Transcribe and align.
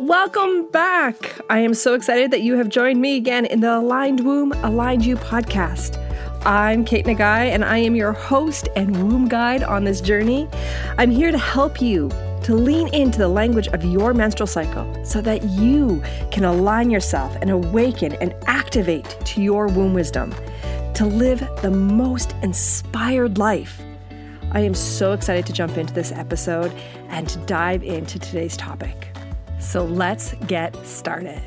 Welcome 0.00 0.66
back. 0.70 1.38
I 1.50 1.58
am 1.58 1.74
so 1.74 1.92
excited 1.92 2.30
that 2.30 2.40
you 2.40 2.56
have 2.56 2.70
joined 2.70 3.02
me 3.02 3.18
again 3.18 3.44
in 3.44 3.60
the 3.60 3.76
Aligned 3.76 4.20
Womb, 4.20 4.52
Aligned 4.64 5.04
You 5.04 5.14
podcast. 5.14 5.98
I'm 6.46 6.86
Kate 6.86 7.04
Nagai, 7.04 7.50
and 7.50 7.62
I 7.62 7.76
am 7.76 7.94
your 7.94 8.12
host 8.14 8.70
and 8.76 8.96
womb 9.04 9.28
guide 9.28 9.62
on 9.62 9.84
this 9.84 10.00
journey. 10.00 10.48
I'm 10.96 11.10
here 11.10 11.30
to 11.30 11.36
help 11.36 11.82
you 11.82 12.08
to 12.44 12.54
lean 12.54 12.88
into 12.94 13.18
the 13.18 13.28
language 13.28 13.68
of 13.68 13.84
your 13.84 14.14
menstrual 14.14 14.46
cycle 14.46 15.04
so 15.04 15.20
that 15.20 15.44
you 15.44 16.02
can 16.30 16.44
align 16.44 16.88
yourself 16.88 17.36
and 17.42 17.50
awaken 17.50 18.14
and 18.22 18.34
activate 18.46 19.04
to 19.26 19.42
your 19.42 19.66
womb 19.66 19.92
wisdom 19.92 20.34
to 20.94 21.04
live 21.04 21.40
the 21.60 21.70
most 21.70 22.34
inspired 22.42 23.36
life. 23.36 23.82
I 24.52 24.60
am 24.60 24.72
so 24.72 25.12
excited 25.12 25.44
to 25.44 25.52
jump 25.52 25.76
into 25.76 25.92
this 25.92 26.10
episode 26.10 26.72
and 27.10 27.28
to 27.28 27.38
dive 27.40 27.82
into 27.82 28.18
today's 28.18 28.56
topic. 28.56 29.10
So 29.60 29.84
let's 29.84 30.32
get 30.46 30.74
started. 30.86 31.42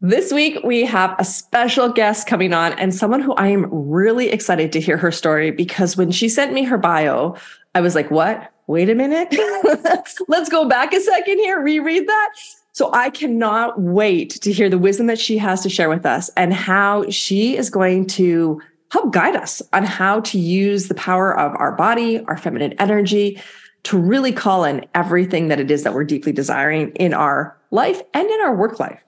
This 0.00 0.32
week, 0.32 0.58
we 0.64 0.84
have 0.84 1.14
a 1.18 1.24
special 1.24 1.88
guest 1.88 2.26
coming 2.26 2.52
on 2.52 2.72
and 2.74 2.94
someone 2.94 3.20
who 3.20 3.34
I 3.34 3.48
am 3.48 3.68
really 3.70 4.30
excited 4.30 4.72
to 4.72 4.80
hear 4.80 4.96
her 4.96 5.12
story 5.12 5.50
because 5.50 5.96
when 5.96 6.10
she 6.10 6.28
sent 6.28 6.52
me 6.52 6.64
her 6.64 6.78
bio, 6.78 7.36
I 7.74 7.80
was 7.80 7.94
like, 7.94 8.10
what? 8.10 8.50
Wait 8.66 8.88
a 8.88 8.94
minute. 8.94 9.28
Let's 10.28 10.48
go 10.48 10.66
back 10.68 10.92
a 10.92 11.00
second 11.00 11.38
here, 11.38 11.60
reread 11.60 12.08
that. 12.08 12.30
So 12.72 12.90
I 12.92 13.10
cannot 13.10 13.80
wait 13.80 14.30
to 14.42 14.52
hear 14.52 14.68
the 14.68 14.78
wisdom 14.78 15.06
that 15.06 15.18
she 15.18 15.38
has 15.38 15.62
to 15.62 15.68
share 15.68 15.88
with 15.88 16.04
us 16.04 16.30
and 16.36 16.52
how 16.52 17.08
she 17.10 17.56
is 17.56 17.70
going 17.70 18.06
to 18.08 18.60
help 18.90 19.12
guide 19.12 19.36
us 19.36 19.62
on 19.72 19.84
how 19.84 20.20
to 20.20 20.38
use 20.38 20.88
the 20.88 20.94
power 20.94 21.38
of 21.38 21.54
our 21.56 21.72
body, 21.72 22.20
our 22.24 22.36
feminine 22.36 22.72
energy 22.74 23.40
to 23.84 23.98
really 23.98 24.32
call 24.32 24.64
in 24.64 24.84
everything 24.94 25.48
that 25.48 25.60
it 25.60 25.70
is 25.70 25.82
that 25.82 25.94
we're 25.94 26.04
deeply 26.04 26.32
desiring 26.32 26.90
in 26.92 27.14
our 27.14 27.56
life 27.70 28.02
and 28.12 28.28
in 28.28 28.40
our 28.40 28.54
work 28.54 28.80
life. 28.80 29.00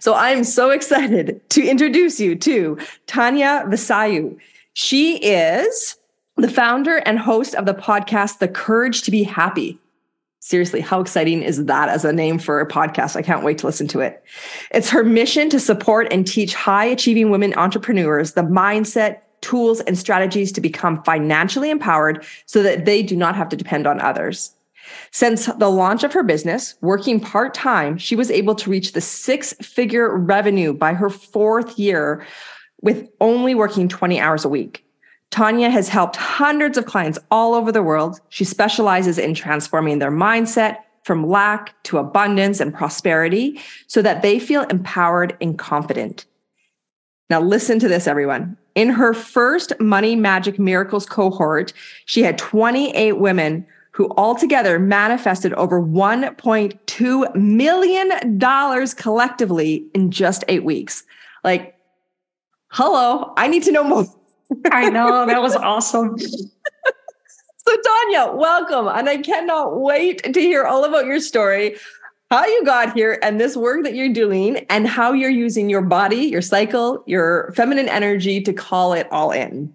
So 0.00 0.14
I'm 0.14 0.44
so 0.44 0.70
excited 0.70 1.40
to 1.50 1.66
introduce 1.66 2.20
you 2.20 2.36
to 2.36 2.78
Tania 3.06 3.64
Vasallo. 3.66 4.36
She 4.74 5.16
is 5.18 5.96
the 6.36 6.48
founder 6.48 6.98
and 6.98 7.18
host 7.18 7.54
of 7.54 7.66
the 7.66 7.74
podcast, 7.74 8.38
The 8.38 8.48
Courage 8.48 9.02
to 9.02 9.10
Be 9.10 9.22
Happy. 9.22 9.78
Seriously, 10.42 10.80
how 10.80 11.00
exciting 11.00 11.42
is 11.42 11.66
that 11.66 11.90
as 11.90 12.04
a 12.04 12.12
name 12.12 12.38
for 12.38 12.60
a 12.60 12.68
podcast? 12.68 13.14
I 13.14 13.22
can't 13.22 13.44
wait 13.44 13.58
to 13.58 13.66
listen 13.66 13.86
to 13.88 14.00
it. 14.00 14.24
It's 14.70 14.88
her 14.88 15.04
mission 15.04 15.50
to 15.50 15.60
support 15.60 16.08
and 16.10 16.26
teach 16.26 16.54
high 16.54 16.86
achieving 16.86 17.30
women 17.30 17.52
entrepreneurs 17.54 18.32
the 18.32 18.42
mindset, 18.42 19.18
tools, 19.40 19.80
and 19.80 19.98
strategies 19.98 20.52
to 20.52 20.60
become 20.60 21.02
financially 21.02 21.70
empowered 21.70 22.24
so 22.46 22.62
that 22.62 22.84
they 22.84 23.02
do 23.02 23.16
not 23.16 23.36
have 23.36 23.48
to 23.48 23.56
depend 23.56 23.86
on 23.86 24.00
others. 24.00 24.52
Since 25.12 25.46
the 25.46 25.70
launch 25.70 26.04
of 26.04 26.12
her 26.12 26.22
business, 26.22 26.74
working 26.80 27.20
part 27.20 27.54
time, 27.54 27.98
she 27.98 28.16
was 28.16 28.30
able 28.30 28.54
to 28.56 28.70
reach 28.70 28.92
the 28.92 29.00
six 29.00 29.52
figure 29.54 30.16
revenue 30.16 30.72
by 30.72 30.94
her 30.94 31.10
fourth 31.10 31.78
year 31.78 32.26
with 32.82 33.08
only 33.20 33.54
working 33.54 33.88
20 33.88 34.20
hours 34.20 34.44
a 34.44 34.48
week. 34.48 34.84
Tania 35.30 35.70
has 35.70 35.88
helped 35.88 36.16
hundreds 36.16 36.76
of 36.76 36.86
clients 36.86 37.18
all 37.30 37.54
over 37.54 37.70
the 37.70 37.82
world. 37.82 38.20
She 38.30 38.44
specializes 38.44 39.18
in 39.18 39.34
transforming 39.34 40.00
their 40.00 40.10
mindset 40.10 40.78
from 41.04 41.28
lack 41.28 41.80
to 41.84 41.98
abundance 41.98 42.60
and 42.60 42.74
prosperity 42.74 43.60
so 43.86 44.02
that 44.02 44.22
they 44.22 44.38
feel 44.38 44.62
empowered 44.62 45.36
and 45.40 45.58
confident. 45.58 46.26
Now, 47.30 47.40
listen 47.40 47.78
to 47.78 47.88
this, 47.88 48.06
everyone. 48.06 48.56
In 48.74 48.90
her 48.90 49.14
first 49.14 49.72
Money 49.80 50.14
Magic 50.16 50.58
Miracles 50.58 51.06
cohort, 51.06 51.72
she 52.06 52.22
had 52.22 52.38
28 52.38 53.14
women 53.18 53.66
who 53.92 54.08
altogether 54.16 54.78
manifested 54.78 55.52
over 55.54 55.82
$1.2 55.82 57.34
million 57.34 58.86
collectively 58.96 59.86
in 59.94 60.10
just 60.10 60.44
eight 60.48 60.64
weeks. 60.64 61.02
Like, 61.42 61.74
hello, 62.68 63.32
I 63.36 63.48
need 63.48 63.64
to 63.64 63.72
know 63.72 63.84
more. 63.84 64.06
I 64.72 64.88
know, 64.88 65.26
that 65.26 65.42
was 65.42 65.56
awesome. 65.56 66.16
so, 66.18 67.76
Tania, 67.84 68.32
welcome. 68.32 68.86
And 68.88 69.08
I 69.08 69.18
cannot 69.18 69.80
wait 69.80 70.22
to 70.22 70.40
hear 70.40 70.64
all 70.64 70.84
about 70.84 71.06
your 71.06 71.20
story 71.20 71.76
how 72.30 72.46
you 72.46 72.64
got 72.64 72.94
here 72.94 73.18
and 73.22 73.40
this 73.40 73.56
work 73.56 73.82
that 73.82 73.94
you're 73.94 74.12
doing 74.12 74.58
and 74.70 74.86
how 74.86 75.12
you're 75.12 75.30
using 75.30 75.68
your 75.68 75.82
body, 75.82 76.16
your 76.16 76.42
cycle, 76.42 77.02
your 77.06 77.52
feminine 77.56 77.88
energy 77.88 78.40
to 78.40 78.52
call 78.52 78.92
it 78.92 79.08
all 79.10 79.32
in. 79.32 79.74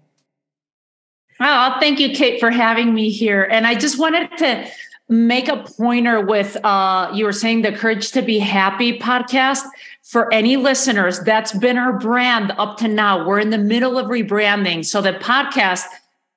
Oh, 1.38 1.76
thank 1.80 2.00
you, 2.00 2.14
Kate, 2.14 2.40
for 2.40 2.50
having 2.50 2.94
me 2.94 3.10
here. 3.10 3.44
And 3.44 3.66
I 3.66 3.74
just 3.74 3.98
wanted 3.98 4.34
to 4.38 4.66
make 5.08 5.46
a 5.48 5.62
pointer 5.78 6.20
with 6.20 6.56
uh 6.64 7.08
you 7.14 7.24
were 7.24 7.32
saying 7.32 7.62
the 7.62 7.70
courage 7.70 8.10
to 8.10 8.22
be 8.22 8.40
happy 8.40 8.98
podcast 8.98 9.62
for 10.02 10.32
any 10.34 10.56
listeners 10.56 11.20
that's 11.20 11.52
been 11.58 11.78
our 11.78 11.92
brand 11.92 12.52
up 12.58 12.76
to 12.76 12.88
now 12.88 13.24
we're 13.24 13.38
in 13.38 13.50
the 13.50 13.58
middle 13.58 14.00
of 14.00 14.06
rebranding 14.06 14.84
so 14.84 15.00
the 15.00 15.12
podcast 15.12 15.84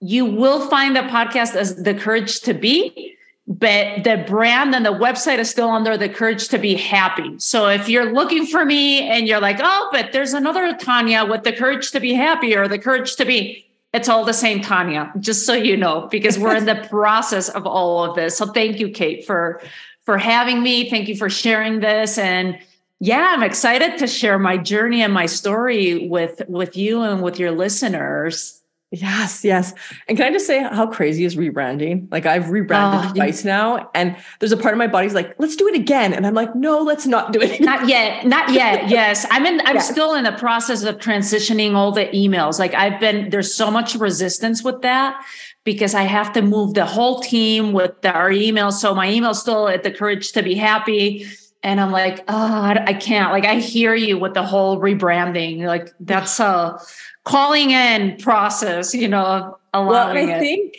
you 0.02 0.24
will 0.24 0.68
find 0.70 0.96
the 0.96 1.02
podcast 1.02 1.56
as 1.56 1.82
the 1.82 1.96
courage 1.96 2.42
to 2.42 2.54
be 2.54 3.18
but 3.50 4.04
the 4.04 4.24
brand 4.28 4.76
and 4.76 4.86
the 4.86 4.94
website 4.94 5.40
is 5.40 5.50
still 5.50 5.72
under 5.72 5.98
the 5.98 6.08
courage 6.08 6.50
to 6.50 6.60
be 6.60 6.76
happy. 6.76 7.34
So 7.40 7.68
if 7.68 7.90
you're 7.90 8.14
looking 8.14 8.46
for 8.46 8.64
me 8.64 9.02
and 9.10 9.28
you're 9.28 9.42
like, 9.42 9.58
oh, 9.60 9.90
but 9.92 10.12
there's 10.12 10.34
another 10.34 10.72
Tania 10.76 11.26
with 11.26 11.44
the 11.44 11.52
courage 11.52 11.90
to 11.92 12.00
be 12.00 12.14
happy 12.14 12.56
or 12.56 12.68
the 12.68 12.78
courage 12.78 13.16
to 13.16 13.26
be, 13.26 13.66
it's 13.92 14.08
all 14.08 14.24
the 14.24 14.34
same 14.34 14.62
Tania, 14.62 15.12
just 15.20 15.48
so 15.48 15.54
you 15.54 15.76
know, 15.76 16.08
because 16.12 16.38
we're 16.38 16.56
in 16.56 16.66
the 16.66 16.76
process 16.92 17.50
of 17.50 17.66
all 17.66 18.04
of 18.04 18.16
this. 18.16 18.38
So 18.38 18.46
thank 18.46 18.80
you, 18.80 18.90
Kate, 18.90 19.26
for 19.26 19.62
for 20.06 20.20
having 20.20 20.62
me. 20.62 20.88
Thank 20.88 21.08
you 21.08 21.18
for 21.18 21.30
sharing 21.30 21.80
this. 21.80 22.20
And 22.20 22.60
yeah, 23.00 23.34
I'm 23.36 23.42
excited 23.42 23.98
to 23.98 24.06
share 24.06 24.38
my 24.38 24.58
journey 24.58 25.02
and 25.02 25.12
my 25.12 25.26
story 25.26 26.08
with 26.08 26.44
with 26.48 26.78
you 26.78 27.02
and 27.02 27.24
with 27.24 27.40
your 27.40 27.52
listeners. 27.52 28.59
Yes, 28.92 29.46
yes. 29.46 29.74
And 30.08 30.18
can 30.18 30.26
I 30.28 30.32
just 30.32 30.48
say 30.48 30.64
how 30.64 30.88
crazy 30.88 31.24
is 31.24 31.36
rebranding? 31.36 32.12
Like 32.12 32.26
I've 32.26 32.50
rebranded 32.50 33.12
oh, 33.12 33.14
twice 33.14 33.46
now, 33.46 33.88
and 33.94 34.18
there's 34.40 34.52
a 34.52 34.58
part 34.58 34.74
of 34.74 34.80
my 34.80 34.88
body's 34.88 35.14
like, 35.14 35.36
let's 35.38 35.56
do 35.56 35.68
it 35.68 35.76
again. 35.76 36.12
And 36.12 36.26
I'm 36.26 36.34
like, 36.34 36.56
no, 36.56 36.80
let's 36.80 37.06
not 37.06 37.32
do 37.32 37.40
it. 37.40 37.62
Not 37.62 37.88
yet. 37.88 38.26
Not 38.26 38.52
yet. 38.52 38.90
yes. 38.90 39.28
I'm 39.30 39.46
in 39.46 39.62
I'm 39.66 39.76
yes. 39.76 39.90
still 39.90 40.16
in 40.16 40.24
the 40.24 40.32
process 40.32 40.84
of 40.84 40.98
transitioning 40.98 41.76
all 41.76 41.92
the 41.92 42.08
emails. 42.08 42.58
Like 42.58 42.74
I've 42.74 43.00
been 43.00 43.30
there's 43.30 43.54
so 43.54 43.70
much 43.70 43.94
resistance 43.94 44.64
with 44.64 44.82
that 44.82 45.24
because 45.66 45.94
I 45.94 46.04
have 46.04 46.34
to 46.34 46.42
move 46.42 46.74
the 46.74 46.86
whole 46.86 47.20
team 47.20 47.74
with 47.74 48.04
our 48.06 48.32
emails. 48.32 48.74
So 48.74 48.96
my 48.96 49.08
email's 49.08 49.40
still 49.40 49.68
at 49.68 49.84
the 49.84 49.92
courage 49.92 50.32
to 50.32 50.42
be 50.42 50.56
happy. 50.56 51.28
And 51.62 51.82
I'm 51.82 51.92
like, 51.92 52.24
oh, 52.30 52.74
I 52.86 52.94
can't. 52.94 53.32
Like 53.32 53.46
I 53.46 53.56
hear 53.56 53.94
you 53.94 54.18
with 54.18 54.34
the 54.34 54.44
whole 54.44 54.80
rebranding. 54.80 55.64
Like 55.64 55.90
that's 56.00 56.40
a 56.40 56.80
calling 57.26 57.72
in 57.72 58.18
process, 58.18 58.94
you 58.94 59.08
know, 59.08 59.58
allowing 59.74 60.28
well, 60.28 60.36
I 60.36 60.38
it. 60.38 60.40
think 60.40 60.78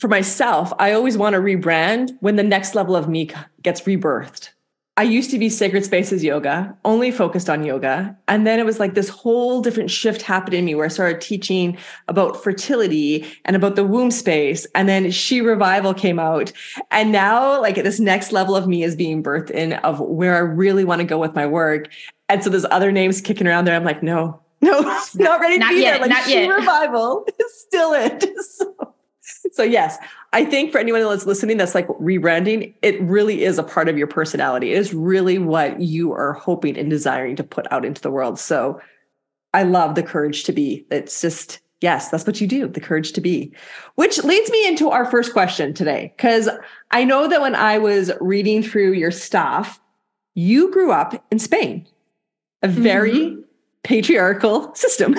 for 0.00 0.08
myself, 0.08 0.72
I 0.78 0.92
always 0.92 1.16
want 1.16 1.34
to 1.34 1.40
rebrand 1.40 2.16
when 2.20 2.36
the 2.36 2.42
next 2.42 2.74
level 2.74 2.96
of 2.96 3.08
me 3.08 3.30
gets 3.62 3.82
rebirthed. 3.82 4.50
I 4.98 5.02
used 5.02 5.30
to 5.32 5.38
be 5.38 5.50
Sacred 5.50 5.84
Spaces 5.84 6.24
Yoga, 6.24 6.74
only 6.86 7.10
focused 7.10 7.50
on 7.50 7.64
yoga. 7.64 8.16
And 8.28 8.46
then 8.46 8.58
it 8.58 8.64
was 8.64 8.80
like 8.80 8.94
this 8.94 9.10
whole 9.10 9.60
different 9.60 9.90
shift 9.90 10.22
happened 10.22 10.54
in 10.54 10.64
me 10.64 10.74
where 10.74 10.86
I 10.86 10.88
started 10.88 11.20
teaching 11.20 11.76
about 12.08 12.42
fertility 12.42 13.26
and 13.44 13.54
about 13.54 13.76
the 13.76 13.84
womb 13.84 14.10
space. 14.10 14.66
And 14.74 14.88
then 14.88 15.10
She 15.10 15.42
Revival 15.42 15.92
came 15.92 16.18
out. 16.18 16.50
And 16.90 17.12
now, 17.12 17.60
like, 17.60 17.74
this 17.74 18.00
next 18.00 18.32
level 18.32 18.56
of 18.56 18.66
me 18.66 18.82
is 18.84 18.96
being 18.96 19.22
birthed 19.22 19.50
in 19.50 19.74
of 19.74 20.00
where 20.00 20.34
I 20.34 20.38
really 20.38 20.84
want 20.84 21.00
to 21.00 21.06
go 21.06 21.18
with 21.18 21.34
my 21.34 21.46
work. 21.46 21.90
And 22.30 22.42
so 22.42 22.48
there's 22.48 22.66
other 22.70 22.90
names 22.90 23.20
kicking 23.20 23.46
around 23.46 23.66
there. 23.66 23.76
I'm 23.76 23.84
like, 23.84 24.02
no, 24.02 24.40
no, 24.62 24.80
not 25.14 25.40
ready 25.40 25.56
to 25.56 25.60
not 25.60 25.70
be 25.72 25.82
yet, 25.82 26.00
there. 26.00 26.08
Like 26.08 26.24
she 26.24 26.32
yet. 26.32 26.48
revival 26.48 27.26
is 27.38 27.60
still 27.60 27.92
it. 27.92 28.24
So, 28.44 28.94
so 29.56 29.62
yes, 29.62 29.98
I 30.32 30.44
think 30.44 30.72
for 30.72 30.78
anyone 30.78 31.02
that's 31.02 31.26
listening 31.26 31.56
that's 31.56 31.74
like 31.74 31.88
rebranding, 31.88 32.74
it 32.82 33.00
really 33.02 33.44
is 33.44 33.58
a 33.58 33.62
part 33.62 33.88
of 33.88 33.96
your 33.96 34.06
personality. 34.06 34.72
It 34.72 34.78
is 34.78 34.92
really 34.92 35.38
what 35.38 35.80
you 35.80 36.12
are 36.12 36.34
hoping 36.34 36.76
and 36.76 36.90
desiring 36.90 37.36
to 37.36 37.44
put 37.44 37.70
out 37.72 37.84
into 37.84 38.02
the 38.02 38.10
world. 38.10 38.38
So 38.38 38.80
I 39.54 39.62
love 39.62 39.94
the 39.94 40.02
courage 40.02 40.44
to 40.44 40.52
be. 40.52 40.86
It's 40.90 41.20
just 41.20 41.60
Yes, 41.82 42.08
that's 42.08 42.26
what 42.26 42.40
you 42.40 42.46
do, 42.46 42.68
the 42.68 42.80
courage 42.80 43.12
to 43.12 43.20
be. 43.20 43.52
Which 43.96 44.24
leads 44.24 44.50
me 44.50 44.66
into 44.66 44.88
our 44.88 45.04
first 45.04 45.34
question 45.34 45.74
today. 45.74 46.14
Because 46.16 46.48
I 46.90 47.04
know 47.04 47.28
that 47.28 47.42
when 47.42 47.54
I 47.54 47.76
was 47.76 48.10
reading 48.18 48.62
through 48.62 48.94
your 48.94 49.10
stuff, 49.10 49.78
you 50.34 50.72
grew 50.72 50.90
up 50.90 51.22
in 51.30 51.38
Spain, 51.38 51.86
a 52.62 52.68
very 52.68 53.12
mm-hmm 53.12 53.40
patriarchal 53.86 54.74
system. 54.74 55.14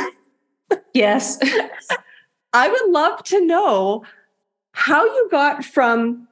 yes. 0.94 1.40
I 2.54 2.68
would 2.68 2.92
love 2.92 3.24
to 3.24 3.46
know 3.46 4.04
how 4.78 5.04
you 5.04 5.28
got 5.32 5.66
from 5.66 6.28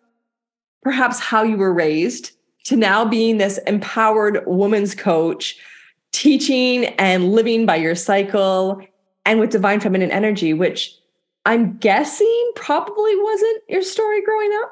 perhaps 0.83 1.19
how 1.19 1.41
you 1.41 1.57
were 1.57 1.73
raised 1.73 2.31
to 2.63 2.75
now 2.75 3.03
being 3.03 3.39
this 3.39 3.57
empowered 3.65 4.43
woman's 4.45 4.93
coach, 4.93 5.57
teaching 6.11 6.85
and 6.99 7.31
living 7.31 7.65
by 7.65 7.75
your 7.75 7.95
cycle 7.95 8.79
and 9.25 9.39
with 9.39 9.49
divine 9.49 9.79
feminine 9.79 10.11
energy, 10.11 10.53
which 10.53 10.93
I'm 11.47 11.75
guessing 11.77 12.51
probably 12.55 13.19
wasn't 13.19 13.63
your 13.67 13.81
story 13.81 14.23
growing 14.23 14.51
up. 14.61 14.71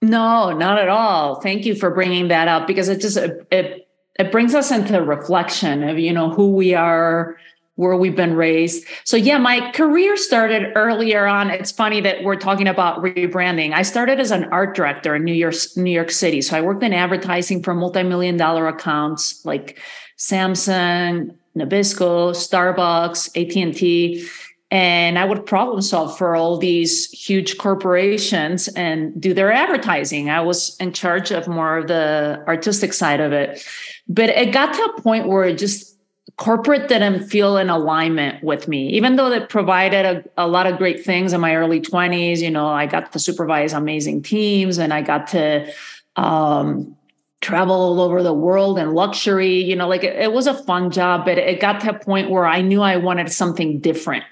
No, 0.00 0.56
not 0.56 0.78
at 0.78 0.88
all. 0.88 1.38
Thank 1.42 1.66
you 1.66 1.74
for 1.74 1.90
bringing 1.90 2.28
that 2.28 2.48
up 2.48 2.66
because 2.66 2.88
it 2.88 3.02
just 3.02 3.18
it, 3.18 3.88
it 4.18 4.32
brings 4.32 4.54
us 4.54 4.70
into 4.70 5.02
reflection 5.02 5.86
of 5.86 5.98
you 5.98 6.14
know 6.14 6.30
who 6.30 6.50
we 6.52 6.72
are 6.72 7.36
where 7.76 7.96
we've 7.96 8.16
been 8.16 8.34
raised. 8.34 8.86
So 9.04 9.16
yeah, 9.16 9.38
my 9.38 9.70
career 9.72 10.16
started 10.16 10.72
earlier 10.76 11.26
on. 11.26 11.50
It's 11.50 11.72
funny 11.72 12.00
that 12.02 12.22
we're 12.22 12.36
talking 12.36 12.68
about 12.68 13.02
rebranding. 13.02 13.72
I 13.72 13.82
started 13.82 14.20
as 14.20 14.30
an 14.30 14.44
art 14.44 14.76
director 14.76 15.14
in 15.14 15.24
New 15.24 15.32
York, 15.32 15.54
New 15.76 15.90
York 15.90 16.10
City. 16.10 16.42
So 16.42 16.56
I 16.56 16.60
worked 16.60 16.82
in 16.82 16.92
advertising 16.92 17.62
for 17.62 17.74
multi-million 17.74 18.36
dollar 18.36 18.68
accounts 18.68 19.44
like 19.46 19.78
Samsung, 20.18 21.34
Nabisco, 21.56 22.32
Starbucks, 22.32 23.28
AT&T. 23.36 24.28
And 24.70 25.18
I 25.18 25.24
would 25.26 25.44
problem 25.44 25.82
solve 25.82 26.16
for 26.16 26.34
all 26.34 26.56
these 26.56 27.10
huge 27.10 27.58
corporations 27.58 28.68
and 28.68 29.18
do 29.20 29.34
their 29.34 29.52
advertising. 29.52 30.30
I 30.30 30.40
was 30.40 30.76
in 30.78 30.94
charge 30.94 31.30
of 31.30 31.46
more 31.46 31.76
of 31.76 31.88
the 31.88 32.42
artistic 32.48 32.94
side 32.94 33.20
of 33.20 33.32
it. 33.32 33.66
But 34.08 34.30
it 34.30 34.52
got 34.52 34.72
to 34.74 34.82
a 34.82 35.00
point 35.02 35.28
where 35.28 35.44
it 35.44 35.58
just 35.58 35.91
corporate 36.36 36.88
didn't 36.88 37.28
feel 37.28 37.56
in 37.56 37.68
alignment 37.68 38.42
with 38.42 38.66
me. 38.66 38.88
Even 38.90 39.16
though 39.16 39.30
it 39.30 39.48
provided 39.48 40.04
a, 40.04 40.44
a, 40.44 40.48
lot 40.48 40.66
of 40.66 40.78
great 40.78 41.04
things 41.04 41.32
in 41.32 41.40
my 41.40 41.54
early 41.54 41.80
20s 41.80 42.38
you 42.38 42.50
know 42.50 42.66
i 42.68 42.86
got 42.86 43.12
to 43.12 43.18
supervise 43.18 43.72
amazing 43.72 44.22
teams 44.22 44.78
and 44.78 44.92
i 44.92 45.00
got 45.00 45.26
to 45.26 45.72
um, 46.16 46.96
travel 47.40 47.74
all 47.74 48.00
over 48.00 48.22
the 48.22 48.32
world 48.32 48.78
and 48.78 48.92
luxury 48.92 49.62
you 49.62 49.74
know 49.74 49.88
like 49.88 50.04
it, 50.04 50.16
it 50.16 50.32
was 50.32 50.46
a 50.46 50.54
fun 50.64 50.90
job 50.90 51.24
but 51.24 51.38
it 51.38 51.60
got 51.60 51.80
to 51.80 51.90
a 51.90 51.98
point 51.98 52.30
where 52.30 52.46
i 52.46 52.60
knew 52.60 52.82
i 52.82 52.96
wanted 52.96 53.30
something 53.30 53.78
different. 53.80 54.24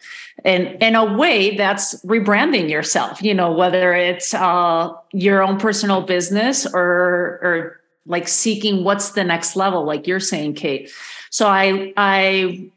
And 0.43 0.83
in 0.83 0.95
a 0.95 1.05
way 1.19 1.55
that's 1.55 2.03
rebranding 2.05 2.71
yourself 2.71 3.23
you 3.23 3.35
know 3.35 3.53
whether 3.53 3.93
it's 3.95 4.33
uh, 4.35 4.93
your 5.13 5.43
own 5.43 5.59
personal 5.59 6.01
business 6.03 6.67
or 6.67 7.39
or 7.43 7.81
like 8.07 8.27
seeking 8.27 8.85
what's 8.85 9.11
the 9.11 9.25
next 9.25 9.55
level 9.57 9.85
like 9.85 10.07
you're 10.07 10.21
saying 10.21 10.55
kate 10.55 10.91
so 11.31 11.47
I 11.47 11.93
I 11.97 12.71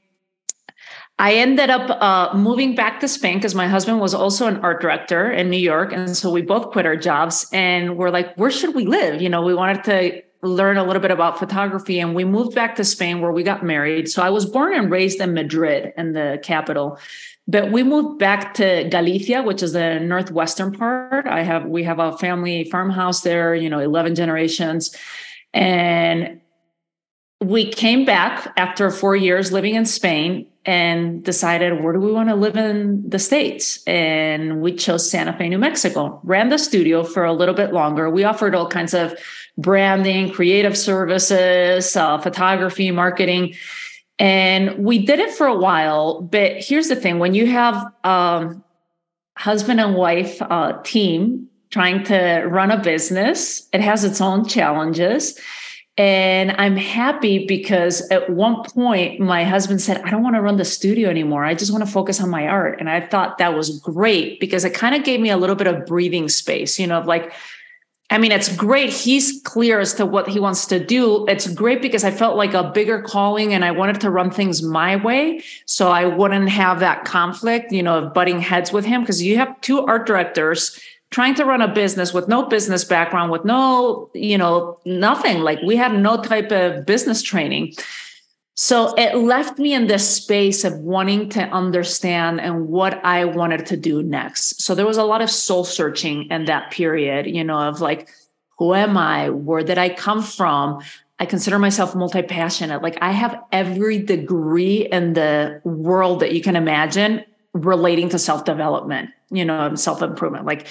I 1.20 1.36
ended 1.36 1.70
up 1.70 1.90
uh, 2.02 2.36
moving 2.36 2.74
back 2.76 3.00
to 3.02 3.08
Spain 3.08 3.38
because 3.38 3.54
my 3.54 3.68
husband 3.68 4.00
was 4.00 4.14
also 4.14 4.48
an 4.48 4.58
art 4.58 4.82
director 4.82 5.32
in 5.32 5.50
New 5.50 5.60
York, 5.60 5.94
and 5.94 6.16
so 6.18 6.32
we 6.32 6.42
both 6.42 6.72
quit 6.72 6.86
our 6.86 6.96
jobs 6.96 7.48
and 7.54 7.98
we're 7.98 8.10
like, 8.10 8.36
where 8.36 8.50
should 8.50 8.74
we 8.74 8.86
live? 8.86 9.22
You 9.22 9.30
know, 9.30 9.42
we 9.42 9.54
wanted 9.54 9.84
to 9.84 10.24
learn 10.42 10.78
a 10.78 10.84
little 10.84 11.02
bit 11.02 11.12
about 11.12 11.38
photography, 11.38 12.00
and 12.00 12.16
we 12.16 12.26
moved 12.26 12.56
back 12.56 12.76
to 12.76 12.84
Spain 12.84 13.22
where 13.22 13.32
we 13.32 13.44
got 13.44 13.64
married. 13.64 14.10
So 14.10 14.22
I 14.22 14.30
was 14.30 14.46
born 14.46 14.74
and 14.74 14.92
raised 14.92 15.22
in 15.22 15.34
Madrid, 15.34 15.94
in 15.98 16.14
the 16.14 16.40
capital. 16.44 17.00
But 17.48 17.72
we 17.72 17.84
moved 17.84 18.20
back 18.20 18.54
to 18.56 18.88
Galicia, 18.90 19.44
which 19.44 19.62
is 19.62 19.74
the 19.74 20.00
northwestern 20.00 20.72
part. 20.72 21.28
I 21.28 21.44
have 21.44 21.66
we 21.66 21.84
have 21.84 22.00
a 22.00 22.18
family 22.18 22.64
farmhouse 22.66 23.22
there, 23.22 23.54
you 23.54 23.70
know, 23.70 23.80
11 23.80 24.16
generations. 24.16 24.96
And 25.54 26.42
we 27.44 27.70
came 27.72 28.06
back 28.06 28.52
after 28.58 28.90
four 28.90 29.16
years 29.16 29.52
living 29.52 29.76
in 29.76 29.86
Spain 29.86 30.48
and 30.66 31.24
decided 31.24 31.84
where 31.84 31.94
do 31.94 32.00
we 32.00 32.12
want 32.12 32.30
to 32.30 32.36
live 32.36 32.56
in 32.56 33.08
the 33.08 33.20
States? 33.20 33.84
And 33.86 34.62
we 34.62 34.74
chose 34.74 35.10
Santa 35.10 35.34
Fe, 35.34 35.50
New 35.50 35.58
Mexico, 35.58 36.22
ran 36.24 36.50
the 36.50 36.58
studio 36.58 37.04
for 37.04 37.26
a 37.26 37.34
little 37.34 37.54
bit 37.54 37.74
longer. 37.74 38.10
We 38.10 38.24
offered 38.24 38.56
all 38.56 38.68
kinds 38.68 38.94
of 38.94 39.14
branding, 39.58 40.32
creative 40.32 40.78
services, 40.78 41.96
uh, 41.96 42.18
photography, 42.18 42.92
marketing. 42.92 43.56
And 44.20 44.78
we 44.78 45.06
did 45.06 45.20
it 45.20 45.34
for 45.34 45.48
a 45.48 45.58
while. 45.58 46.22
But 46.22 46.64
here's 46.64 46.88
the 46.88 46.96
thing 46.96 47.20
when 47.20 47.34
you 47.34 47.48
have 47.48 47.86
um, 48.06 48.64
husband 49.38 49.82
and 49.82 49.96
wife 49.96 50.42
uh, 50.42 50.82
team 50.84 51.50
trying 51.72 52.04
to 52.06 52.46
run 52.46 52.72
a 52.72 52.82
business, 52.82 53.68
it 53.74 53.82
has 53.82 54.04
its 54.04 54.22
own 54.22 54.48
challenges 54.48 55.40
and 55.96 56.52
I'm 56.58 56.76
happy 56.76 57.46
because 57.46 58.10
at 58.10 58.30
one 58.30 58.64
point 58.64 59.20
my 59.20 59.44
husband 59.44 59.80
said, 59.80 60.02
I 60.02 60.10
don't 60.10 60.24
want 60.24 60.36
to 60.36 60.42
run 60.42 60.58
the 60.58 60.66
studio 60.66 61.10
anymore. 61.10 61.46
I 61.46 61.54
just 61.54 61.72
want 61.72 61.86
to 61.86 61.92
focus 61.92 62.20
on 62.20 62.30
my 62.30 62.48
art. 62.48 62.80
And 62.80 62.90
I 62.90 63.06
thought 63.06 63.38
that 63.38 63.56
was 63.56 63.80
great 63.80 64.40
because 64.40 64.66
it 64.66 64.74
kind 64.74 64.96
of 64.96 65.04
gave 65.04 65.20
me 65.20 65.30
a 65.30 65.38
little 65.38 65.56
bit 65.56 65.68
of 65.68 65.86
breathing 65.86 66.30
space, 66.30 66.80
you 66.80 66.88
know, 66.88 67.02
like, 67.02 67.32
I 68.10 68.18
mean, 68.18 68.32
it's 68.32 68.56
great. 68.56 68.92
He's 68.92 69.42
clear 69.44 69.80
as 69.80 69.94
to 69.96 70.06
what 70.06 70.28
he 70.28 70.40
wants 70.40 70.66
to 70.68 70.84
do. 70.84 71.26
It's 71.28 71.48
great 71.48 71.82
because 71.82 72.04
I 72.04 72.12
felt 72.12 72.38
like 72.38 72.54
a 72.54 72.72
bigger 72.72 73.02
calling 73.02 73.54
and 73.54 73.64
I 73.64 73.72
wanted 73.72 74.02
to 74.02 74.12
run 74.12 74.30
things 74.30 74.62
my 74.62 74.98
way. 74.98 75.42
So 75.66 75.90
I 75.90 76.06
wouldn't 76.06 76.50
have 76.50 76.80
that 76.82 77.06
conflict, 77.06 77.72
you 77.72 77.82
know, 77.82 78.00
of 78.00 78.14
butting 78.14 78.40
heads 78.40 78.72
with 78.72 78.86
him 78.86 79.02
because 79.02 79.24
you 79.24 79.38
have 79.38 79.60
two 79.62 79.82
art 79.86 80.06
directors 80.06 80.80
trying 81.14 81.36
to 81.36 81.46
run 81.46 81.62
a 81.62 81.72
business 81.72 82.12
with 82.12 82.28
no 82.28 82.44
business 82.48 82.84
background 82.84 83.32
with 83.32 83.46
no 83.46 84.10
you 84.14 84.38
know 84.38 84.80
nothing. 84.84 85.42
Like 85.42 85.60
we 85.62 85.76
had 85.76 85.94
no 85.94 86.22
type 86.22 86.52
of 86.52 86.86
business 86.86 87.22
training. 87.22 87.74
So 88.56 88.94
it 88.96 89.16
left 89.16 89.58
me 89.58 89.74
in 89.74 89.88
this 89.88 90.08
space 90.08 90.64
of 90.64 90.74
wanting 90.80 91.30
to 91.30 91.42
understand 91.42 92.40
and 92.40 92.68
what 92.68 93.04
i 93.04 93.26
wanted 93.26 93.66
to 93.68 93.78
do 93.78 94.04
next. 94.04 94.62
So 94.62 94.76
there 94.76 94.86
was 94.86 94.98
a 94.98 95.04
lot 95.04 95.22
of 95.22 95.30
soul 95.30 95.64
searching 95.64 96.28
in 96.30 96.46
that 96.46 96.72
period 96.72 97.28
you 97.28 97.44
know 97.44 97.60
of 97.60 97.80
like 97.80 98.10
who 98.58 98.74
am 98.74 98.98
i? 98.98 99.30
Where 99.30 99.64
did 99.64 99.78
i 99.78 99.90
come 99.90 100.24
from? 100.24 100.82
I 101.20 101.26
consider 101.26 101.60
myself 101.60 101.96
multi 101.96 102.24
passionate. 102.24 102.82
Like 102.82 102.98
I 103.02 103.12
have 103.12 103.40
every 103.52 104.00
degree 104.00 104.88
in 104.92 105.14
the 105.14 105.62
world 105.64 106.20
that 106.22 106.34
you 106.34 106.42
can 106.42 106.56
imagine 106.56 107.24
relating 107.54 108.10
to 108.10 108.20
self 108.20 108.46
development, 108.46 109.12
you 109.34 109.46
know, 109.46 109.76
self 109.76 110.02
improvement. 110.02 110.46
Like 110.46 110.68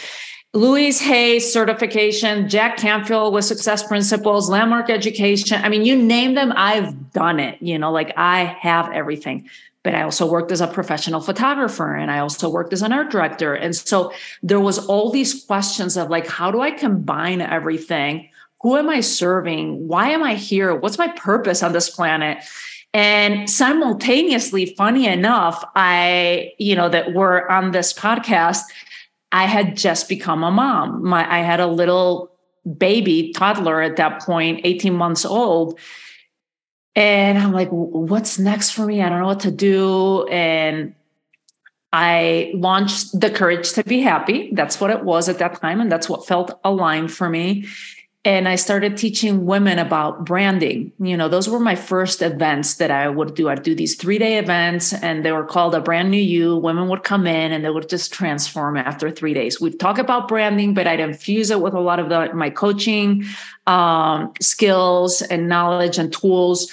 Louise 0.54 1.00
Hay 1.00 1.38
certification, 1.38 2.48
Jack 2.48 2.76
Canfield 2.76 3.32
with 3.32 3.46
success 3.46 3.82
principles, 3.82 4.50
landmark 4.50 4.90
education. 4.90 5.62
I 5.62 5.70
mean, 5.70 5.84
you 5.84 5.96
name 5.96 6.34
them, 6.34 6.52
I've 6.56 7.12
done 7.12 7.40
it. 7.40 7.60
You 7.62 7.78
know, 7.78 7.90
like 7.90 8.12
I 8.16 8.44
have 8.44 8.90
everything. 8.92 9.48
But 9.82 9.94
I 9.94 10.02
also 10.02 10.30
worked 10.30 10.52
as 10.52 10.60
a 10.60 10.68
professional 10.68 11.20
photographer 11.20 11.96
and 11.96 12.10
I 12.10 12.20
also 12.20 12.48
worked 12.48 12.72
as 12.72 12.82
an 12.82 12.92
art 12.92 13.10
director. 13.10 13.54
And 13.54 13.74
so 13.74 14.12
there 14.42 14.60
was 14.60 14.78
all 14.86 15.10
these 15.10 15.44
questions 15.44 15.96
of 15.96 16.08
like, 16.08 16.28
how 16.28 16.50
do 16.52 16.60
I 16.60 16.70
combine 16.70 17.40
everything? 17.40 18.28
Who 18.60 18.76
am 18.76 18.88
I 18.88 19.00
serving? 19.00 19.88
Why 19.88 20.10
am 20.10 20.22
I 20.22 20.34
here? 20.34 20.72
What's 20.74 20.98
my 20.98 21.08
purpose 21.08 21.64
on 21.64 21.72
this 21.72 21.90
planet? 21.90 22.44
And 22.94 23.48
simultaneously, 23.48 24.74
funny 24.76 25.06
enough, 25.06 25.64
I, 25.74 26.52
you 26.58 26.76
know, 26.76 26.88
that 26.90 27.14
we're 27.14 27.48
on 27.48 27.70
this 27.70 27.92
podcast, 27.92 28.62
I 29.32 29.46
had 29.46 29.76
just 29.76 30.08
become 30.08 30.44
a 30.44 30.50
mom. 30.50 31.02
My 31.02 31.30
I 31.30 31.38
had 31.38 31.60
a 31.60 31.66
little 31.66 32.30
baby 32.76 33.32
toddler 33.32 33.80
at 33.80 33.96
that 33.96 34.20
point, 34.22 34.60
18 34.64 34.94
months 34.94 35.24
old. 35.24 35.78
And 36.94 37.38
I'm 37.38 37.52
like, 37.52 37.70
what's 37.70 38.38
next 38.38 38.70
for 38.70 38.84
me? 38.84 39.00
I 39.00 39.08
don't 39.08 39.20
know 39.20 39.26
what 39.26 39.40
to 39.40 39.50
do. 39.50 40.26
And 40.28 40.94
I 41.94 42.52
launched 42.54 43.18
The 43.18 43.30
Courage 43.30 43.72
to 43.72 43.84
Be 43.84 44.00
Happy. 44.00 44.50
That's 44.52 44.80
what 44.80 44.90
it 44.90 45.02
was 45.02 45.30
at 45.30 45.38
that 45.38 45.60
time. 45.60 45.80
And 45.80 45.90
that's 45.90 46.10
what 46.10 46.26
felt 46.26 46.58
aligned 46.62 47.10
for 47.10 47.30
me 47.30 47.66
and 48.24 48.48
I 48.48 48.54
started 48.54 48.96
teaching 48.96 49.46
women 49.46 49.80
about 49.80 50.24
branding. 50.24 50.92
You 51.00 51.16
know, 51.16 51.28
those 51.28 51.48
were 51.48 51.58
my 51.58 51.74
first 51.74 52.22
events 52.22 52.76
that 52.76 52.92
I 52.92 53.08
would 53.08 53.34
do. 53.34 53.48
I'd 53.48 53.64
do 53.64 53.74
these 53.74 53.96
three 53.96 54.16
day 54.16 54.38
events, 54.38 54.92
and 54.92 55.24
they 55.24 55.32
were 55.32 55.44
called 55.44 55.74
a 55.74 55.80
brand 55.80 56.12
new 56.12 56.20
you. 56.20 56.56
Women 56.56 56.88
would 56.88 57.02
come 57.02 57.26
in 57.26 57.50
and 57.50 57.64
they 57.64 57.70
would 57.70 57.88
just 57.88 58.12
transform 58.12 58.76
after 58.76 59.10
three 59.10 59.34
days. 59.34 59.60
We'd 59.60 59.80
talk 59.80 59.98
about 59.98 60.28
branding, 60.28 60.72
but 60.72 60.86
I'd 60.86 61.00
infuse 61.00 61.50
it 61.50 61.60
with 61.60 61.74
a 61.74 61.80
lot 61.80 61.98
of 61.98 62.10
the, 62.10 62.32
my 62.32 62.48
coaching 62.48 63.24
um, 63.66 64.32
skills 64.40 65.22
and 65.22 65.48
knowledge 65.48 65.98
and 65.98 66.12
tools. 66.12 66.72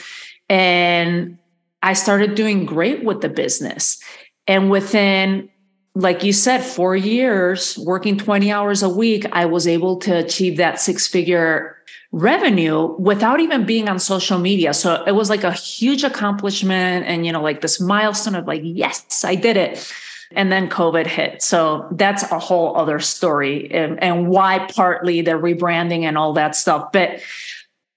And 0.49 1.39
I 1.81 1.93
started 1.93 2.35
doing 2.35 2.65
great 2.65 3.03
with 3.03 3.21
the 3.21 3.29
business. 3.29 3.99
And 4.45 4.69
within 4.69 5.49
like 5.95 6.23
you 6.23 6.33
said, 6.33 6.59
four 6.59 6.95
years 6.95 7.77
working 7.79 8.17
20 8.17 8.51
hours 8.51 8.83
a 8.83 8.89
week, 8.89 9.25
I 9.31 9.45
was 9.45 9.67
able 9.67 9.97
to 9.97 10.17
achieve 10.17 10.57
that 10.57 10.79
six 10.79 11.07
figure 11.07 11.77
revenue 12.11 12.95
without 12.97 13.39
even 13.39 13.65
being 13.65 13.87
on 13.89 13.99
social 13.99 14.39
media. 14.39 14.73
So 14.73 15.03
it 15.05 15.11
was 15.11 15.29
like 15.29 15.43
a 15.43 15.51
huge 15.51 16.03
accomplishment 16.03 17.05
and, 17.05 17.25
you 17.25 17.31
know, 17.31 17.41
like 17.41 17.61
this 17.61 17.79
milestone 17.79 18.35
of 18.35 18.47
like, 18.47 18.61
yes, 18.63 19.23
I 19.23 19.35
did 19.35 19.57
it. 19.57 19.91
And 20.31 20.51
then 20.51 20.69
COVID 20.69 21.07
hit. 21.07 21.41
So 21.41 21.87
that's 21.91 22.23
a 22.31 22.37
whole 22.37 22.77
other 22.77 22.99
story 22.99 23.71
and, 23.71 24.01
and 24.01 24.27
why 24.27 24.67
partly 24.75 25.21
the 25.21 25.31
rebranding 25.31 26.03
and 26.03 26.19
all 26.19 26.33
that 26.33 26.55
stuff. 26.55 26.91
But 26.91 27.21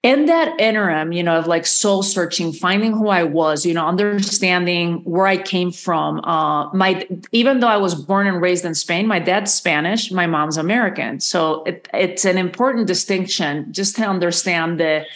in 0.03 0.27
that 0.27 0.59
interim, 0.61 1.13
you 1.13 1.23
know, 1.23 1.39
of 1.39 1.47
like 1.47 1.65
soul 1.65 2.03
searching, 2.03 2.53
finding 2.53 2.93
who 2.93 3.09
I 3.09 3.23
was, 3.23 3.65
you 3.65 3.73
know, 3.73 3.87
understanding 3.87 5.01
where 5.05 5.27
I 5.29 5.37
came 5.37 5.71
from. 5.71 6.19
Uh, 6.25 6.73
my 6.75 7.07
even 7.31 7.61
though 7.61 7.69
I 7.69 7.77
was 7.77 7.95
born 7.95 8.27
and 8.27 8.41
raised 8.41 8.65
in 8.65 8.75
Spain, 8.75 9.07
my 9.07 9.21
dad's 9.21 9.55
Spanish, 9.55 10.11
my 10.11 10.27
mom's 10.27 10.57
American. 10.57 11.21
So 11.21 11.63
it, 11.65 11.89
it's 11.95 12.25
an 12.25 12.37
important 12.37 12.89
distinction 12.89 13.73
just 13.73 13.95
to 13.97 14.05
understand 14.05 14.81
the 14.81 15.07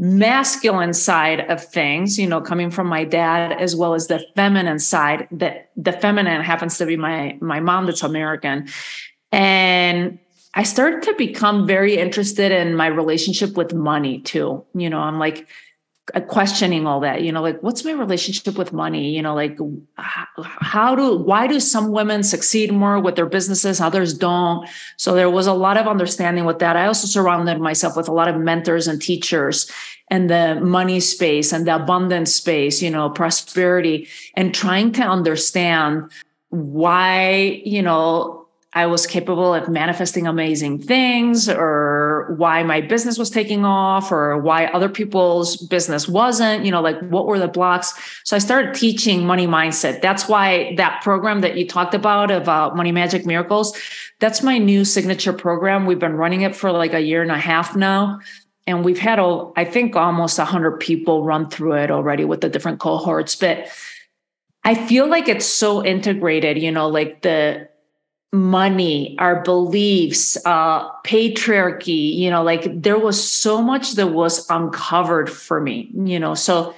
masculine 0.00 0.94
side 0.94 1.40
of 1.50 1.64
things, 1.64 2.16
you 2.16 2.28
know, 2.28 2.40
coming 2.40 2.70
from 2.70 2.86
my 2.86 3.02
dad, 3.02 3.60
as 3.60 3.74
well 3.74 3.94
as 3.94 4.06
the 4.06 4.24
feminine 4.36 4.78
side. 4.78 5.26
That 5.32 5.70
the 5.76 5.90
feminine 5.90 6.42
happens 6.42 6.78
to 6.78 6.86
be 6.86 6.96
my 6.96 7.36
my 7.40 7.58
mom, 7.58 7.86
that's 7.86 8.04
American, 8.04 8.68
and 9.32 10.20
I 10.54 10.62
started 10.62 11.02
to 11.02 11.14
become 11.14 11.66
very 11.66 11.96
interested 11.96 12.52
in 12.52 12.74
my 12.74 12.86
relationship 12.86 13.56
with 13.56 13.74
money 13.74 14.20
too. 14.20 14.64
You 14.74 14.90
know, 14.90 14.98
I'm 14.98 15.18
like, 15.18 15.46
uh, 16.14 16.20
questioning 16.20 16.86
all 16.86 17.00
that 17.00 17.22
you 17.22 17.30
know 17.30 17.42
like 17.42 17.62
what's 17.62 17.84
my 17.84 17.92
relationship 17.92 18.56
with 18.56 18.72
money? 18.72 19.10
You 19.10 19.20
know 19.20 19.34
like 19.34 19.58
how 19.96 20.94
do 20.94 21.18
why 21.18 21.46
do 21.46 21.60
some 21.60 21.92
women 21.92 22.22
succeed 22.22 22.72
more 22.72 22.98
with 22.98 23.16
their 23.16 23.26
businesses 23.26 23.80
others 23.80 24.14
don't? 24.14 24.66
So 24.96 25.14
there 25.14 25.28
was 25.28 25.46
a 25.46 25.52
lot 25.52 25.76
of 25.76 25.86
understanding 25.86 26.44
with 26.44 26.60
that. 26.60 26.76
I 26.76 26.86
also 26.86 27.06
surrounded 27.06 27.60
myself 27.60 27.96
with 27.96 28.08
a 28.08 28.12
lot 28.12 28.28
of 28.28 28.36
mentors 28.36 28.86
and 28.86 29.02
teachers 29.02 29.70
and 30.10 30.30
the 30.30 30.58
money 30.62 31.00
space 31.00 31.52
and 31.52 31.66
the 31.66 31.74
abundance 31.74 32.34
space 32.34 32.80
you 32.80 32.90
know 32.90 33.10
prosperity 33.10 34.08
and 34.34 34.54
trying 34.54 34.92
to 34.92 35.02
understand 35.02 36.10
why 36.48 37.60
you 37.64 37.82
know 37.82 38.37
I 38.78 38.86
was 38.86 39.08
capable 39.08 39.52
of 39.52 39.68
manifesting 39.68 40.28
amazing 40.28 40.78
things 40.78 41.48
or 41.48 42.32
why 42.38 42.62
my 42.62 42.80
business 42.80 43.18
was 43.18 43.28
taking 43.28 43.64
off 43.64 44.12
or 44.12 44.38
why 44.38 44.66
other 44.66 44.88
people's 44.88 45.56
business 45.56 46.06
wasn't, 46.06 46.64
you 46.64 46.70
know, 46.70 46.80
like 46.80 47.00
what 47.00 47.26
were 47.26 47.40
the 47.40 47.48
blocks. 47.48 47.92
So 48.22 48.36
I 48.36 48.38
started 48.38 48.76
teaching 48.76 49.26
money 49.26 49.48
mindset. 49.48 50.00
That's 50.00 50.28
why 50.28 50.76
that 50.76 51.02
program 51.02 51.40
that 51.40 51.56
you 51.56 51.66
talked 51.66 51.92
about 51.92 52.30
of 52.30 52.48
uh, 52.48 52.72
Money 52.72 52.92
Magic 52.92 53.26
Miracles, 53.26 53.76
that's 54.20 54.44
my 54.44 54.58
new 54.58 54.84
signature 54.84 55.32
program. 55.32 55.84
We've 55.84 55.98
been 55.98 56.14
running 56.14 56.42
it 56.42 56.54
for 56.54 56.70
like 56.70 56.94
a 56.94 57.00
year 57.00 57.20
and 57.20 57.32
a 57.32 57.38
half 57.38 57.74
now. 57.74 58.20
And 58.68 58.84
we've 58.84 59.00
had, 59.00 59.18
I 59.56 59.64
think, 59.64 59.96
almost 59.96 60.38
100 60.38 60.78
people 60.78 61.24
run 61.24 61.50
through 61.50 61.72
it 61.72 61.90
already 61.90 62.24
with 62.24 62.42
the 62.42 62.48
different 62.48 62.78
cohorts. 62.78 63.34
But 63.34 63.72
I 64.62 64.74
feel 64.74 65.08
like 65.08 65.26
it's 65.26 65.46
so 65.46 65.84
integrated, 65.84 66.62
you 66.62 66.70
know, 66.70 66.88
like 66.88 67.22
the 67.22 67.67
money, 68.32 69.16
our 69.18 69.42
beliefs, 69.42 70.36
uh, 70.44 70.90
patriarchy, 71.02 72.14
you 72.14 72.30
know, 72.30 72.42
like 72.42 72.82
there 72.82 72.98
was 72.98 73.22
so 73.22 73.62
much 73.62 73.92
that 73.92 74.08
was 74.08 74.48
uncovered 74.50 75.30
for 75.30 75.60
me, 75.60 75.90
you 75.94 76.18
know. 76.18 76.34
So 76.34 76.74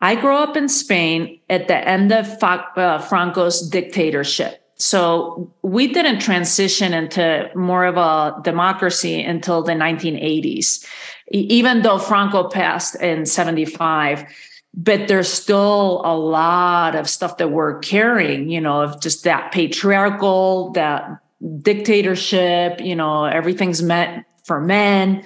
I 0.00 0.14
grew 0.14 0.36
up 0.36 0.56
in 0.56 0.68
Spain 0.68 1.40
at 1.50 1.68
the 1.68 1.76
end 1.76 2.12
of 2.12 2.42
uh, 2.42 2.98
Franco's 2.98 3.68
dictatorship. 3.68 4.60
So 4.76 5.52
we 5.62 5.92
didn't 5.92 6.20
transition 6.20 6.92
into 6.92 7.50
more 7.54 7.84
of 7.84 7.96
a 7.96 8.40
democracy 8.42 9.22
until 9.22 9.62
the 9.62 9.72
1980s, 9.72 10.84
even 11.30 11.82
though 11.82 11.98
Franco 11.98 12.48
passed 12.48 12.96
in 12.96 13.26
75 13.26 14.24
but 14.74 15.08
there's 15.08 15.30
still 15.30 16.00
a 16.04 16.16
lot 16.16 16.94
of 16.94 17.08
stuff 17.08 17.36
that 17.36 17.50
we're 17.50 17.78
carrying, 17.80 18.48
you 18.48 18.60
know, 18.60 18.82
of 18.82 19.00
just 19.00 19.24
that 19.24 19.52
patriarchal, 19.52 20.70
that 20.72 21.20
dictatorship, 21.60 22.80
you 22.80 22.96
know, 22.96 23.24
everything's 23.24 23.82
meant 23.82 24.24
for 24.44 24.60
men. 24.60 25.24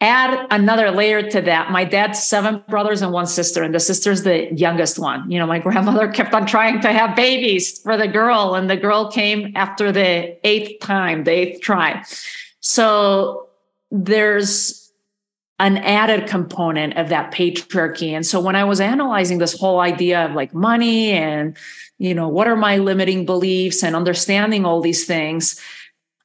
Add 0.00 0.46
another 0.50 0.90
layer 0.90 1.28
to 1.30 1.40
that. 1.42 1.70
My 1.70 1.84
dad's 1.84 2.22
seven 2.22 2.62
brothers 2.68 3.02
and 3.02 3.12
one 3.12 3.26
sister, 3.26 3.62
and 3.62 3.74
the 3.74 3.80
sister's 3.80 4.22
the 4.22 4.52
youngest 4.54 4.98
one. 4.98 5.30
You 5.30 5.38
know, 5.38 5.46
my 5.46 5.58
grandmother 5.66 6.08
kept 6.08 6.32
on 6.34 6.46
trying 6.46 6.80
to 6.80 6.92
have 6.92 7.16
babies 7.16 7.80
for 7.80 7.96
the 7.96 8.08
girl, 8.08 8.54
and 8.54 8.70
the 8.70 8.76
girl 8.76 9.10
came 9.10 9.52
after 9.54 9.92
the 9.92 10.36
eighth 10.46 10.80
time, 10.80 11.24
the 11.24 11.30
eighth 11.30 11.60
try. 11.60 12.04
So 12.60 13.48
there's 13.90 14.85
an 15.58 15.78
added 15.78 16.26
component 16.28 16.96
of 16.98 17.08
that 17.08 17.32
patriarchy. 17.32 18.10
And 18.10 18.26
so 18.26 18.40
when 18.40 18.56
I 18.56 18.64
was 18.64 18.80
analyzing 18.80 19.38
this 19.38 19.58
whole 19.58 19.80
idea 19.80 20.26
of 20.26 20.32
like 20.32 20.52
money 20.52 21.12
and, 21.12 21.56
you 21.98 22.14
know, 22.14 22.28
what 22.28 22.46
are 22.46 22.56
my 22.56 22.76
limiting 22.76 23.24
beliefs 23.24 23.82
and 23.82 23.96
understanding 23.96 24.66
all 24.66 24.82
these 24.82 25.06
things, 25.06 25.58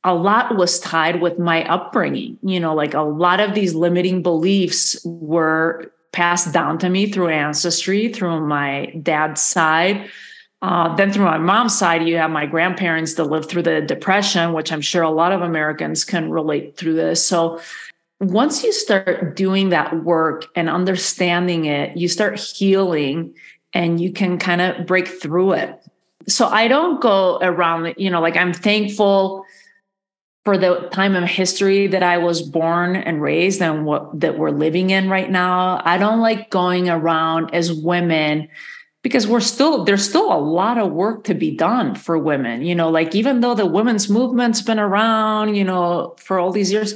a 0.04 0.14
lot 0.14 0.58
was 0.58 0.80
tied 0.80 1.22
with 1.22 1.40
my 1.40 1.64
upbringing. 1.70 2.38
You 2.44 2.60
know, 2.60 2.76
like 2.76 2.94
a 2.94 3.02
lot 3.02 3.40
of 3.40 3.54
these 3.54 3.74
limiting 3.74 4.22
beliefs 4.22 5.00
were 5.06 5.94
passed 6.12 6.52
down 6.52 6.78
to 6.80 6.90
me 6.90 7.10
through 7.10 7.30
ancestry, 7.30 8.12
through 8.12 8.46
my 8.46 8.88
dad's 9.02 9.42
side. 9.42 10.10
Uh, 10.62 10.94
then 10.96 11.12
through 11.12 11.26
my 11.26 11.38
mom's 11.38 11.76
side, 11.76 12.06
you 12.06 12.18
have 12.18 12.30
my 12.30 12.46
grandparents 12.46 13.16
that 13.16 13.24
lived 13.24 13.50
through 13.50 13.64
the 13.64 13.82
depression, 13.82 14.54
which 14.54 14.72
I'm 14.72 14.82
sure 14.82 15.02
a 15.04 15.10
lot 15.10 15.32
of 15.32 15.42
Americans 15.42 16.04
can 16.04 16.30
relate 16.30 16.76
through 16.76 16.96
this. 16.96 17.26
So 17.26 17.62
once 18.22 18.64
you 18.64 18.72
start 18.72 19.36
doing 19.36 19.70
that 19.70 20.04
work 20.04 20.46
and 20.56 20.70
understanding 20.70 21.66
it, 21.66 21.98
you 21.98 22.08
start 22.08 22.40
healing 22.40 23.34
and 23.74 24.00
you 24.00 24.14
can 24.14 24.38
kind 24.38 24.62
of 24.62 24.86
break 24.86 25.08
through 25.08 25.54
it. 25.54 25.84
So 26.28 26.46
I 26.46 26.68
don't 26.68 27.02
go 27.02 27.40
around, 27.42 27.96
you 27.98 28.12
know, 28.12 28.22
like 28.22 28.38
I'm 28.38 28.54
thankful 28.54 29.44
for 30.46 30.56
the 30.56 30.88
time 30.92 31.16
of 31.16 31.24
history 31.24 31.88
that 31.88 32.04
I 32.04 32.20
was 32.20 32.44
born 32.44 32.96
and 32.96 33.24
raised 33.24 33.60
and 33.60 33.86
what 33.86 34.20
that 34.20 34.38
we're 34.38 34.52
living 34.52 34.92
in 34.92 35.10
right 35.10 35.30
now. 35.30 35.82
I 35.84 35.98
don't 35.98 36.20
like 36.20 36.52
going 36.52 36.90
around 36.90 37.54
as 37.56 37.74
women 37.74 38.48
because 39.02 39.26
we're 39.26 39.40
still 39.40 39.84
there's 39.84 40.08
still 40.08 40.32
a 40.32 40.38
lot 40.38 40.78
of 40.78 40.92
work 40.92 41.24
to 41.24 41.34
be 41.34 41.56
done 41.56 41.96
for 41.96 42.20
women. 42.20 42.62
You 42.62 42.76
know, 42.76 42.90
like 42.92 43.16
even 43.16 43.42
though 43.42 43.56
the 43.56 43.66
women's 43.66 44.10
movement's 44.10 44.62
been 44.62 44.80
around, 44.80 45.56
you 45.56 45.64
know, 45.64 46.16
for 46.20 46.38
all 46.38 46.52
these 46.52 46.72
years, 46.72 46.94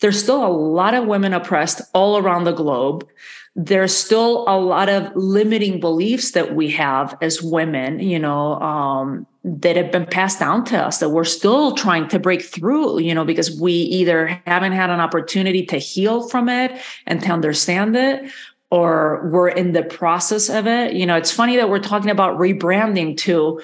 there's 0.00 0.22
still 0.22 0.44
a 0.44 0.48
lot 0.48 0.94
of 0.94 1.06
women 1.06 1.34
oppressed 1.34 1.82
all 1.94 2.18
around 2.18 2.44
the 2.44 2.52
globe. 2.52 3.08
There's 3.56 3.94
still 3.94 4.44
a 4.46 4.56
lot 4.58 4.88
of 4.88 5.14
limiting 5.16 5.80
beliefs 5.80 6.32
that 6.32 6.54
we 6.54 6.70
have 6.70 7.18
as 7.20 7.42
women, 7.42 7.98
you 7.98 8.18
know, 8.18 8.54
um, 8.60 9.26
that 9.42 9.76
have 9.76 9.90
been 9.90 10.06
passed 10.06 10.38
down 10.38 10.64
to 10.66 10.78
us 10.78 10.98
that 10.98 11.08
we're 11.08 11.24
still 11.24 11.74
trying 11.74 12.06
to 12.08 12.20
break 12.20 12.42
through, 12.42 13.00
you 13.00 13.14
know, 13.14 13.24
because 13.24 13.60
we 13.60 13.72
either 13.72 14.40
haven't 14.46 14.72
had 14.72 14.90
an 14.90 15.00
opportunity 15.00 15.64
to 15.66 15.78
heal 15.78 16.28
from 16.28 16.48
it 16.48 16.80
and 17.06 17.20
to 17.22 17.30
understand 17.30 17.96
it, 17.96 18.30
or 18.70 19.28
we're 19.32 19.48
in 19.48 19.72
the 19.72 19.82
process 19.82 20.48
of 20.48 20.66
it. 20.66 20.92
You 20.92 21.06
know, 21.06 21.16
it's 21.16 21.32
funny 21.32 21.56
that 21.56 21.70
we're 21.70 21.78
talking 21.80 22.10
about 22.10 22.38
rebranding 22.38 23.16
too 23.16 23.60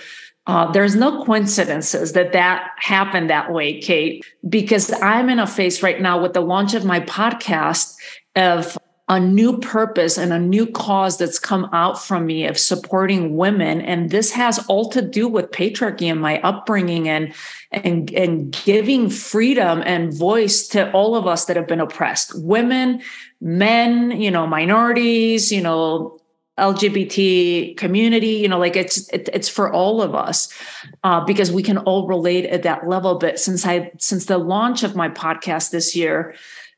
uh, 0.46 0.70
there's 0.72 0.94
no 0.94 1.24
coincidences 1.24 2.12
that 2.12 2.32
that 2.32 2.70
happened 2.76 3.30
that 3.30 3.52
way, 3.52 3.80
Kate, 3.80 4.24
because 4.48 4.92
I'm 5.00 5.30
in 5.30 5.38
a 5.38 5.46
phase 5.46 5.82
right 5.82 6.00
now 6.00 6.20
with 6.20 6.34
the 6.34 6.42
launch 6.42 6.74
of 6.74 6.84
my 6.84 7.00
podcast 7.00 7.96
of 8.36 8.76
a 9.08 9.20
new 9.20 9.58
purpose 9.58 10.16
and 10.16 10.32
a 10.32 10.38
new 10.38 10.66
cause 10.66 11.18
that's 11.18 11.38
come 11.38 11.68
out 11.72 12.02
from 12.02 12.24
me 12.24 12.46
of 12.46 12.56
supporting 12.56 13.36
women. 13.36 13.82
And 13.82 14.10
this 14.10 14.32
has 14.32 14.58
all 14.66 14.88
to 14.90 15.02
do 15.02 15.28
with 15.28 15.50
patriarchy 15.50 16.10
and 16.10 16.20
my 16.20 16.40
upbringing 16.40 17.08
and 17.08 17.34
and 17.70 18.10
and 18.12 18.50
giving 18.64 19.10
freedom 19.10 19.82
and 19.84 20.12
voice 20.12 20.66
to 20.68 20.90
all 20.92 21.16
of 21.16 21.26
us 21.26 21.44
that 21.46 21.56
have 21.56 21.68
been 21.68 21.80
oppressed. 21.80 22.32
Women 22.42 23.02
men 23.40 24.18
you 24.18 24.30
know 24.30 24.46
minorities 24.46 25.52
you 25.52 25.60
know 25.60 26.18
LGBT 26.58 27.76
community, 27.76 28.28
you 28.28 28.48
know, 28.48 28.58
like 28.58 28.76
it's 28.76 29.08
it, 29.08 29.28
it's 29.32 29.48
for 29.48 29.72
all 29.72 30.00
of 30.00 30.14
us 30.14 30.52
uh, 31.02 31.24
because 31.24 31.50
we 31.50 31.62
can 31.62 31.78
all 31.78 32.06
relate 32.06 32.46
at 32.46 32.62
that 32.62 32.88
level. 32.88 33.18
But 33.18 33.40
since 33.40 33.66
I 33.66 33.90
since 33.98 34.26
the 34.26 34.38
launch 34.38 34.82
of 34.84 34.94
my 34.94 35.08
podcast 35.08 35.70
this 35.70 35.96
year, 35.96 36.34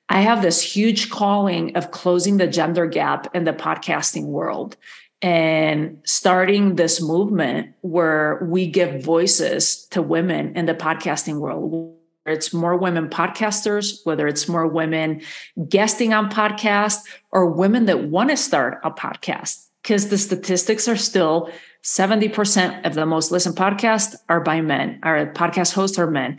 I 0.09 0.21
have 0.21 0.41
this 0.41 0.63
huge 0.63 1.11
calling 1.11 1.77
of 1.77 1.91
closing 1.91 2.39
the 2.39 2.47
gender 2.47 2.87
gap 2.87 3.35
in 3.35 3.45
the 3.45 3.53
podcasting 3.53 4.27
world 4.27 4.77
and 5.21 5.99
starting 6.05 6.77
this 6.77 7.03
movement 7.03 7.75
where 7.83 8.47
we 8.49 8.67
give 8.67 9.03
voices 9.03 9.87
to 9.91 10.01
women 10.01 10.57
in 10.57 10.67
the 10.67 10.75
podcasting 10.75 11.39
world 11.39 11.97
it's 12.27 12.53
more 12.53 12.77
women 12.77 13.09
podcasters, 13.09 14.05
whether 14.05 14.27
it's 14.27 14.49
more 14.49 14.67
women 14.67 15.23
guesting 15.69 16.13
on 16.13 16.29
podcasts 16.29 17.03
or 17.31 17.47
women 17.47 17.87
that 17.87 18.05
want 18.05 18.31
to 18.31 18.37
start 18.37 18.81
a 18.83 18.91
podcast 18.91 19.66
because 19.87 20.09
the 20.09 20.19
statistics 20.19 20.89
are 20.89 20.97
still 20.97 21.49
70% 21.85 22.85
of 22.85 22.95
the 22.95 23.07
most 23.07 23.31
listened 23.31 23.55
podcasts 23.55 24.17
are 24.29 24.41
by 24.41 24.61
men, 24.61 24.99
our 25.05 25.33
podcast 25.33 25.75
hosts 25.75 25.97
are 25.97 26.11
men. 26.11 26.39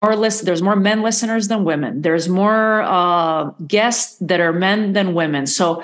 More 0.00 0.14
list, 0.14 0.44
there's 0.44 0.62
more 0.62 0.76
men 0.76 1.02
listeners 1.02 1.48
than 1.48 1.64
women. 1.64 2.02
There's 2.02 2.28
more 2.28 2.82
uh, 2.82 3.50
guests 3.66 4.16
that 4.20 4.38
are 4.38 4.52
men 4.52 4.92
than 4.92 5.14
women. 5.14 5.46
So 5.48 5.82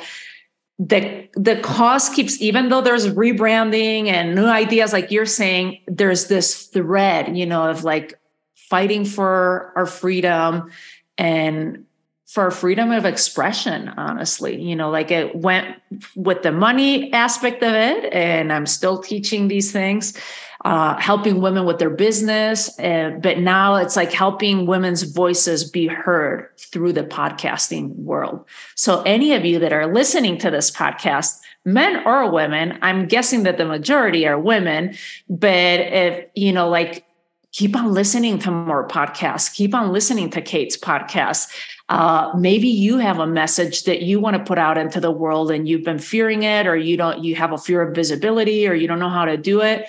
the 0.79 1.29
the 1.35 1.57
cause 1.57 2.09
keeps 2.09 2.41
even 2.41 2.69
though 2.69 2.81
there's 2.81 3.09
rebranding 3.09 4.07
and 4.07 4.37
new 4.37 4.47
ideas 4.47 4.95
like 4.95 5.11
you're 5.11 5.27
saying 5.27 5.79
there's 5.87 6.29
this 6.29 6.69
thread 6.69 7.37
you 7.37 7.45
know 7.45 7.69
of 7.69 7.85
like 7.85 8.19
fighting 8.55 9.05
for 9.05 9.75
our 9.77 9.85
freedom 9.85 10.71
and 11.19 11.85
for 12.31 12.49
freedom 12.53 12.93
of 12.93 13.05
expression 13.05 13.89
honestly 13.97 14.61
you 14.63 14.77
know 14.77 14.89
like 14.89 15.11
it 15.11 15.35
went 15.35 15.77
with 16.15 16.43
the 16.45 16.53
money 16.53 17.13
aspect 17.13 17.61
of 17.61 17.75
it 17.75 18.13
and 18.13 18.53
i'm 18.53 18.67
still 18.67 18.99
teaching 18.99 19.49
these 19.49 19.73
things 19.73 20.17
uh, 20.63 20.95
helping 21.01 21.41
women 21.41 21.65
with 21.65 21.79
their 21.79 21.91
business 21.91 22.71
but 22.77 23.39
now 23.39 23.75
it's 23.75 23.97
like 23.97 24.13
helping 24.13 24.67
women's 24.67 25.03
voices 25.03 25.69
be 25.69 25.89
heard 25.89 26.49
through 26.57 26.93
the 26.93 27.03
podcasting 27.03 27.97
world 27.97 28.45
so 28.77 29.03
any 29.03 29.35
of 29.35 29.45
you 29.45 29.59
that 29.59 29.73
are 29.73 29.93
listening 29.93 30.39
to 30.39 30.53
this 30.53 30.71
podcast 30.71 31.41
men 31.65 32.01
or 32.07 32.31
women 32.31 32.79
i'm 32.81 33.09
guessing 33.09 33.43
that 33.43 33.59
the 33.59 33.65
majority 33.65 34.25
are 34.25 34.39
women 34.39 34.95
but 35.29 35.81
if 35.81 36.27
you 36.37 36.53
know 36.53 36.69
like 36.69 37.05
keep 37.53 37.77
on 37.77 37.93
listening 37.93 38.39
to 38.39 38.51
more 38.51 38.87
podcasts, 38.87 39.53
keep 39.53 39.75
on 39.75 39.93
listening 39.93 40.31
to 40.31 40.41
Kate's 40.41 40.77
podcast. 40.77 41.51
Uh, 41.91 42.33
maybe 42.39 42.69
you 42.69 42.97
have 42.99 43.19
a 43.19 43.27
message 43.27 43.83
that 43.85 44.01
you 44.01 44.21
want 44.21 44.37
to 44.37 44.43
put 44.43 44.59
out 44.59 44.79
into 44.79 45.01
the 45.01 45.11
world 45.11 45.51
and 45.51 45.69
you've 45.69 45.85
been 45.85 45.99
fearing 45.99 46.45
it, 46.45 46.67
or 46.67 46.77
you 46.77 46.97
don't, 46.97 47.23
you 47.23 47.35
have 47.35 47.53
a 47.53 47.59
fear 47.59 47.83
of 47.83 47.95
visibility, 47.95 48.67
or 48.67 48.73
you 48.73 48.89
don't 48.89 49.01
know 49.01 49.11
how 49.11 49.27
to 49.27 49.37
do 49.37 49.61
it 49.61 49.87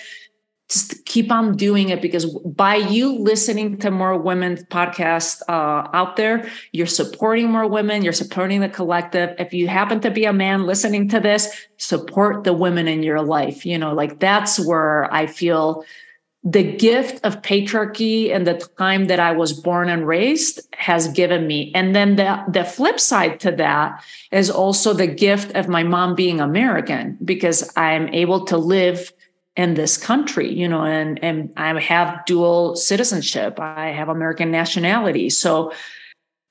just 0.71 1.03
keep 1.05 1.31
on 1.31 1.57
doing 1.57 1.89
it 1.89 2.01
because 2.01 2.25
by 2.45 2.75
you 2.75 3.19
listening 3.19 3.77
to 3.77 3.91
more 3.91 4.17
women's 4.17 4.63
podcasts 4.63 5.41
uh, 5.49 5.87
out 5.93 6.15
there, 6.15 6.49
you're 6.71 6.87
supporting 6.87 7.51
more 7.51 7.67
women, 7.67 8.03
you're 8.03 8.13
supporting 8.13 8.61
the 8.61 8.69
collective. 8.69 9.35
If 9.37 9.53
you 9.53 9.67
happen 9.67 9.99
to 10.01 10.09
be 10.09 10.23
a 10.23 10.31
man 10.31 10.65
listening 10.65 11.09
to 11.09 11.19
this, 11.19 11.67
support 11.77 12.45
the 12.45 12.53
women 12.53 12.87
in 12.87 13.03
your 13.03 13.21
life. 13.21 13.65
You 13.65 13.77
know, 13.77 13.93
like 13.93 14.19
that's 14.19 14.59
where 14.65 15.13
I 15.13 15.27
feel 15.27 15.83
the 16.43 16.63
gift 16.63 17.23
of 17.23 17.41
patriarchy 17.43 18.33
and 18.33 18.47
the 18.47 18.55
time 18.77 19.05
that 19.07 19.19
I 19.19 19.31
was 19.31 19.53
born 19.53 19.89
and 19.89 20.07
raised 20.07 20.59
has 20.73 21.07
given 21.09 21.45
me. 21.45 21.71
And 21.75 21.95
then 21.95 22.15
the, 22.15 22.43
the 22.47 22.63
flip 22.63 22.99
side 22.99 23.39
to 23.41 23.51
that 23.53 24.03
is 24.31 24.49
also 24.49 24.93
the 24.93 25.05
gift 25.05 25.55
of 25.55 25.67
my 25.67 25.83
mom 25.83 26.15
being 26.15 26.41
American 26.41 27.17
because 27.23 27.71
I'm 27.77 28.07
able 28.09 28.45
to 28.45 28.57
live 28.57 29.13
in 29.55 29.75
this 29.75 29.97
country, 29.97 30.51
you 30.51 30.67
know, 30.67 30.83
and 30.83 31.21
and 31.23 31.51
I 31.57 31.77
have 31.79 32.25
dual 32.25 32.75
citizenship. 32.75 33.59
I 33.59 33.87
have 33.89 34.07
American 34.07 34.49
nationality. 34.49 35.29
So 35.29 35.73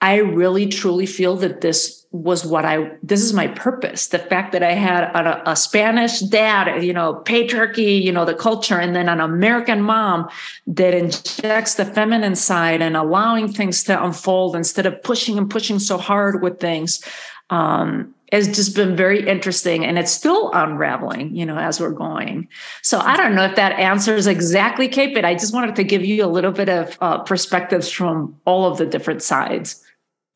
I 0.00 0.16
really 0.16 0.66
truly 0.66 1.06
feel 1.06 1.36
that 1.36 1.60
this 1.60 2.00
was 2.12 2.44
what 2.44 2.64
I 2.64 2.90
this 3.02 3.22
is 3.22 3.32
my 3.32 3.48
purpose. 3.48 4.08
The 4.08 4.18
fact 4.18 4.52
that 4.52 4.62
I 4.62 4.72
had 4.72 5.04
a, 5.04 5.50
a 5.50 5.54
Spanish 5.54 6.20
dad, 6.20 6.82
you 6.82 6.92
know, 6.92 7.22
patriarchy, 7.24 8.02
you 8.02 8.10
know, 8.10 8.24
the 8.24 8.34
culture, 8.34 8.78
and 8.78 8.96
then 8.96 9.08
an 9.08 9.20
American 9.20 9.82
mom 9.82 10.28
that 10.66 10.94
injects 10.94 11.74
the 11.74 11.84
feminine 11.84 12.34
side 12.34 12.82
and 12.82 12.96
allowing 12.96 13.52
things 13.52 13.84
to 13.84 14.04
unfold 14.04 14.56
instead 14.56 14.86
of 14.86 15.00
pushing 15.02 15.38
and 15.38 15.50
pushing 15.50 15.78
so 15.78 15.98
hard 15.98 16.42
with 16.42 16.58
things. 16.58 17.04
Um, 17.50 18.14
has 18.32 18.46
just 18.46 18.76
been 18.76 18.94
very 18.94 19.26
interesting 19.26 19.84
and 19.84 19.98
it's 19.98 20.12
still 20.12 20.52
unraveling 20.52 21.34
you 21.34 21.44
know 21.44 21.58
as 21.58 21.80
we're 21.80 21.90
going 21.90 22.46
so 22.80 23.00
i 23.00 23.16
don't 23.16 23.34
know 23.34 23.44
if 23.44 23.56
that 23.56 23.72
answers 23.72 24.28
exactly 24.28 24.86
kate 24.86 25.12
but 25.14 25.24
i 25.24 25.34
just 25.34 25.52
wanted 25.52 25.74
to 25.74 25.82
give 25.82 26.04
you 26.04 26.24
a 26.24 26.28
little 26.28 26.52
bit 26.52 26.68
of 26.68 26.96
uh, 27.00 27.18
perspectives 27.18 27.90
from 27.90 28.38
all 28.44 28.70
of 28.70 28.78
the 28.78 28.86
different 28.86 29.20
sides 29.20 29.84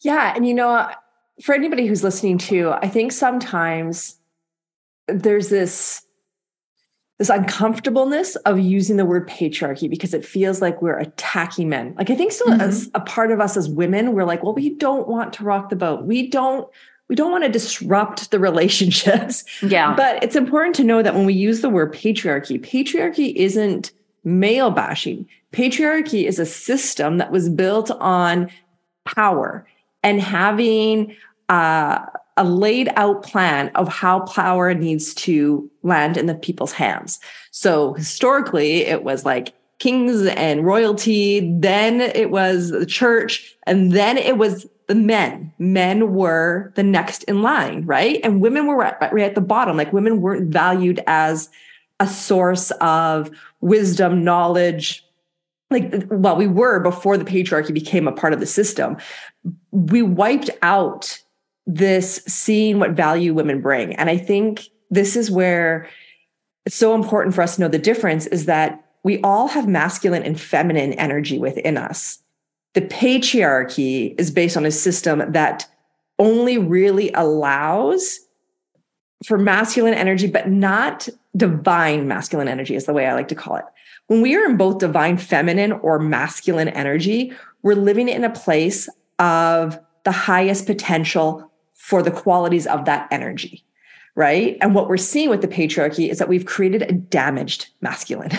yeah 0.04 0.32
and 0.36 0.46
you 0.46 0.54
know 0.54 0.88
for 1.42 1.54
anybody 1.54 1.86
who's 1.86 2.04
listening 2.04 2.38
to 2.38 2.70
i 2.70 2.88
think 2.88 3.10
sometimes 3.12 4.16
there's 5.08 5.48
this 5.48 6.04
this 7.18 7.28
uncomfortableness 7.28 8.34
of 8.36 8.58
using 8.58 8.96
the 8.96 9.04
word 9.04 9.28
patriarchy 9.28 9.88
because 9.88 10.14
it 10.14 10.24
feels 10.24 10.60
like 10.60 10.82
we're 10.82 10.98
attacking 10.98 11.68
men. 11.68 11.94
Like 11.96 12.10
I 12.10 12.16
think 12.16 12.32
still 12.32 12.48
mm-hmm. 12.48 12.60
as 12.60 12.90
a 12.94 13.00
part 13.00 13.30
of 13.30 13.40
us 13.40 13.56
as 13.56 13.68
women, 13.68 14.14
we're 14.14 14.24
like, 14.24 14.42
well, 14.42 14.54
we 14.54 14.70
don't 14.70 15.06
want 15.06 15.32
to 15.34 15.44
rock 15.44 15.68
the 15.68 15.76
boat. 15.76 16.04
We 16.04 16.28
don't 16.28 16.68
we 17.08 17.14
don't 17.14 17.30
want 17.30 17.44
to 17.44 17.50
disrupt 17.50 18.30
the 18.30 18.38
relationships. 18.40 19.44
Yeah. 19.62 19.94
But 19.94 20.22
it's 20.24 20.36
important 20.36 20.74
to 20.76 20.84
know 20.84 21.02
that 21.02 21.14
when 21.14 21.26
we 21.26 21.34
use 21.34 21.60
the 21.60 21.70
word 21.70 21.92
patriarchy, 21.92 22.60
patriarchy 22.60 23.34
isn't 23.34 23.92
male 24.24 24.70
bashing. 24.70 25.28
Patriarchy 25.52 26.24
is 26.24 26.38
a 26.38 26.46
system 26.46 27.18
that 27.18 27.30
was 27.30 27.48
built 27.48 27.90
on 27.92 28.50
power 29.04 29.66
and 30.04 30.20
having 30.20 31.16
uh, 31.48 32.06
a 32.36 32.44
laid 32.44 32.90
out 32.96 33.22
plan 33.22 33.70
of 33.74 33.88
how 33.88 34.20
power 34.20 34.74
needs 34.74 35.14
to 35.14 35.68
land 35.82 36.16
in 36.16 36.26
the 36.26 36.34
people's 36.34 36.72
hands. 36.72 37.18
So 37.50 37.94
historically, 37.94 38.82
it 38.82 39.02
was 39.02 39.24
like 39.24 39.54
kings 39.78 40.26
and 40.26 40.64
royalty, 40.64 41.52
then 41.58 42.00
it 42.00 42.30
was 42.30 42.70
the 42.70 42.86
church, 42.86 43.56
and 43.66 43.92
then 43.92 44.16
it 44.16 44.38
was 44.38 44.66
the 44.86 44.94
men. 44.94 45.52
Men 45.58 46.14
were 46.14 46.72
the 46.74 46.82
next 46.82 47.24
in 47.24 47.42
line, 47.42 47.84
right? 47.86 48.20
And 48.22 48.40
women 48.40 48.66
were 48.66 48.76
right, 48.76 48.94
right 49.00 49.24
at 49.24 49.34
the 49.34 49.40
bottom. 49.40 49.76
Like 49.76 49.92
women 49.92 50.20
weren't 50.20 50.52
valued 50.52 51.00
as 51.06 51.48
a 52.00 52.06
source 52.06 52.70
of 52.80 53.30
wisdom, 53.60 54.24
knowledge. 54.24 55.04
Like, 55.70 56.06
well, 56.10 56.36
we 56.36 56.46
were 56.46 56.80
before 56.80 57.16
the 57.16 57.24
patriarchy 57.24 57.72
became 57.72 58.06
a 58.06 58.12
part 58.12 58.32
of 58.32 58.40
the 58.40 58.46
system. 58.46 58.96
We 59.70 60.02
wiped 60.02 60.50
out 60.62 61.18
this 61.66 62.22
seeing 62.26 62.78
what 62.78 62.90
value 62.90 63.34
women 63.34 63.60
bring. 63.60 63.94
And 63.96 64.10
I 64.10 64.18
think 64.18 64.68
this 64.90 65.16
is 65.16 65.30
where 65.30 65.88
it's 66.66 66.76
so 66.76 66.94
important 66.94 67.34
for 67.34 67.42
us 67.42 67.56
to 67.56 67.62
know 67.62 67.68
the 67.68 67.78
difference 67.78 68.26
is 68.26 68.46
that 68.46 68.84
we 69.02 69.20
all 69.22 69.48
have 69.48 69.68
masculine 69.68 70.22
and 70.22 70.40
feminine 70.40 70.94
energy 70.94 71.38
within 71.38 71.76
us 71.76 72.20
the 72.74 72.82
patriarchy 72.82 74.18
is 74.18 74.30
based 74.30 74.56
on 74.56 74.66
a 74.66 74.70
system 74.70 75.32
that 75.32 75.66
only 76.18 76.58
really 76.58 77.10
allows 77.12 78.20
for 79.24 79.38
masculine 79.38 79.94
energy, 79.94 80.26
but 80.26 80.50
not 80.50 81.08
divine 81.36 82.06
masculine 82.06 82.48
energy, 82.48 82.74
is 82.74 82.84
the 82.84 82.92
way 82.92 83.06
I 83.06 83.14
like 83.14 83.28
to 83.28 83.34
call 83.34 83.56
it. 83.56 83.64
When 84.08 84.20
we 84.20 84.36
are 84.36 84.44
in 84.44 84.56
both 84.56 84.78
divine 84.78 85.16
feminine 85.16 85.72
or 85.72 85.98
masculine 85.98 86.68
energy, 86.68 87.32
we're 87.62 87.74
living 87.74 88.08
in 88.08 88.22
a 88.22 88.30
place 88.30 88.88
of 89.18 89.78
the 90.04 90.12
highest 90.12 90.66
potential 90.66 91.50
for 91.74 92.02
the 92.02 92.10
qualities 92.10 92.66
of 92.66 92.84
that 92.84 93.08
energy 93.10 93.64
right? 94.16 94.56
And 94.60 94.74
what 94.74 94.88
we're 94.88 94.96
seeing 94.96 95.28
with 95.28 95.40
the 95.40 95.48
patriarchy 95.48 96.08
is 96.08 96.18
that 96.18 96.28
we've 96.28 96.46
created 96.46 96.82
a 96.82 96.92
damaged 96.92 97.68
masculine. 97.80 98.30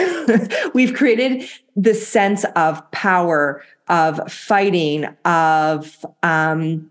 we've 0.74 0.94
created 0.94 1.50
this 1.76 2.08
sense 2.08 2.46
of 2.56 2.90
power, 2.92 3.62
of 3.88 4.32
fighting, 4.32 5.06
of 5.26 6.06
um, 6.24 6.90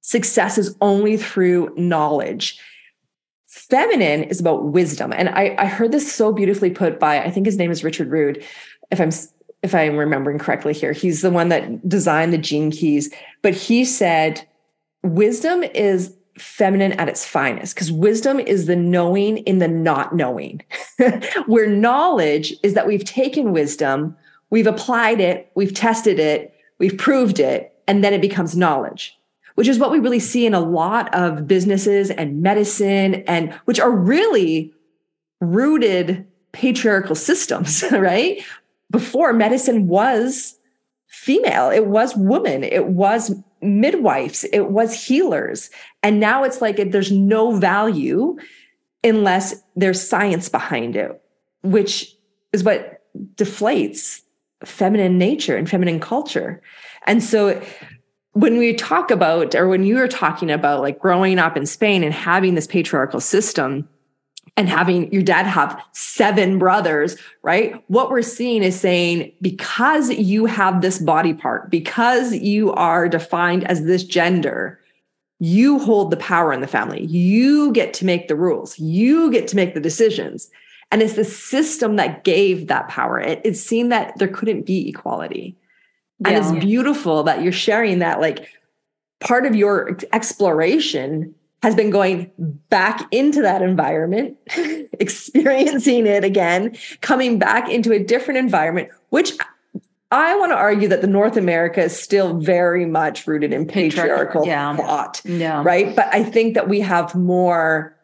success 0.00 0.58
is 0.58 0.76
only 0.80 1.16
through 1.16 1.72
knowledge. 1.76 2.58
Feminine 3.46 4.24
is 4.24 4.40
about 4.40 4.64
wisdom. 4.64 5.12
And 5.12 5.28
I, 5.28 5.54
I 5.58 5.66
heard 5.66 5.92
this 5.92 6.12
so 6.12 6.32
beautifully 6.32 6.70
put 6.70 6.98
by, 6.98 7.20
I 7.22 7.30
think 7.30 7.46
his 7.46 7.56
name 7.56 7.70
is 7.70 7.84
Richard 7.84 8.10
Rudd, 8.10 8.42
if 8.90 9.00
I'm 9.00 9.10
if 9.66 9.74
I'm 9.74 9.96
remembering 9.96 10.38
correctly 10.38 10.72
here. 10.72 10.92
He's 10.92 11.20
the 11.20 11.30
one 11.30 11.50
that 11.50 11.86
designed 11.88 12.32
the 12.32 12.38
gene 12.38 12.70
keys, 12.70 13.12
but 13.42 13.54
he 13.54 13.84
said 13.84 14.46
wisdom 15.02 15.62
is 15.62 16.16
feminine 16.38 16.92
at 16.92 17.08
its 17.08 17.26
finest 17.26 17.74
because 17.74 17.90
wisdom 17.90 18.38
is 18.38 18.66
the 18.66 18.76
knowing 18.76 19.38
in 19.38 19.58
the 19.58 19.68
not 19.68 20.14
knowing 20.14 20.60
where 21.46 21.66
knowledge 21.66 22.54
is 22.62 22.74
that 22.74 22.86
we've 22.86 23.04
taken 23.04 23.52
wisdom 23.52 24.14
we've 24.50 24.66
applied 24.66 25.18
it 25.18 25.50
we've 25.54 25.72
tested 25.72 26.18
it 26.18 26.54
we've 26.78 26.98
proved 26.98 27.40
it 27.40 27.74
and 27.88 28.04
then 28.04 28.12
it 28.12 28.20
becomes 28.20 28.54
knowledge 28.54 29.16
which 29.54 29.66
is 29.66 29.78
what 29.78 29.90
we 29.90 29.98
really 29.98 30.20
see 30.20 30.44
in 30.44 30.52
a 30.52 30.60
lot 30.60 31.12
of 31.14 31.46
businesses 31.46 32.10
and 32.10 32.42
medicine 32.42 33.14
and 33.26 33.50
which 33.64 33.80
are 33.80 33.90
really 33.90 34.70
rooted 35.40 36.26
patriarchal 36.52 37.14
systems 37.14 37.82
right 37.92 38.44
before 38.90 39.32
medicine 39.32 39.86
was 39.88 40.58
female 41.08 41.70
it 41.70 41.86
was 41.86 42.14
woman 42.16 42.62
it 42.62 42.86
was 42.86 43.32
midwives, 43.62 44.44
it 44.52 44.70
was 44.70 45.06
healers. 45.06 45.70
And 46.02 46.20
now 46.20 46.44
it's 46.44 46.60
like 46.60 46.76
there's 46.90 47.12
no 47.12 47.56
value 47.56 48.36
unless 49.04 49.54
there's 49.74 50.06
science 50.06 50.48
behind 50.48 50.96
it, 50.96 51.20
which 51.62 52.14
is 52.52 52.64
what 52.64 53.02
deflates 53.34 54.20
feminine 54.64 55.18
nature 55.18 55.56
and 55.56 55.68
feminine 55.68 56.00
culture. 56.00 56.62
And 57.06 57.22
so 57.22 57.62
when 58.32 58.58
we 58.58 58.74
talk 58.74 59.10
about, 59.10 59.54
or 59.54 59.68
when 59.68 59.84
you 59.84 59.96
were 59.96 60.08
talking 60.08 60.50
about 60.50 60.80
like 60.80 60.98
growing 60.98 61.38
up 61.38 61.56
in 61.56 61.66
Spain 61.66 62.02
and 62.02 62.12
having 62.12 62.54
this 62.54 62.66
patriarchal 62.66 63.20
system, 63.20 63.88
and 64.56 64.68
having 64.68 65.12
your 65.12 65.22
dad 65.22 65.46
have 65.46 65.82
seven 65.92 66.58
brothers, 66.58 67.16
right? 67.42 67.82
What 67.88 68.10
we're 68.10 68.22
seeing 68.22 68.62
is 68.62 68.78
saying 68.80 69.32
because 69.42 70.10
you 70.10 70.46
have 70.46 70.80
this 70.80 70.98
body 70.98 71.34
part, 71.34 71.70
because 71.70 72.34
you 72.34 72.72
are 72.72 73.08
defined 73.08 73.64
as 73.64 73.84
this 73.84 74.02
gender, 74.02 74.80
you 75.38 75.78
hold 75.78 76.10
the 76.10 76.16
power 76.16 76.52
in 76.52 76.62
the 76.62 76.66
family. 76.66 77.04
You 77.04 77.70
get 77.72 77.92
to 77.94 78.06
make 78.06 78.28
the 78.28 78.36
rules, 78.36 78.78
you 78.78 79.30
get 79.30 79.46
to 79.48 79.56
make 79.56 79.74
the 79.74 79.80
decisions. 79.80 80.50
And 80.92 81.02
it's 81.02 81.14
the 81.14 81.24
system 81.24 81.96
that 81.96 82.22
gave 82.24 82.68
that 82.68 82.88
power. 82.88 83.18
It, 83.20 83.40
it's 83.44 83.60
seen 83.60 83.88
that 83.88 84.16
there 84.18 84.28
couldn't 84.28 84.66
be 84.66 84.88
equality. 84.88 85.56
Yeah. 86.20 86.28
And 86.28 86.38
it's 86.38 86.64
beautiful 86.64 87.24
that 87.24 87.42
you're 87.42 87.52
sharing 87.52 87.98
that, 87.98 88.20
like, 88.20 88.48
part 89.20 89.46
of 89.46 89.56
your 89.56 89.98
exploration 90.12 91.34
has 91.62 91.74
been 91.74 91.90
going 91.90 92.30
back 92.68 93.06
into 93.10 93.42
that 93.42 93.62
environment, 93.62 94.36
experiencing 95.00 96.06
it 96.06 96.24
again, 96.24 96.76
coming 97.00 97.38
back 97.38 97.68
into 97.68 97.92
a 97.92 97.98
different 97.98 98.38
environment, 98.38 98.90
which 99.08 99.32
I 100.12 100.36
want 100.36 100.52
to 100.52 100.56
argue 100.56 100.88
that 100.88 101.00
the 101.00 101.08
North 101.08 101.36
America 101.36 101.82
is 101.82 101.98
still 101.98 102.38
very 102.38 102.86
much 102.86 103.26
rooted 103.26 103.52
in 103.52 103.66
patriarchal 103.66 104.46
yeah. 104.46 104.76
thought. 104.76 105.20
Yeah. 105.24 105.62
Right. 105.64 105.96
But 105.96 106.14
I 106.14 106.22
think 106.22 106.54
that 106.54 106.68
we 106.68 106.80
have 106.80 107.14
more, 107.14 107.96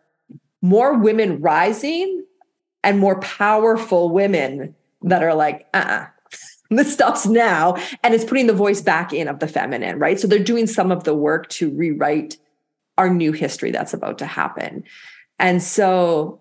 more 0.60 0.98
women 0.98 1.40
rising 1.40 2.24
and 2.82 2.98
more 2.98 3.20
powerful 3.20 4.10
women 4.10 4.74
that 5.02 5.22
are 5.22 5.34
like, 5.34 5.68
uh-uh, 5.72 6.06
this 6.70 6.92
stuff's 6.92 7.26
now 7.26 7.76
and 8.02 8.14
it's 8.14 8.24
putting 8.24 8.46
the 8.46 8.52
voice 8.52 8.80
back 8.80 9.12
in 9.12 9.28
of 9.28 9.40
the 9.40 9.46
feminine 9.46 9.98
right 9.98 10.18
so 10.18 10.26
they're 10.26 10.38
doing 10.38 10.66
some 10.66 10.90
of 10.90 11.04
the 11.04 11.14
work 11.14 11.46
to 11.50 11.70
rewrite 11.70 12.38
our 12.98 13.12
new 13.12 13.32
history 13.32 13.70
that's 13.70 13.94
about 13.94 14.18
to 14.18 14.26
happen. 14.26 14.84
And 15.38 15.62
so 15.62 16.40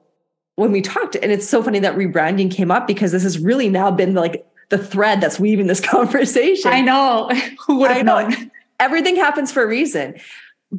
when 0.55 0.71
we 0.71 0.81
talked 0.81 1.15
and 1.15 1.31
it's 1.31 1.47
so 1.47 1.63
funny 1.63 1.79
that 1.79 1.95
rebranding 1.95 2.51
came 2.51 2.71
up 2.71 2.87
because 2.87 3.11
this 3.11 3.23
has 3.23 3.39
really 3.39 3.69
now 3.69 3.89
been 3.89 4.13
like 4.13 4.45
the 4.69 4.77
thread 4.77 5.21
that's 5.21 5.39
weaving 5.39 5.67
this 5.67 5.79
conversation. 5.85 6.71
I 6.71 6.81
know. 6.81 7.29
Who 7.67 7.77
would 7.79 7.91
have 7.91 8.05
known? 8.05 8.51
Everything 8.79 9.15
happens 9.15 9.51
for 9.51 9.63
a 9.63 9.67
reason. 9.67 10.15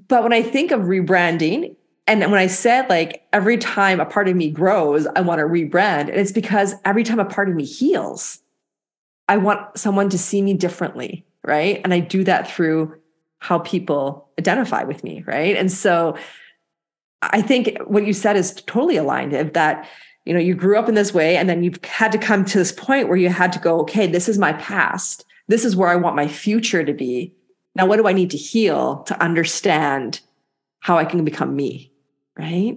But 0.08 0.22
when 0.22 0.32
i 0.32 0.42
think 0.42 0.70
of 0.70 0.82
rebranding 0.82 1.76
and 2.06 2.20
when 2.20 2.34
I 2.34 2.46
said 2.46 2.88
like 2.88 3.26
every 3.32 3.56
time 3.56 4.00
a 4.00 4.04
part 4.04 4.28
of 4.28 4.36
me 4.36 4.50
grows, 4.50 5.06
I 5.14 5.20
want 5.20 5.38
to 5.38 5.44
rebrand, 5.44 6.08
and 6.08 6.10
it's 6.10 6.32
because 6.32 6.74
every 6.84 7.04
time 7.04 7.20
a 7.20 7.24
part 7.24 7.48
of 7.48 7.54
me 7.54 7.64
heals, 7.64 8.40
I 9.28 9.36
want 9.36 9.78
someone 9.78 10.08
to 10.10 10.18
see 10.18 10.42
me 10.42 10.54
differently, 10.54 11.24
right? 11.44 11.80
And 11.84 11.94
I 11.94 12.00
do 12.00 12.24
that 12.24 12.50
through 12.50 12.96
how 13.38 13.60
people 13.60 14.28
identify 14.42 14.82
with 14.82 15.04
me, 15.04 15.22
right? 15.26 15.56
And 15.56 15.70
so 15.70 16.16
I 17.22 17.40
think 17.40 17.78
what 17.86 18.06
you 18.06 18.12
said 18.12 18.36
is 18.36 18.52
totally 18.66 18.96
aligned 18.96 19.32
of 19.32 19.52
that 19.52 19.88
you 20.24 20.34
know 20.34 20.40
you 20.40 20.54
grew 20.54 20.78
up 20.78 20.88
in 20.88 20.94
this 20.94 21.14
way 21.14 21.36
and 21.36 21.48
then 21.48 21.62
you've 21.62 21.82
had 21.84 22.12
to 22.12 22.18
come 22.18 22.44
to 22.44 22.58
this 22.58 22.72
point 22.72 23.08
where 23.08 23.16
you 23.16 23.28
had 23.28 23.52
to 23.52 23.58
go 23.58 23.80
okay 23.80 24.06
this 24.06 24.28
is 24.28 24.38
my 24.38 24.52
past. 24.54 25.24
This 25.48 25.64
is 25.64 25.76
where 25.76 25.88
i 25.88 25.96
want 25.96 26.16
my 26.16 26.28
future 26.28 26.84
to 26.84 26.92
be. 26.92 27.34
Now 27.74 27.86
what 27.86 27.96
do 27.96 28.06
i 28.06 28.12
need 28.12 28.30
to 28.30 28.36
heal 28.36 29.02
to 29.04 29.20
understand 29.22 30.20
how 30.80 30.98
i 30.98 31.04
can 31.04 31.24
become 31.24 31.54
me? 31.54 31.92
Right? 32.36 32.76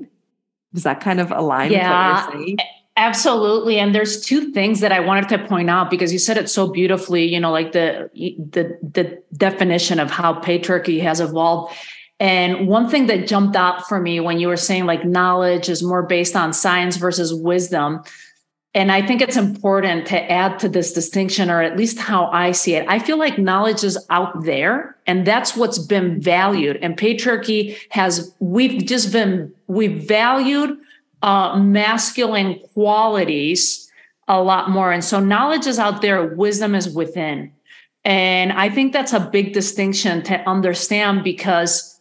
Does 0.73 0.83
that 0.83 1.01
kind 1.01 1.19
of 1.19 1.31
align 1.31 1.71
yeah, 1.71 2.29
Absolutely. 2.97 3.77
And 3.77 3.93
there's 3.93 4.21
two 4.21 4.51
things 4.51 4.79
that 4.79 4.93
I 4.93 5.01
wanted 5.01 5.27
to 5.29 5.47
point 5.47 5.69
out 5.69 5.89
because 5.89 6.13
you 6.13 6.19
said 6.19 6.37
it 6.37 6.49
so 6.49 6.69
beautifully, 6.69 7.25
you 7.25 7.39
know, 7.39 7.51
like 7.51 7.73
the 7.73 8.09
the 8.13 8.77
the 8.81 9.21
definition 9.35 9.99
of 9.99 10.09
how 10.09 10.39
patriarchy 10.39 11.01
has 11.01 11.19
evolved. 11.19 11.75
And 12.21 12.69
one 12.69 12.89
thing 12.89 13.07
that 13.07 13.27
jumped 13.27 13.57
out 13.57 13.85
for 13.85 13.99
me 13.99 14.21
when 14.21 14.39
you 14.39 14.47
were 14.47 14.55
saying 14.55 14.85
like 14.85 15.03
knowledge 15.03 15.67
is 15.67 15.83
more 15.83 16.03
based 16.03 16.37
on 16.37 16.53
science 16.53 16.95
versus 16.95 17.33
wisdom, 17.33 18.01
and 18.75 18.91
I 18.91 19.05
think 19.05 19.21
it's 19.21 19.37
important 19.37 20.05
to 20.07 20.31
add 20.31 20.59
to 20.59 20.69
this 20.69 20.91
distinction, 20.91 21.49
or 21.49 21.61
at 21.61 21.77
least 21.77 21.97
how 21.97 22.27
I 22.27 22.51
see 22.51 22.75
it. 22.75 22.85
I 22.89 22.99
feel 22.99 23.17
like 23.17 23.37
knowledge 23.37 23.85
is 23.85 23.97
out 24.09 24.43
there, 24.43 24.97
and 25.07 25.25
that's 25.25 25.55
what's 25.55 25.79
been 25.79 26.19
valued. 26.19 26.77
And 26.81 26.97
patriarchy 26.97 27.77
has, 27.89 28.33
we've 28.39 28.85
just 28.85 29.13
been, 29.13 29.53
we've 29.67 30.05
valued 30.05 30.77
uh, 31.25 31.57
masculine 31.57 32.59
qualities 32.73 33.91
a 34.27 34.41
lot 34.41 34.69
more. 34.69 34.91
And 34.91 35.03
so 35.03 35.19
knowledge 35.19 35.65
is 35.65 35.79
out 35.79 36.03
there, 36.03 36.23
wisdom 36.23 36.75
is 36.75 36.87
within. 36.87 37.51
And 38.05 38.53
I 38.53 38.69
think 38.69 38.93
that's 38.93 39.11
a 39.11 39.19
big 39.19 39.51
distinction 39.51 40.21
to 40.23 40.37
understand 40.47 41.23
because 41.23 41.99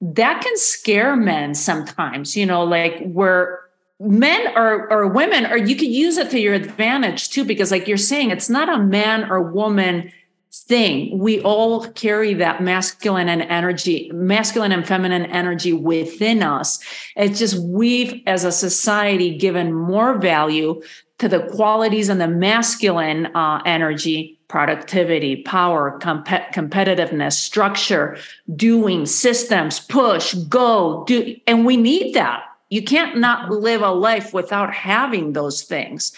that 0.00 0.42
can 0.42 0.56
scare 0.56 1.14
men 1.16 1.54
sometimes, 1.54 2.34
you 2.34 2.46
know, 2.46 2.64
like 2.64 3.02
where 3.02 3.60
men 4.00 4.48
or 4.56 4.90
or 4.90 5.06
women 5.06 5.46
or 5.46 5.56
you 5.56 5.76
could 5.76 5.88
use 5.88 6.16
it 6.16 6.30
to 6.30 6.40
your 6.40 6.54
advantage 6.54 7.28
too 7.28 7.44
because 7.44 7.70
like 7.70 7.86
you're 7.86 7.96
saying 7.96 8.30
it's 8.30 8.50
not 8.50 8.68
a 8.68 8.82
man 8.82 9.30
or 9.30 9.40
woman 9.40 10.10
thing. 10.52 11.18
We 11.18 11.40
all 11.40 11.86
carry 11.92 12.34
that 12.34 12.62
masculine 12.62 13.28
and 13.28 13.42
energy 13.42 14.10
masculine 14.12 14.72
and 14.72 14.86
feminine 14.86 15.26
energy 15.26 15.72
within 15.72 16.42
us. 16.42 16.78
It's 17.16 17.38
just 17.38 17.58
we've 17.58 18.22
as 18.26 18.44
a 18.44 18.52
society 18.52 19.36
given 19.36 19.72
more 19.72 20.18
value 20.18 20.82
to 21.18 21.28
the 21.28 21.40
qualities 21.40 22.08
and 22.08 22.20
the 22.20 22.28
masculine 22.28 23.26
uh, 23.34 23.62
energy 23.64 24.38
productivity 24.48 25.42
power 25.44 25.98
comp- 26.00 26.26
competitiveness 26.26 27.32
structure 27.32 28.18
doing 28.54 29.06
systems 29.06 29.80
push 29.80 30.34
go 30.34 31.04
do 31.06 31.34
and 31.46 31.64
we 31.64 31.78
need 31.78 32.14
that. 32.14 32.42
You 32.68 32.82
can't 32.82 33.16
not 33.16 33.50
live 33.50 33.80
a 33.82 33.90
life 33.90 34.34
without 34.34 34.74
having 34.74 35.32
those 35.32 35.62
things. 35.62 36.12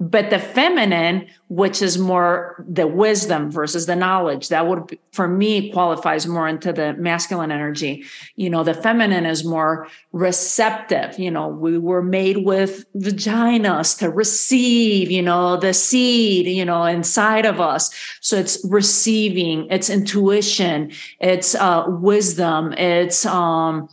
But 0.00 0.30
the 0.30 0.38
feminine, 0.38 1.26
which 1.48 1.82
is 1.82 1.98
more 1.98 2.64
the 2.68 2.86
wisdom 2.86 3.50
versus 3.50 3.86
the 3.86 3.96
knowledge, 3.96 4.48
that 4.48 4.68
would, 4.68 4.96
for 5.10 5.26
me, 5.26 5.72
qualifies 5.72 6.24
more 6.24 6.46
into 6.46 6.72
the 6.72 6.92
masculine 6.94 7.50
energy. 7.50 8.04
You 8.36 8.48
know, 8.48 8.62
the 8.62 8.74
feminine 8.74 9.26
is 9.26 9.44
more 9.44 9.88
receptive. 10.12 11.18
You 11.18 11.32
know, 11.32 11.48
we 11.48 11.78
were 11.78 12.02
made 12.02 12.44
with 12.44 12.84
vaginas 12.94 13.98
to 13.98 14.08
receive, 14.08 15.10
you 15.10 15.22
know, 15.22 15.56
the 15.56 15.74
seed, 15.74 16.46
you 16.46 16.64
know, 16.64 16.84
inside 16.84 17.44
of 17.44 17.60
us. 17.60 17.92
So 18.20 18.36
it's 18.36 18.64
receiving, 18.70 19.66
it's 19.68 19.90
intuition, 19.90 20.92
it's 21.18 21.56
uh, 21.56 21.86
wisdom, 21.88 22.72
it's, 22.74 23.26
um, 23.26 23.88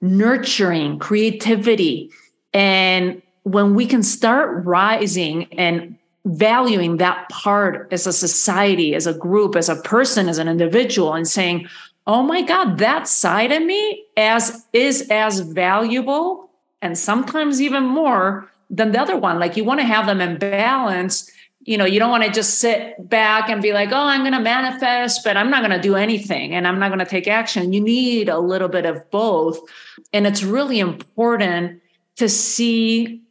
nurturing, 0.00 0.98
creativity. 0.98 2.10
And 2.52 3.22
when 3.44 3.74
we 3.74 3.86
can 3.86 4.02
start 4.02 4.64
rising 4.64 5.44
and 5.54 5.96
valuing 6.26 6.96
that 6.98 7.28
part 7.28 7.88
as 7.92 8.06
a 8.06 8.12
society, 8.12 8.94
as 8.94 9.06
a 9.06 9.14
group, 9.14 9.56
as 9.56 9.68
a 9.68 9.76
person, 9.76 10.28
as 10.28 10.38
an 10.38 10.48
individual, 10.48 11.14
and 11.14 11.28
saying, 11.28 11.68
oh 12.06 12.22
my 12.22 12.42
God, 12.42 12.78
that 12.78 13.08
side 13.08 13.52
of 13.52 13.62
me 13.62 14.04
as 14.16 14.66
is 14.72 15.08
as 15.10 15.40
valuable 15.40 16.50
and 16.82 16.98
sometimes 16.98 17.60
even 17.62 17.84
more 17.84 18.50
than 18.70 18.92
the 18.92 19.00
other 19.00 19.16
one. 19.16 19.38
Like 19.38 19.56
you 19.56 19.64
want 19.64 19.80
to 19.80 19.86
have 19.86 20.06
them 20.06 20.20
in 20.20 20.38
balance 20.38 21.30
you 21.64 21.78
know, 21.78 21.86
you 21.86 21.98
don't 21.98 22.10
want 22.10 22.24
to 22.24 22.30
just 22.30 22.58
sit 22.58 23.08
back 23.08 23.48
and 23.48 23.62
be 23.62 23.72
like, 23.72 23.90
oh, 23.90 23.96
I'm 23.96 24.20
going 24.20 24.32
to 24.32 24.40
manifest, 24.40 25.24
but 25.24 25.36
I'm 25.36 25.50
not 25.50 25.66
going 25.66 25.74
to 25.74 25.80
do 25.80 25.96
anything 25.96 26.54
and 26.54 26.68
I'm 26.68 26.78
not 26.78 26.88
going 26.88 26.98
to 26.98 27.06
take 27.06 27.26
action. 27.26 27.72
You 27.72 27.80
need 27.80 28.28
a 28.28 28.38
little 28.38 28.68
bit 28.68 28.84
of 28.84 29.10
both. 29.10 29.60
And 30.12 30.26
it's 30.26 30.42
really 30.42 30.78
important 30.78 31.80
to 32.16 32.28
see 32.28 33.22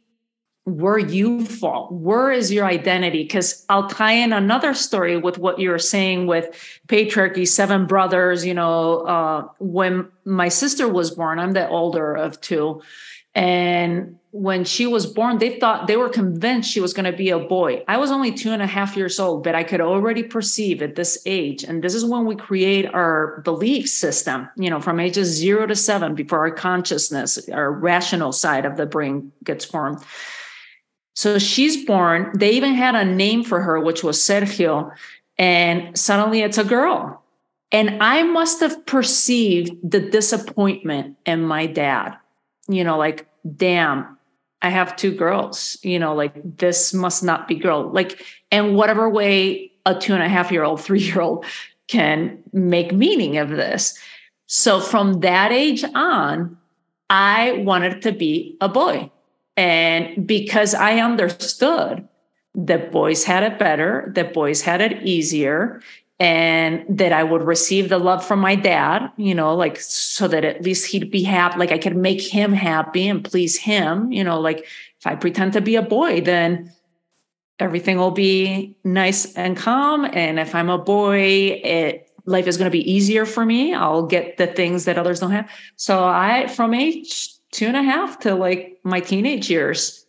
where 0.64 0.98
you 0.98 1.44
fall. 1.44 1.88
Where 1.90 2.32
is 2.32 2.50
your 2.50 2.64
identity? 2.64 3.22
Because 3.22 3.64
I'll 3.68 3.88
tie 3.88 4.12
in 4.12 4.32
another 4.32 4.72
story 4.72 5.16
with 5.16 5.38
what 5.38 5.58
you 5.58 5.70
were 5.70 5.78
saying 5.78 6.26
with 6.26 6.80
patriarchy, 6.88 7.46
seven 7.46 7.86
brothers. 7.86 8.46
You 8.46 8.54
know, 8.54 9.00
uh, 9.00 9.48
when 9.58 10.08
my 10.24 10.48
sister 10.48 10.88
was 10.88 11.10
born, 11.10 11.38
I'm 11.38 11.52
the 11.52 11.68
older 11.68 12.14
of 12.14 12.40
two. 12.40 12.82
And 13.34 14.18
when 14.30 14.64
she 14.64 14.86
was 14.86 15.06
born, 15.06 15.38
they 15.38 15.58
thought 15.58 15.86
they 15.86 15.96
were 15.96 16.08
convinced 16.08 16.70
she 16.70 16.80
was 16.80 16.94
going 16.94 17.10
to 17.10 17.16
be 17.16 17.30
a 17.30 17.38
boy. 17.38 17.82
I 17.88 17.96
was 17.98 18.12
only 18.12 18.32
two 18.32 18.52
and 18.52 18.62
a 18.62 18.66
half 18.66 18.96
years 18.96 19.18
old, 19.18 19.42
but 19.42 19.56
I 19.56 19.64
could 19.64 19.80
already 19.80 20.22
perceive 20.22 20.82
at 20.82 20.94
this 20.94 21.20
age. 21.26 21.64
And 21.64 21.82
this 21.82 21.94
is 21.94 22.04
when 22.04 22.26
we 22.26 22.36
create 22.36 22.86
our 22.94 23.40
belief 23.44 23.88
system, 23.88 24.48
you 24.56 24.70
know, 24.70 24.80
from 24.80 25.00
ages 25.00 25.28
zero 25.28 25.66
to 25.66 25.74
seven 25.74 26.14
before 26.14 26.40
our 26.40 26.52
consciousness, 26.52 27.48
our 27.48 27.72
rational 27.72 28.32
side 28.32 28.64
of 28.64 28.76
the 28.76 28.86
brain 28.86 29.32
gets 29.42 29.64
formed. 29.64 29.98
So 31.14 31.38
she's 31.38 31.84
born. 31.84 32.30
They 32.34 32.50
even 32.50 32.74
had 32.74 32.94
a 32.94 33.04
name 33.04 33.44
for 33.44 33.60
her, 33.60 33.80
which 33.80 34.02
was 34.02 34.18
Sergio. 34.18 34.92
And 35.38 35.96
suddenly 35.98 36.40
it's 36.42 36.58
a 36.58 36.64
girl. 36.64 37.22
And 37.72 38.02
I 38.02 38.22
must 38.22 38.60
have 38.60 38.84
perceived 38.86 39.72
the 39.82 40.00
disappointment 40.00 41.16
in 41.26 41.42
my 41.42 41.66
dad, 41.66 42.16
you 42.68 42.84
know, 42.84 42.96
like, 42.96 43.26
damn, 43.56 44.16
I 44.62 44.70
have 44.70 44.96
two 44.96 45.12
girls, 45.12 45.76
you 45.82 45.98
know, 45.98 46.14
like 46.14 46.34
this 46.56 46.94
must 46.94 47.24
not 47.24 47.48
be 47.48 47.56
girl. 47.56 47.90
Like, 47.90 48.24
and 48.52 48.76
whatever 48.76 49.10
way 49.10 49.72
a 49.86 49.94
two 49.98 50.14
and 50.14 50.22
a 50.22 50.28
half 50.28 50.52
year 50.52 50.62
old, 50.62 50.80
three 50.84 51.00
year 51.00 51.20
old 51.20 51.44
can 51.88 52.42
make 52.52 52.92
meaning 52.92 53.38
of 53.38 53.50
this. 53.50 53.98
So 54.46 54.80
from 54.80 55.20
that 55.20 55.52
age 55.52 55.84
on, 55.94 56.56
I 57.10 57.62
wanted 57.64 58.02
to 58.02 58.12
be 58.12 58.56
a 58.60 58.68
boy. 58.68 59.10
And 59.56 60.26
because 60.26 60.74
I 60.74 60.98
understood 60.98 62.08
that 62.54 62.92
boys 62.92 63.24
had 63.24 63.42
it 63.42 63.58
better, 63.58 64.12
that 64.14 64.32
boys 64.32 64.62
had 64.62 64.80
it 64.80 65.02
easier, 65.02 65.80
and 66.20 66.84
that 66.88 67.12
I 67.12 67.24
would 67.24 67.42
receive 67.42 67.88
the 67.88 67.98
love 67.98 68.24
from 68.24 68.38
my 68.38 68.54
dad, 68.54 69.10
you 69.16 69.34
know, 69.34 69.54
like 69.54 69.80
so 69.80 70.28
that 70.28 70.44
at 70.44 70.62
least 70.62 70.86
he'd 70.86 71.10
be 71.10 71.24
happy, 71.24 71.58
like 71.58 71.72
I 71.72 71.78
could 71.78 71.96
make 71.96 72.22
him 72.22 72.52
happy 72.52 73.08
and 73.08 73.24
please 73.24 73.58
him, 73.58 74.12
you 74.12 74.22
know, 74.22 74.40
like 74.40 74.60
if 74.60 75.06
I 75.06 75.16
pretend 75.16 75.52
to 75.54 75.60
be 75.60 75.74
a 75.74 75.82
boy, 75.82 76.20
then 76.20 76.72
everything 77.58 77.98
will 77.98 78.12
be 78.12 78.76
nice 78.84 79.34
and 79.34 79.56
calm. 79.56 80.04
And 80.04 80.38
if 80.38 80.54
I'm 80.54 80.70
a 80.70 80.78
boy, 80.78 81.60
it 81.64 82.10
life 82.26 82.46
is 82.46 82.56
going 82.56 82.70
to 82.70 82.78
be 82.78 82.90
easier 82.90 83.26
for 83.26 83.44
me. 83.44 83.74
I'll 83.74 84.06
get 84.06 84.38
the 84.38 84.46
things 84.46 84.86
that 84.86 84.96
others 84.96 85.20
don't 85.20 85.32
have. 85.32 85.50
So 85.76 86.04
I, 86.04 86.46
from 86.46 86.72
age 86.72 87.33
two 87.54 87.66
and 87.66 87.76
a 87.76 87.82
half 87.82 88.18
to 88.20 88.34
like 88.34 88.78
my 88.84 89.00
teenage 89.00 89.48
years, 89.48 90.04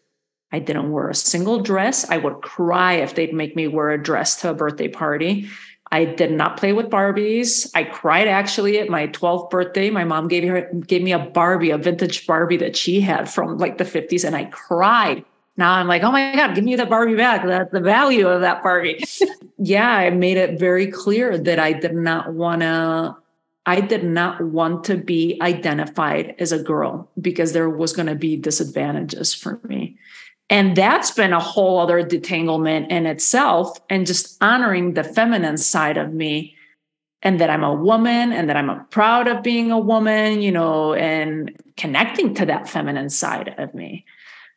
I 0.51 0.59
didn't 0.59 0.91
wear 0.91 1.09
a 1.09 1.15
single 1.15 1.61
dress. 1.61 2.09
I 2.09 2.17
would 2.17 2.41
cry 2.41 2.93
if 2.93 3.15
they'd 3.15 3.33
make 3.33 3.55
me 3.55 3.67
wear 3.67 3.91
a 3.91 4.01
dress 4.01 4.41
to 4.41 4.49
a 4.49 4.53
birthday 4.53 4.87
party. 4.87 5.47
I 5.91 6.05
did 6.05 6.31
not 6.31 6.57
play 6.57 6.73
with 6.73 6.87
Barbies. 6.87 7.69
I 7.75 7.83
cried 7.83 8.27
actually 8.27 8.79
at 8.79 8.89
my 8.89 9.07
12th 9.07 9.49
birthday. 9.49 9.89
My 9.89 10.03
mom 10.03 10.27
gave 10.27 10.43
her 10.49 10.69
gave 10.87 11.03
me 11.03 11.13
a 11.13 11.19
Barbie, 11.19 11.69
a 11.69 11.77
vintage 11.77 12.27
Barbie 12.27 12.57
that 12.57 12.75
she 12.75 12.99
had 12.99 13.29
from 13.29 13.57
like 13.57 13.77
the 13.77 13.83
50s, 13.85 14.25
and 14.25 14.35
I 14.35 14.45
cried 14.45 15.23
now 15.57 15.73
I'm 15.73 15.87
like, 15.87 16.03
oh 16.03 16.11
my 16.11 16.35
God, 16.35 16.53
give 16.53 16.63
me 16.63 16.75
the 16.75 16.85
Barbie 16.85 17.15
back. 17.15 17.45
That's 17.45 17.71
the 17.71 17.79
value 17.79 18.27
of 18.27 18.41
that 18.41 18.61
Barbie. 18.61 19.03
yeah, 19.57 19.89
I 19.89 20.09
made 20.09 20.37
it 20.37 20.59
very 20.59 20.87
clear 20.87 21.37
that 21.37 21.59
I 21.59 21.71
did 21.71 21.95
not 21.95 22.33
want 22.33 22.61
to, 22.61 23.15
I 23.65 23.81
did 23.81 24.03
not 24.03 24.41
want 24.41 24.83
to 24.85 24.97
be 24.97 25.37
identified 25.41 26.35
as 26.39 26.51
a 26.51 26.61
girl 26.61 27.09
because 27.19 27.53
there 27.53 27.69
was 27.69 27.93
going 27.93 28.07
to 28.07 28.15
be 28.15 28.35
disadvantages 28.35 29.33
for 29.33 29.59
me. 29.63 29.97
And 30.49 30.75
that's 30.75 31.09
been 31.11 31.33
a 31.33 31.39
whole 31.39 31.79
other 31.79 32.03
detanglement 32.03 32.91
in 32.91 33.07
itself 33.07 33.79
and 33.89 34.05
just 34.05 34.37
honoring 34.41 34.93
the 34.93 35.03
feminine 35.03 35.57
side 35.57 35.97
of 35.97 36.13
me 36.13 36.55
and 37.23 37.41
that 37.41 37.49
I'm 37.49 37.63
a 37.63 37.73
woman 37.73 38.31
and 38.31 38.47
that 38.47 38.55
I'm 38.55 38.85
proud 38.87 39.27
of 39.27 39.41
being 39.41 39.71
a 39.71 39.79
woman, 39.79 40.43
you 40.43 40.51
know, 40.51 40.93
and 40.93 41.51
connecting 41.75 42.35
to 42.35 42.45
that 42.45 42.69
feminine 42.69 43.09
side 43.09 43.55
of 43.57 43.73
me. 43.73 44.05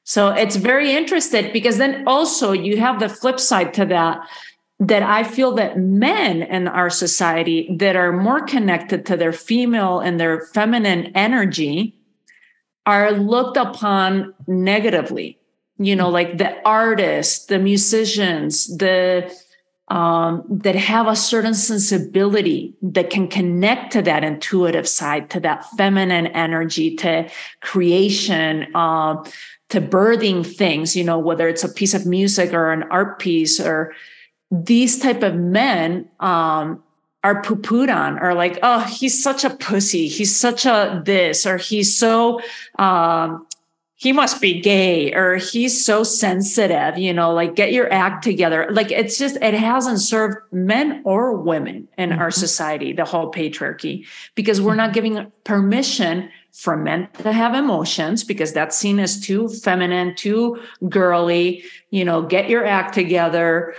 So 0.04 0.28
it's 0.28 0.56
very 0.56 0.92
interesting 0.92 1.50
because 1.52 1.78
then 1.78 2.06
also 2.06 2.52
you 2.52 2.76
have 2.78 3.00
the 3.00 3.08
flip 3.08 3.40
side 3.40 3.72
to 3.74 3.86
that 3.86 4.20
that 4.80 5.02
I 5.02 5.24
feel 5.24 5.52
that 5.54 5.78
men 5.78 6.42
in 6.42 6.68
our 6.68 6.88
society 6.88 7.68
that 7.78 7.96
are 7.96 8.12
more 8.12 8.40
connected 8.40 9.04
to 9.06 9.16
their 9.16 9.32
female 9.32 9.98
and 9.98 10.20
their 10.20 10.42
feminine 10.46 11.10
energy 11.16 11.98
are 12.86 13.12
looked 13.12 13.56
upon 13.56 14.34
negatively. 14.46 15.38
You 15.78 15.94
know, 15.96 16.08
like 16.08 16.38
the 16.38 16.56
artists, 16.66 17.46
the 17.46 17.58
musicians, 17.58 18.76
the 18.78 19.32
um, 19.88 20.44
that 20.50 20.74
have 20.74 21.06
a 21.06 21.16
certain 21.16 21.54
sensibility 21.54 22.74
that 22.82 23.08
can 23.08 23.26
connect 23.26 23.92
to 23.92 24.02
that 24.02 24.22
intuitive 24.22 24.86
side, 24.86 25.30
to 25.30 25.40
that 25.40 25.64
feminine 25.76 26.26
energy, 26.28 26.94
to 26.96 27.30
creation, 27.62 28.66
uh, 28.74 29.24
to 29.70 29.80
birthing 29.80 30.46
things 30.46 30.96
you 30.96 31.04
know 31.04 31.18
whether 31.18 31.48
it's 31.48 31.64
a 31.64 31.68
piece 31.68 31.94
of 31.94 32.06
music 32.06 32.52
or 32.52 32.72
an 32.72 32.84
art 32.84 33.18
piece 33.18 33.60
or 33.60 33.92
these 34.50 34.98
type 34.98 35.22
of 35.22 35.34
men 35.34 36.08
um, 36.20 36.82
are 37.24 37.42
poo-pooed 37.42 37.94
on 37.94 38.18
or 38.18 38.34
like 38.34 38.58
oh 38.62 38.80
he's 38.80 39.22
such 39.22 39.44
a 39.44 39.50
pussy 39.50 40.08
he's 40.08 40.34
such 40.34 40.64
a 40.64 41.02
this 41.04 41.46
or 41.46 41.56
he's 41.56 41.96
so 41.96 42.40
um, 42.78 43.46
he 43.94 44.12
must 44.12 44.40
be 44.40 44.60
gay 44.60 45.12
or 45.12 45.36
he's 45.36 45.84
so 45.84 46.02
sensitive 46.04 46.96
you 46.96 47.12
know 47.12 47.32
like 47.32 47.54
get 47.56 47.72
your 47.72 47.92
act 47.92 48.22
together 48.22 48.68
like 48.70 48.90
it's 48.90 49.18
just 49.18 49.36
it 49.36 49.54
hasn't 49.54 50.00
served 50.00 50.38
men 50.52 51.02
or 51.04 51.34
women 51.34 51.88
in 51.98 52.10
mm-hmm. 52.10 52.20
our 52.20 52.30
society 52.30 52.92
the 52.92 53.04
whole 53.04 53.30
patriarchy 53.30 54.06
because 54.34 54.60
we're 54.60 54.76
not 54.76 54.94
giving 54.94 55.30
permission 55.44 56.30
for 56.58 56.76
men 56.76 57.08
to 57.22 57.32
have 57.32 57.54
emotions 57.54 58.24
because 58.24 58.52
that's 58.52 58.76
seen 58.76 58.98
as 58.98 59.20
too 59.20 59.48
feminine, 59.48 60.12
too 60.16 60.60
girly, 60.88 61.62
you 61.90 62.04
know, 62.04 62.20
get 62.22 62.48
your 62.48 62.66
act 62.66 62.94
together. 62.94 63.74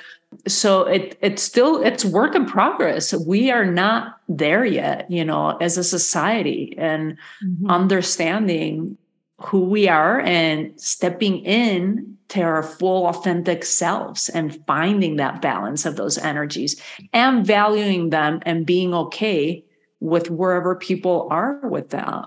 So 0.47 0.83
it 0.83 1.17
it's 1.21 1.41
still 1.41 1.81
it's 1.81 2.05
work 2.05 2.35
in 2.35 2.45
progress. 2.45 3.13
We 3.13 3.51
are 3.51 3.65
not 3.65 4.19
there 4.27 4.63
yet, 4.63 5.09
you 5.09 5.25
know, 5.25 5.57
as 5.57 5.77
a 5.77 5.83
society 5.83 6.75
and 6.77 7.17
mm-hmm. 7.43 7.69
understanding 7.69 8.97
who 9.41 9.61
we 9.61 9.87
are 9.87 10.19
and 10.19 10.79
stepping 10.79 11.39
in 11.45 12.17
to 12.27 12.41
our 12.41 12.61
full 12.61 13.07
authentic 13.07 13.65
selves 13.65 14.29
and 14.29 14.63
finding 14.67 15.15
that 15.15 15.41
balance 15.41 15.85
of 15.85 15.95
those 15.95 16.17
energies 16.17 16.79
and 17.13 17.45
valuing 17.45 18.09
them 18.11 18.39
and 18.45 18.65
being 18.65 18.93
okay 18.93 19.63
with 19.99 20.29
wherever 20.29 20.75
people 20.75 21.27
are 21.31 21.59
with 21.67 21.89
that 21.89 22.25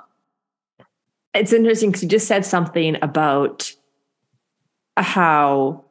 it's 1.34 1.52
interesting 1.52 1.90
because 1.90 2.02
you 2.02 2.08
just 2.08 2.28
said 2.28 2.44
something 2.44 2.96
about 3.02 3.72
how 4.96 5.84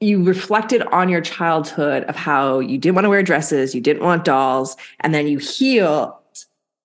you 0.00 0.22
reflected 0.22 0.82
on 0.88 1.08
your 1.08 1.20
childhood 1.20 2.04
of 2.04 2.16
how 2.16 2.58
you 2.58 2.78
didn't 2.78 2.94
want 2.94 3.04
to 3.04 3.10
wear 3.10 3.22
dresses, 3.22 3.74
you 3.74 3.80
didn't 3.80 4.02
want 4.02 4.24
dolls, 4.24 4.76
and 5.00 5.14
then 5.14 5.26
you 5.26 5.38
healed 5.38 6.12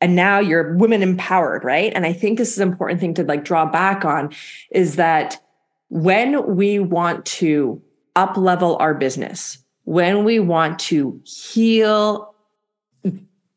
and 0.02 0.15
now 0.15 0.39
you're 0.39 0.76
women 0.76 1.02
empowered, 1.02 1.63
right? 1.63 1.91
And 1.93 2.06
I 2.06 2.13
think 2.13 2.38
this 2.38 2.54
is 2.54 2.60
an 2.60 2.69
important 2.69 3.00
thing 3.00 3.13
to 3.15 3.24
like 3.24 3.43
draw 3.43 3.65
back 3.65 4.06
on 4.06 4.34
is 4.72 4.95
that 4.95 5.41
when 5.89 6.56
we 6.56 6.80
want 6.80 7.26
to 7.26 7.82
up 8.15 8.38
level 8.38 8.78
our 8.78 8.93
business, 8.93 9.58
when 9.84 10.24
we 10.24 10.39
want 10.39 10.80
to 10.80 11.19
heal 11.26 12.34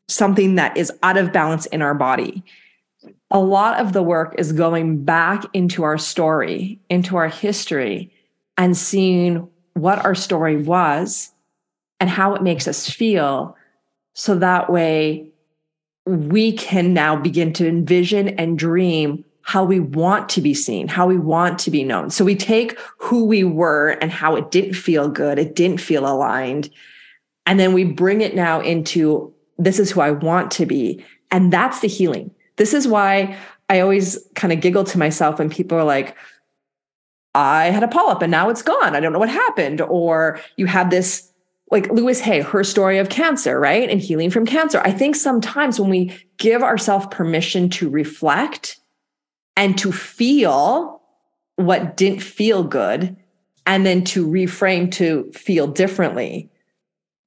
something 0.07 0.55
that 0.55 0.75
is 0.75 0.91
out 1.01 1.17
of 1.17 1.31
balance 1.31 1.65
in 1.67 1.81
our 1.81 1.95
body, 1.95 2.43
a 3.31 3.39
lot 3.39 3.79
of 3.79 3.93
the 3.93 4.03
work 4.03 4.35
is 4.37 4.51
going 4.51 5.03
back 5.03 5.43
into 5.53 5.83
our 5.83 5.97
story, 5.97 6.79
into 6.89 7.15
our 7.15 7.27
history, 7.27 8.12
and 8.57 8.77
seeing 8.77 9.47
what 9.73 10.03
our 10.05 10.15
story 10.15 10.57
was 10.57 11.31
and 11.99 12.09
how 12.09 12.35
it 12.35 12.43
makes 12.43 12.67
us 12.67 12.89
feel. 12.89 13.55
So 14.13 14.35
that 14.35 14.71
way 14.71 15.31
we 16.05 16.51
can 16.51 16.93
now 16.93 17.15
begin 17.15 17.53
to 17.53 17.67
envision 17.67 18.29
and 18.29 18.59
dream 18.59 19.23
how 19.41 19.63
we 19.63 19.79
want 19.79 20.29
to 20.29 20.41
be 20.41 20.53
seen, 20.53 20.87
how 20.87 21.05
we 21.05 21.17
want 21.17 21.59
to 21.59 21.71
be 21.71 21.83
known. 21.83 22.09
So 22.09 22.23
we 22.23 22.35
take 22.35 22.77
who 22.97 23.25
we 23.25 23.43
were 23.43 23.91
and 24.01 24.11
how 24.11 24.35
it 24.35 24.51
didn't 24.51 24.73
feel 24.73 25.09
good, 25.09 25.37
it 25.37 25.55
didn't 25.55 25.81
feel 25.81 26.07
aligned. 26.07 26.69
And 27.45 27.59
then 27.59 27.73
we 27.73 27.83
bring 27.83 28.21
it 28.21 28.35
now 28.35 28.61
into 28.61 29.33
this 29.57 29.79
is 29.79 29.91
who 29.91 30.01
I 30.01 30.11
want 30.11 30.49
to 30.51 30.65
be. 30.65 31.03
And 31.29 31.51
that's 31.51 31.81
the 31.81 31.87
healing. 31.87 32.31
This 32.55 32.73
is 32.73 32.87
why 32.87 33.37
I 33.69 33.79
always 33.79 34.17
kind 34.35 34.53
of 34.53 34.61
giggle 34.61 34.83
to 34.85 34.97
myself 34.97 35.39
when 35.39 35.49
people 35.49 35.77
are 35.77 35.83
like, 35.83 36.15
I 37.35 37.65
had 37.65 37.83
a 37.83 37.87
polyp 37.87 38.21
and 38.21 38.31
now 38.31 38.49
it's 38.49 38.61
gone. 38.61 38.95
I 38.95 38.99
don't 38.99 39.13
know 39.13 39.19
what 39.19 39.29
happened. 39.29 39.81
Or 39.81 40.39
you 40.55 40.65
had 40.65 40.91
this, 40.91 41.31
like 41.71 41.89
Louise 41.91 42.19
Hay, 42.19 42.41
her 42.41 42.63
story 42.63 42.99
of 42.99 43.09
cancer, 43.09 43.59
right? 43.59 43.89
And 43.89 43.99
healing 43.99 44.29
from 44.29 44.45
cancer. 44.45 44.81
I 44.83 44.91
think 44.91 45.15
sometimes 45.15 45.79
when 45.79 45.89
we 45.89 46.15
give 46.37 46.61
ourselves 46.61 47.07
permission 47.09 47.69
to 47.71 47.89
reflect 47.89 48.79
and 49.55 49.77
to 49.79 49.91
feel 49.91 51.01
what 51.55 51.95
didn't 51.97 52.21
feel 52.21 52.63
good, 52.63 53.15
and 53.65 53.85
then 53.85 54.03
to 54.03 54.27
reframe 54.27 54.91
to 54.91 55.31
feel 55.33 55.67
differently, 55.67 56.49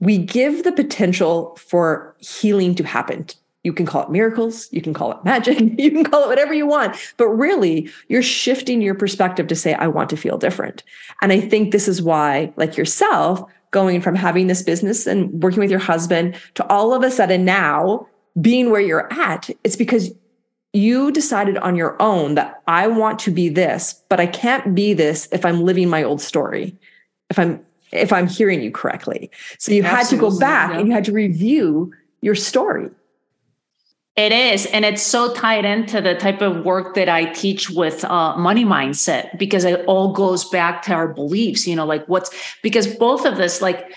we 0.00 0.18
give 0.18 0.64
the 0.64 0.72
potential 0.72 1.56
for 1.56 2.16
healing 2.18 2.74
to 2.74 2.84
happen 2.84 3.26
you 3.66 3.72
can 3.72 3.84
call 3.84 4.04
it 4.04 4.10
miracles, 4.10 4.68
you 4.70 4.80
can 4.80 4.94
call 4.94 5.10
it 5.10 5.24
magic, 5.24 5.58
you 5.78 5.90
can 5.90 6.04
call 6.04 6.22
it 6.22 6.28
whatever 6.28 6.54
you 6.54 6.68
want. 6.68 6.96
But 7.16 7.26
really, 7.30 7.90
you're 8.08 8.22
shifting 8.22 8.80
your 8.80 8.94
perspective 8.94 9.48
to 9.48 9.56
say, 9.56 9.74
I 9.74 9.88
want 9.88 10.08
to 10.10 10.16
feel 10.16 10.38
different. 10.38 10.84
And 11.20 11.32
I 11.32 11.40
think 11.40 11.72
this 11.72 11.88
is 11.88 12.00
why, 12.00 12.52
like 12.56 12.76
yourself, 12.76 13.42
going 13.72 14.00
from 14.00 14.14
having 14.14 14.46
this 14.46 14.62
business 14.62 15.04
and 15.04 15.42
working 15.42 15.58
with 15.58 15.70
your 15.70 15.80
husband 15.80 16.36
to 16.54 16.64
all 16.68 16.94
of 16.94 17.02
a 17.02 17.10
sudden 17.10 17.44
now 17.44 18.06
being 18.40 18.70
where 18.70 18.80
you're 18.80 19.12
at, 19.12 19.50
it's 19.64 19.74
because 19.74 20.14
you 20.72 21.10
decided 21.10 21.56
on 21.58 21.74
your 21.74 22.00
own 22.00 22.36
that 22.36 22.62
I 22.68 22.86
want 22.86 23.18
to 23.20 23.32
be 23.32 23.48
this, 23.48 24.00
but 24.08 24.20
I 24.20 24.26
can't 24.26 24.76
be 24.76 24.92
this 24.92 25.28
if 25.32 25.44
I'm 25.44 25.62
living 25.62 25.88
my 25.88 26.04
old 26.04 26.20
story. 26.20 26.76
If 27.30 27.38
I'm 27.40 27.64
if 27.92 28.12
I'm 28.12 28.28
hearing 28.28 28.62
you 28.62 28.70
correctly. 28.70 29.30
So 29.58 29.72
you 29.72 29.82
Absolutely, 29.82 29.96
had 29.96 30.10
to 30.10 30.16
go 30.16 30.38
back 30.38 30.70
yeah. 30.70 30.78
and 30.78 30.88
you 30.88 30.94
had 30.94 31.04
to 31.06 31.12
review 31.12 31.92
your 32.20 32.34
story. 32.34 32.90
It 34.16 34.32
is. 34.32 34.64
And 34.66 34.86
it's 34.86 35.02
so 35.02 35.34
tied 35.34 35.66
into 35.66 36.00
the 36.00 36.14
type 36.14 36.40
of 36.40 36.64
work 36.64 36.94
that 36.94 37.08
I 37.08 37.26
teach 37.26 37.68
with 37.68 38.02
uh, 38.04 38.34
money 38.38 38.64
mindset 38.64 39.36
because 39.38 39.64
it 39.64 39.84
all 39.84 40.12
goes 40.12 40.48
back 40.48 40.82
to 40.84 40.94
our 40.94 41.06
beliefs, 41.06 41.66
you 41.66 41.76
know, 41.76 41.84
like 41.84 42.06
what's 42.06 42.30
because 42.62 42.86
both 42.86 43.26
of 43.26 43.36
this, 43.36 43.60
like, 43.60 43.92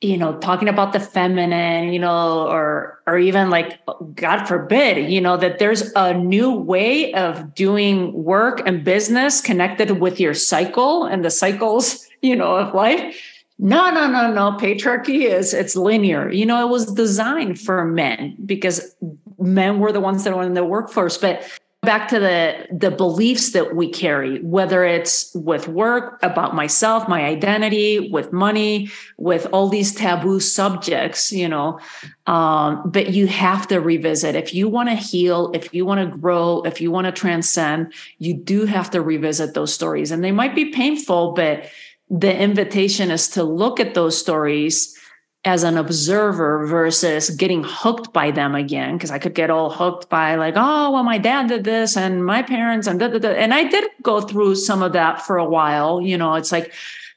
you 0.00 0.16
know, 0.16 0.38
talking 0.38 0.66
about 0.66 0.94
the 0.94 1.00
feminine, 1.00 1.92
you 1.92 1.98
know, 1.98 2.48
or 2.48 3.02
or 3.06 3.18
even 3.18 3.50
like 3.50 3.78
God 4.14 4.46
forbid, 4.46 5.12
you 5.12 5.20
know, 5.20 5.36
that 5.36 5.58
there's 5.58 5.92
a 5.94 6.14
new 6.14 6.50
way 6.50 7.12
of 7.12 7.54
doing 7.54 8.14
work 8.14 8.62
and 8.66 8.82
business 8.82 9.42
connected 9.42 10.00
with 10.00 10.18
your 10.18 10.32
cycle 10.32 11.04
and 11.04 11.22
the 11.22 11.30
cycles, 11.30 12.08
you 12.22 12.34
know, 12.34 12.56
of 12.56 12.74
life 12.74 13.14
no 13.62 13.90
no 13.90 14.06
no 14.06 14.32
no 14.32 14.56
patriarchy 14.56 15.26
is 15.26 15.52
it's 15.52 15.76
linear 15.76 16.30
you 16.30 16.46
know 16.46 16.66
it 16.66 16.70
was 16.70 16.90
designed 16.94 17.60
for 17.60 17.84
men 17.84 18.34
because 18.46 18.96
men 19.40 19.78
were 19.78 19.92
the 19.92 20.00
ones 20.00 20.24
that 20.24 20.36
were 20.36 20.42
in 20.42 20.54
the 20.54 20.64
workforce 20.64 21.16
but 21.16 21.42
back 21.82 22.08
to 22.08 22.20
the 22.20 22.66
the 22.70 22.90
beliefs 22.90 23.52
that 23.52 23.74
we 23.74 23.88
carry 23.88 24.38
whether 24.42 24.84
it's 24.84 25.34
with 25.34 25.66
work 25.66 26.18
about 26.22 26.54
myself 26.54 27.08
my 27.08 27.24
identity 27.24 28.10
with 28.10 28.32
money 28.32 28.88
with 29.16 29.46
all 29.52 29.68
these 29.68 29.94
taboo 29.94 30.40
subjects 30.40 31.32
you 31.32 31.48
know 31.48 31.78
um, 32.26 32.88
but 32.88 33.10
you 33.10 33.26
have 33.26 33.66
to 33.66 33.80
revisit. 33.80 34.36
If 34.36 34.54
you 34.54 34.68
want 34.68 34.88
to 34.90 34.94
heal 34.94 35.50
if 35.54 35.72
you 35.72 35.86
want 35.86 36.00
to 36.00 36.16
grow 36.18 36.62
if 36.62 36.80
you 36.80 36.90
want 36.90 37.06
to 37.06 37.12
transcend 37.12 37.94
you 38.18 38.34
do 38.34 38.66
have 38.66 38.90
to 38.90 39.00
revisit 39.00 39.54
those 39.54 39.72
stories. 39.72 40.10
And 40.10 40.22
they 40.22 40.32
might 40.32 40.54
be 40.54 40.66
painful 40.66 41.32
but 41.32 41.64
the 42.10 42.36
invitation 42.36 43.10
is 43.10 43.28
to 43.30 43.42
look 43.42 43.80
at 43.80 43.94
those 43.94 44.18
stories 44.18 44.99
as 45.44 45.62
an 45.62 45.78
observer 45.78 46.66
versus 46.66 47.30
getting 47.30 47.64
hooked 47.64 48.12
by 48.12 48.30
them 48.30 48.54
again 48.54 48.96
because 48.96 49.10
i 49.10 49.18
could 49.18 49.34
get 49.34 49.48
all 49.50 49.70
hooked 49.70 50.08
by 50.10 50.34
like 50.34 50.54
oh 50.56 50.90
well 50.90 51.02
my 51.02 51.16
dad 51.16 51.48
did 51.48 51.64
this 51.64 51.96
and 51.96 52.24
my 52.24 52.42
parents 52.42 52.86
and 52.86 53.00
da, 53.00 53.08
da, 53.08 53.18
da. 53.18 53.30
and 53.30 53.54
i 53.54 53.64
did 53.64 53.90
go 54.02 54.20
through 54.20 54.54
some 54.54 54.82
of 54.82 54.92
that 54.92 55.22
for 55.22 55.38
a 55.38 55.44
while 55.44 56.00
you 56.00 56.16
know 56.16 56.34
it's 56.34 56.52
like 56.52 56.72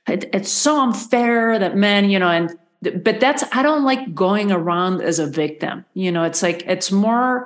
it, 0.08 0.30
it's 0.34 0.50
so 0.50 0.82
unfair 0.82 1.60
that 1.60 1.76
men 1.76 2.10
you 2.10 2.18
know 2.18 2.30
and 2.30 2.58
but 3.04 3.20
that's 3.20 3.44
i 3.52 3.62
don't 3.62 3.84
like 3.84 4.14
going 4.16 4.52
around 4.52 5.02
as 5.02 5.20
a 5.20 5.28
victim 5.28 5.84
you 5.94 6.12
know 6.12 6.24
it's 6.24 6.42
like 6.42 6.64
it's 6.66 6.92
more 6.92 7.46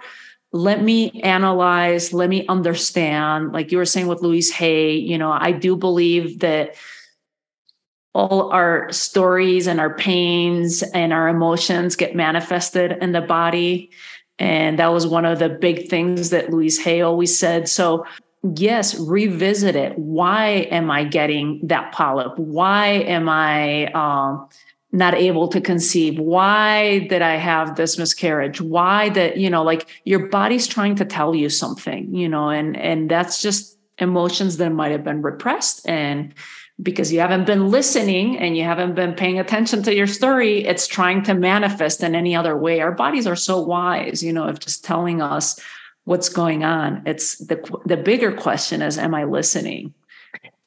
let 0.52 0.84
me 0.84 1.10
analyze 1.22 2.14
let 2.14 2.30
me 2.30 2.46
understand 2.48 3.52
like 3.52 3.72
you 3.72 3.80
were 3.80 3.86
saying 3.86 4.08
with 4.08 4.22
louise 4.22 4.52
hay 4.52 4.94
you 4.94 5.18
know 5.18 5.32
i 5.32 5.52
do 5.52 5.76
believe 5.76 6.40
that 6.40 6.76
all 8.18 8.50
our 8.52 8.92
stories 8.92 9.68
and 9.68 9.80
our 9.80 9.94
pains 9.94 10.82
and 10.82 11.14
our 11.14 11.28
emotions 11.28 11.96
get 11.96 12.16
manifested 12.16 12.98
in 13.00 13.12
the 13.12 13.22
body. 13.22 13.92
And 14.40 14.80
that 14.80 14.92
was 14.92 15.06
one 15.06 15.24
of 15.24 15.38
the 15.38 15.50
big 15.50 15.88
things 15.88 16.32
that 16.32 16.50
louise 16.50 16.80
hay 16.80 17.02
always 17.02 17.38
said. 17.38 17.70
So 17.70 18.08
yes 18.56 19.00
revisit 19.00 19.76
it. 19.76 19.98
Why 20.00 20.68
am 20.72 20.90
i 20.90 21.04
getting 21.04 21.60
that 21.64 21.92
polyp? 21.92 22.38
Why 22.40 22.88
am 22.88 23.30
i 23.30 23.86
um, 23.94 24.50
not 24.92 25.14
able 25.14 25.48
to 25.50 25.62
conceive? 25.62 26.18
Why 26.18 27.00
did 27.10 27.22
i 27.22 27.36
have 27.36 27.76
this 27.76 28.00
miscarriage? 28.00 28.62
Why 28.62 29.10
that 29.10 29.38
you 29.38 29.50
know 29.50 29.64
like 29.64 29.88
your 30.06 30.28
body's 30.28 30.66
trying 30.66 30.96
to 30.96 31.06
tell 31.06 31.36
you 31.36 31.50
something 31.50 32.14
you 32.16 32.28
know 32.28 32.50
and 32.50 32.76
and 32.78 33.12
that's 33.12 33.44
just 33.44 33.78
emotions 34.00 34.58
that 34.58 34.72
might 34.72 34.92
have 34.92 35.04
been 35.04 35.22
repressed 35.22 35.88
and 35.88 36.34
because 36.82 37.12
you 37.12 37.20
haven't 37.20 37.46
been 37.46 37.70
listening 37.70 38.38
and 38.38 38.56
you 38.56 38.64
haven't 38.64 38.94
been 38.94 39.14
paying 39.14 39.40
attention 39.40 39.82
to 39.84 39.96
your 39.96 40.06
story 40.06 40.64
it's 40.66 40.88
trying 40.88 41.24
to 41.24 41.34
manifest 41.34 42.04
in 42.04 42.14
any 42.14 42.36
other 42.36 42.56
way. 42.56 42.82
Our 42.82 42.92
bodies 42.92 43.26
are 43.26 43.36
so 43.36 43.60
wise 43.60 44.22
you 44.22 44.32
know 44.32 44.48
of 44.48 44.60
just 44.60 44.84
telling 44.84 45.22
us 45.22 45.60
what's 46.04 46.30
going 46.30 46.64
on. 46.64 47.04
It's 47.06 47.38
the 47.38 47.60
the 47.86 47.98
bigger 47.98 48.32
question 48.32 48.82
is 48.82 48.98
am 48.98 49.16
i 49.16 49.24
listening? 49.24 49.94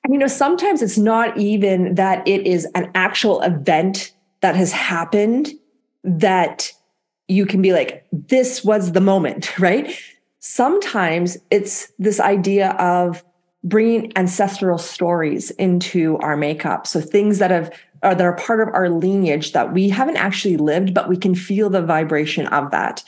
And 0.04 0.12
you 0.12 0.18
know, 0.18 0.26
sometimes 0.26 0.82
it's 0.82 0.98
not 0.98 1.36
even 1.38 1.94
that 1.94 2.26
it 2.26 2.46
is 2.46 2.66
an 2.74 2.90
actual 2.94 3.40
event 3.42 4.12
that 4.40 4.56
has 4.56 4.72
happened 4.72 5.50
that 6.04 6.72
you 7.28 7.46
can 7.46 7.62
be 7.62 7.72
like, 7.72 8.06
this 8.12 8.64
was 8.64 8.92
the 8.92 9.00
moment, 9.00 9.58
right? 9.58 9.94
Sometimes 10.40 11.36
it's 11.50 11.92
this 11.98 12.18
idea 12.18 12.70
of 12.72 13.22
bringing 13.62 14.16
ancestral 14.16 14.78
stories 14.78 15.50
into 15.52 16.16
our 16.18 16.36
makeup. 16.36 16.86
So 16.86 17.00
things 17.00 17.38
that 17.38 17.50
have 17.50 17.72
are 18.02 18.14
that 18.14 18.24
are 18.24 18.36
part 18.36 18.66
of 18.66 18.74
our 18.74 18.88
lineage 18.88 19.52
that 19.52 19.74
we 19.74 19.90
haven't 19.90 20.16
actually 20.16 20.56
lived, 20.56 20.94
but 20.94 21.08
we 21.08 21.18
can 21.18 21.34
feel 21.34 21.68
the 21.68 21.82
vibration 21.82 22.46
of 22.46 22.70
that. 22.70 23.04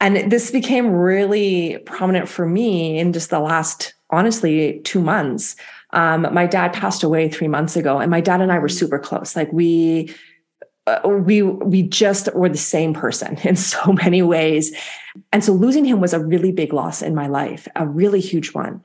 And 0.00 0.30
this 0.30 0.50
became 0.50 0.92
really 0.92 1.78
prominent 1.78 2.28
for 2.28 2.46
me 2.46 2.98
in 2.98 3.12
just 3.12 3.30
the 3.30 3.40
last, 3.40 3.94
honestly, 4.10 4.80
two 4.84 5.00
months 5.00 5.56
um, 5.92 6.32
my 6.32 6.46
dad 6.46 6.72
passed 6.72 7.02
away 7.02 7.28
three 7.28 7.48
months 7.48 7.76
ago, 7.76 7.98
and 7.98 8.10
my 8.10 8.20
dad 8.20 8.40
and 8.40 8.52
I 8.52 8.58
were 8.58 8.68
super 8.68 8.98
close. 8.98 9.34
Like 9.34 9.52
we, 9.52 10.14
uh, 10.86 11.00
we 11.08 11.42
we 11.42 11.82
just 11.82 12.32
were 12.34 12.48
the 12.48 12.58
same 12.58 12.94
person 12.94 13.38
in 13.44 13.56
so 13.56 13.92
many 13.92 14.22
ways, 14.22 14.74
and 15.32 15.44
so 15.44 15.52
losing 15.52 15.84
him 15.84 16.00
was 16.00 16.12
a 16.12 16.24
really 16.24 16.52
big 16.52 16.72
loss 16.72 17.02
in 17.02 17.14
my 17.14 17.26
life, 17.26 17.66
a 17.76 17.86
really 17.86 18.20
huge 18.20 18.54
one. 18.54 18.82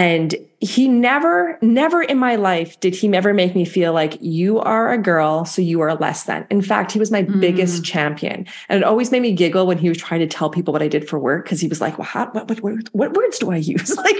And 0.00 0.34
he 0.60 0.88
never, 0.88 1.58
never 1.60 2.02
in 2.02 2.16
my 2.16 2.36
life 2.36 2.80
did 2.80 2.94
he 2.94 3.14
ever 3.14 3.34
make 3.34 3.54
me 3.54 3.66
feel 3.66 3.92
like 3.92 4.16
you 4.22 4.58
are 4.60 4.90
a 4.90 4.96
girl, 4.96 5.44
so 5.44 5.60
you 5.60 5.82
are 5.82 5.94
less 5.94 6.24
than. 6.24 6.46
In 6.48 6.62
fact, 6.62 6.90
he 6.92 6.98
was 6.98 7.10
my 7.10 7.22
mm. 7.22 7.38
biggest 7.38 7.84
champion. 7.84 8.46
And 8.70 8.80
it 8.80 8.82
always 8.82 9.12
made 9.12 9.20
me 9.20 9.32
giggle 9.32 9.66
when 9.66 9.76
he 9.76 9.90
was 9.90 9.98
trying 9.98 10.20
to 10.20 10.26
tell 10.26 10.48
people 10.48 10.72
what 10.72 10.80
I 10.80 10.88
did 10.88 11.06
for 11.06 11.18
work 11.18 11.44
because 11.44 11.60
he 11.60 11.68
was 11.68 11.82
like, 11.82 11.98
well, 11.98 12.06
how, 12.06 12.30
what, 12.30 12.48
what, 12.48 12.62
what, 12.62 12.88
what, 12.92 13.12
words 13.12 13.38
do 13.38 13.50
I 13.50 13.56
use? 13.56 13.94
like, 13.98 14.16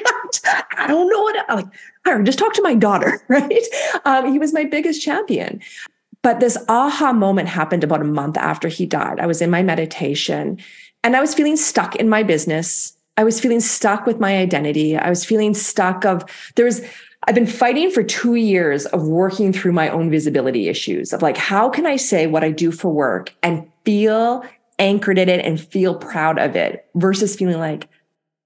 I 0.76 0.86
don't 0.86 1.08
know 1.08 1.22
what, 1.22 1.46
I'm 1.48 1.56
like, 1.56 1.66
I 2.04 2.22
just 2.24 2.38
talk 2.38 2.52
to 2.52 2.62
my 2.62 2.74
daughter, 2.74 3.22
right? 3.28 3.64
Um, 4.04 4.30
he 4.30 4.38
was 4.38 4.52
my 4.52 4.64
biggest 4.64 5.00
champion. 5.00 5.62
But 6.20 6.40
this 6.40 6.58
aha 6.68 7.14
moment 7.14 7.48
happened 7.48 7.84
about 7.84 8.02
a 8.02 8.04
month 8.04 8.36
after 8.36 8.68
he 8.68 8.84
died. 8.84 9.18
I 9.18 9.24
was 9.24 9.40
in 9.40 9.48
my 9.48 9.62
meditation 9.62 10.58
and 11.02 11.16
I 11.16 11.22
was 11.22 11.34
feeling 11.34 11.56
stuck 11.56 11.96
in 11.96 12.10
my 12.10 12.22
business 12.22 12.98
I 13.16 13.24
was 13.24 13.40
feeling 13.40 13.60
stuck 13.60 14.06
with 14.06 14.20
my 14.20 14.38
identity. 14.38 14.96
I 14.96 15.08
was 15.08 15.24
feeling 15.24 15.54
stuck 15.54 16.04
of 16.04 16.24
there 16.56 16.64
was 16.64 16.82
I've 17.28 17.34
been 17.34 17.46
fighting 17.46 17.90
for 17.90 18.02
2 18.02 18.36
years 18.36 18.86
of 18.86 19.06
working 19.06 19.52
through 19.52 19.72
my 19.72 19.90
own 19.90 20.10
visibility 20.10 20.68
issues 20.68 21.12
of 21.12 21.20
like 21.20 21.36
how 21.36 21.68
can 21.68 21.84
I 21.86 21.96
say 21.96 22.26
what 22.26 22.42
I 22.42 22.50
do 22.50 22.72
for 22.72 22.90
work 22.90 23.34
and 23.42 23.70
feel 23.84 24.42
anchored 24.78 25.18
in 25.18 25.28
it 25.28 25.44
and 25.44 25.60
feel 25.60 25.94
proud 25.94 26.38
of 26.38 26.56
it 26.56 26.86
versus 26.94 27.36
feeling 27.36 27.58
like 27.58 27.88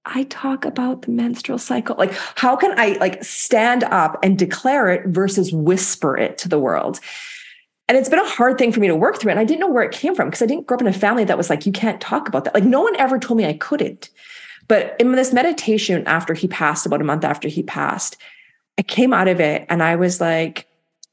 I 0.07 0.25
talk 0.25 0.65
about 0.65 1.03
the 1.03 1.13
menstrual 1.13 1.59
cycle. 1.59 1.97
Like, 1.97 2.13
how 2.35 2.57
can 2.57 2.79
I 2.79 2.99
like 3.01 3.25
stand 3.25 3.85
up 3.85 4.19
and 4.23 4.39
declare 4.39 4.91
it 4.91 5.07
versus 5.07 5.53
whisper 5.53 6.17
it 6.19 6.37
to 6.39 6.49
the 6.49 6.59
world? 6.59 7.01
And 7.89 7.97
it's 7.97 8.09
been 8.09 8.19
a 8.19 8.29
hard 8.29 8.59
thing 8.59 8.73
for 8.73 8.81
me 8.81 8.89
to 8.89 8.97
work 8.97 9.19
through. 9.19 9.31
And 9.31 9.41
I 9.41 9.45
didn't 9.45 9.61
know 9.61 9.69
where 9.69 9.83
it 9.83 9.93
came 9.93 10.15
from 10.15 10.29
because 10.29 10.43
I 10.43 10.47
didn't 10.47 10.67
grow 10.67 10.77
up 10.77 10.83
in 10.83 10.87
a 10.87 10.93
family 10.93 11.25
that 11.25 11.39
was 11.39 11.49
like, 11.49 11.65
you 11.67 11.73
can't 11.73 12.01
talk 12.01 12.29
about 12.29 12.45
that. 12.45 12.55
Like, 12.55 12.65
no 12.65 12.83
one 12.83 12.97
ever 12.97 13.19
told 13.19 13.39
me 13.39 13.47
I 13.47 13.55
couldn't. 13.55 14.11
But 14.67 14.97
in 14.99 15.13
this 15.13 15.33
meditation 15.33 16.07
after 16.07 16.35
he 16.35 16.49
passed, 16.49 16.87
about 16.87 17.01
a 17.01 17.05
month 17.05 17.25
after 17.25 17.49
he 17.49 17.63
passed, 17.63 18.17
I 18.79 18.83
came 18.83 19.13
out 19.13 19.29
of 19.29 19.41
it 19.41 19.67
and 19.69 19.83
I 19.83 19.97
was 19.97 20.21
like, 20.21 20.67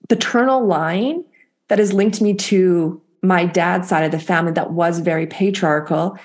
the 0.10 0.16
paternal 0.16 0.66
line 0.66 1.24
that 1.68 1.80
has 1.80 1.94
linked 1.94 2.22
me 2.22 2.34
to 2.34 3.02
my 3.22 3.46
dad's 3.46 3.88
side 3.88 4.04
of 4.04 4.12
the 4.12 4.20
family 4.20 4.52
that 4.54 4.72
was 4.72 5.00
very 5.00 5.28
patriarchal 5.28 6.18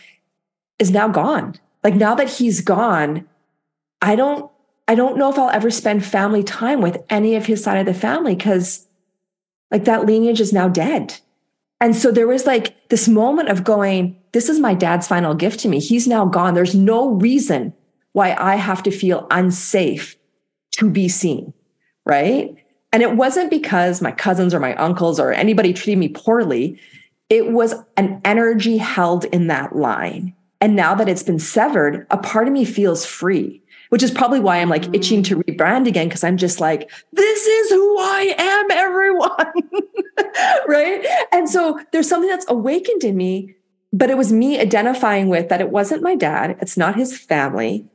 is 0.78 0.90
now 0.90 1.08
gone. 1.08 1.54
Like 1.84 1.94
now 1.94 2.14
that 2.14 2.28
he's 2.28 2.60
gone, 2.60 3.26
I 4.02 4.16
don't 4.16 4.50
I 4.88 4.94
don't 4.94 5.18
know 5.18 5.30
if 5.30 5.38
I'll 5.38 5.50
ever 5.50 5.70
spend 5.70 6.04
family 6.04 6.44
time 6.44 6.80
with 6.80 7.02
any 7.10 7.34
of 7.34 7.46
his 7.46 7.62
side 7.62 7.78
of 7.78 7.86
the 7.86 7.94
family 7.94 8.36
cuz 8.36 8.86
like 9.70 9.84
that 9.84 10.06
lineage 10.06 10.40
is 10.40 10.52
now 10.52 10.68
dead. 10.68 11.18
And 11.80 11.94
so 11.94 12.10
there 12.10 12.26
was 12.26 12.46
like 12.46 12.88
this 12.88 13.08
moment 13.08 13.48
of 13.48 13.64
going, 13.64 14.16
this 14.36 14.50
is 14.50 14.60
my 14.60 14.74
dad's 14.74 15.08
final 15.08 15.32
gift 15.32 15.60
to 15.60 15.66
me. 15.66 15.80
He's 15.80 16.06
now 16.06 16.26
gone. 16.26 16.52
There's 16.52 16.74
no 16.74 17.12
reason 17.12 17.72
why 18.12 18.36
I 18.38 18.56
have 18.56 18.82
to 18.82 18.90
feel 18.90 19.26
unsafe 19.30 20.14
to 20.72 20.90
be 20.90 21.08
seen. 21.08 21.54
Right. 22.04 22.54
And 22.92 23.02
it 23.02 23.16
wasn't 23.16 23.48
because 23.48 24.02
my 24.02 24.12
cousins 24.12 24.52
or 24.52 24.60
my 24.60 24.74
uncles 24.74 25.18
or 25.18 25.32
anybody 25.32 25.72
treated 25.72 25.98
me 25.98 26.08
poorly. 26.08 26.78
It 27.30 27.50
was 27.52 27.76
an 27.96 28.20
energy 28.26 28.76
held 28.76 29.24
in 29.24 29.46
that 29.46 29.74
line. 29.74 30.34
And 30.60 30.76
now 30.76 30.94
that 30.96 31.08
it's 31.08 31.22
been 31.22 31.38
severed, 31.38 32.06
a 32.10 32.18
part 32.18 32.46
of 32.46 32.52
me 32.52 32.66
feels 32.66 33.06
free 33.06 33.62
which 33.90 34.02
is 34.02 34.10
probably 34.10 34.40
why 34.40 34.58
I'm 34.58 34.68
like 34.68 34.82
mm. 34.82 34.94
itching 34.94 35.22
to 35.24 35.36
rebrand 35.36 35.86
again 35.86 36.08
because 36.08 36.24
I'm 36.24 36.36
just 36.36 36.60
like, 36.60 36.90
this 37.12 37.46
is 37.46 37.70
who 37.70 37.98
I 37.98 38.34
am, 38.38 38.70
everyone. 38.70 39.52
right. 40.68 41.06
And 41.32 41.48
so 41.48 41.80
there's 41.92 42.08
something 42.08 42.30
that's 42.30 42.46
awakened 42.48 43.04
in 43.04 43.16
me, 43.16 43.54
but 43.96 44.10
it 44.10 44.18
was 44.18 44.30
me 44.30 44.60
identifying 44.60 45.28
with 45.28 45.48
that 45.48 45.62
it 45.62 45.70
wasn't 45.70 46.02
my 46.02 46.14
dad, 46.14 46.58
it's 46.60 46.76
not 46.76 46.96
his 46.96 47.18
family. 47.18 47.86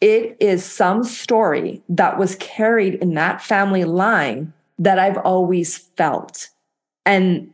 It 0.00 0.38
is 0.40 0.64
some 0.64 1.04
story 1.04 1.82
that 1.90 2.18
was 2.18 2.36
carried 2.36 2.94
in 2.94 3.12
that 3.14 3.42
family 3.42 3.84
line 3.84 4.54
that 4.78 4.98
I've 4.98 5.18
always 5.18 5.76
felt. 5.76 6.48
And 7.04 7.52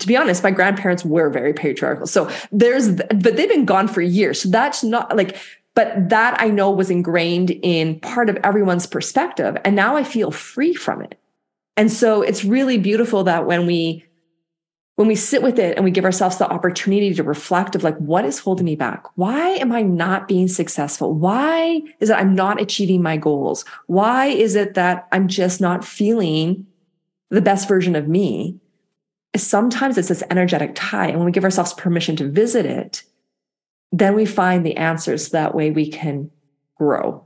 to 0.00 0.06
be 0.08 0.16
honest, 0.16 0.42
my 0.42 0.50
grandparents 0.50 1.04
were 1.04 1.30
very 1.30 1.52
patriarchal. 1.52 2.08
So 2.08 2.28
there's, 2.50 2.90
but 2.90 3.36
they've 3.36 3.48
been 3.48 3.64
gone 3.64 3.86
for 3.86 4.00
years. 4.00 4.42
So 4.42 4.48
that's 4.48 4.82
not 4.82 5.16
like 5.16 5.36
but 5.76 6.08
that 6.08 6.40
I 6.40 6.50
know 6.50 6.70
was 6.70 6.88
ingrained 6.88 7.50
in 7.50 7.98
part 7.98 8.30
of 8.30 8.38
everyone's 8.44 8.86
perspective. 8.86 9.56
And 9.64 9.74
now 9.74 9.96
I 9.96 10.04
feel 10.04 10.30
free 10.30 10.72
from 10.72 11.02
it. 11.02 11.18
And 11.76 11.90
so 11.90 12.22
it's 12.22 12.44
really 12.44 12.78
beautiful 12.78 13.24
that 13.24 13.44
when 13.44 13.66
we 13.66 14.04
when 14.96 15.08
we 15.08 15.16
sit 15.16 15.42
with 15.42 15.58
it 15.58 15.76
and 15.76 15.84
we 15.84 15.90
give 15.90 16.04
ourselves 16.04 16.36
the 16.36 16.48
opportunity 16.48 17.12
to 17.12 17.22
reflect 17.22 17.74
of 17.74 17.82
like 17.82 17.96
what 17.98 18.24
is 18.24 18.38
holding 18.38 18.64
me 18.64 18.76
back 18.76 19.04
why 19.16 19.50
am 19.50 19.72
i 19.72 19.82
not 19.82 20.28
being 20.28 20.48
successful 20.48 21.12
why 21.12 21.80
is 22.00 22.10
it 22.10 22.16
i'm 22.16 22.34
not 22.34 22.60
achieving 22.60 23.02
my 23.02 23.16
goals 23.16 23.64
why 23.86 24.26
is 24.26 24.54
it 24.54 24.74
that 24.74 25.06
i'm 25.12 25.28
just 25.28 25.60
not 25.60 25.84
feeling 25.84 26.66
the 27.30 27.42
best 27.42 27.68
version 27.68 27.96
of 27.96 28.08
me 28.08 28.58
sometimes 29.36 29.98
it's 29.98 30.08
this 30.08 30.22
energetic 30.30 30.72
tie 30.74 31.08
and 31.08 31.16
when 31.16 31.26
we 31.26 31.32
give 31.32 31.44
ourselves 31.44 31.74
permission 31.74 32.14
to 32.14 32.28
visit 32.28 32.64
it 32.64 33.02
then 33.98 34.16
we 34.16 34.26
find 34.26 34.66
the 34.66 34.76
answers. 34.76 35.30
That 35.30 35.54
way 35.54 35.70
we 35.70 35.88
can 35.88 36.30
grow. 36.76 37.24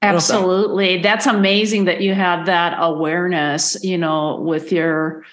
Absolutely. 0.00 1.02
That's 1.02 1.26
amazing 1.26 1.84
that 1.84 2.00
you 2.00 2.14
have 2.14 2.46
that 2.46 2.76
awareness, 2.78 3.76
you 3.84 3.98
know, 3.98 4.40
with 4.40 4.72
your 4.72 5.24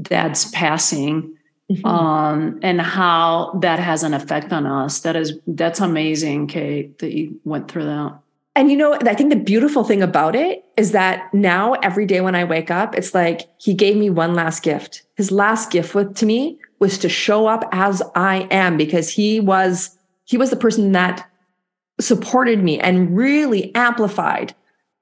dad's 0.00 0.50
passing. 0.50 1.34
Mm-hmm. 1.70 1.86
Um, 1.86 2.58
and 2.62 2.80
how 2.80 3.58
that 3.60 3.78
has 3.78 4.02
an 4.02 4.14
effect 4.14 4.54
on 4.54 4.64
us. 4.64 5.00
That 5.00 5.16
is 5.16 5.38
that's 5.46 5.80
amazing, 5.80 6.46
Kate, 6.46 6.98
that 7.00 7.14
you 7.14 7.38
went 7.44 7.70
through 7.70 7.84
that. 7.84 8.18
And 8.58 8.70
you 8.70 8.76
know, 8.76 8.94
I 8.94 9.14
think 9.14 9.28
the 9.30 9.36
beautiful 9.36 9.84
thing 9.84 10.02
about 10.02 10.34
it 10.34 10.64
is 10.76 10.92
that 10.92 11.32
now 11.32 11.74
every 11.74 12.06
day 12.06 12.22
when 12.22 12.34
I 12.34 12.42
wake 12.42 12.70
up, 12.70 12.94
it's 12.94 13.14
like 13.14 13.48
he 13.58 13.74
gave 13.74 13.96
me 13.96 14.08
one 14.10 14.34
last 14.34 14.62
gift. 14.62 15.02
His 15.14 15.30
last 15.30 15.70
gift 15.70 15.94
with, 15.94 16.16
to 16.16 16.26
me 16.26 16.58
was 16.80 16.98
to 16.98 17.08
show 17.08 17.46
up 17.46 17.68
as 17.70 18.02
I 18.14 18.48
am 18.50 18.76
because 18.76 19.10
he 19.10 19.38
was 19.38 19.96
he 20.24 20.36
was 20.36 20.50
the 20.50 20.56
person 20.56 20.92
that 20.92 21.28
supported 22.00 22.62
me 22.62 22.80
and 22.80 23.16
really 23.16 23.74
amplified 23.74 24.54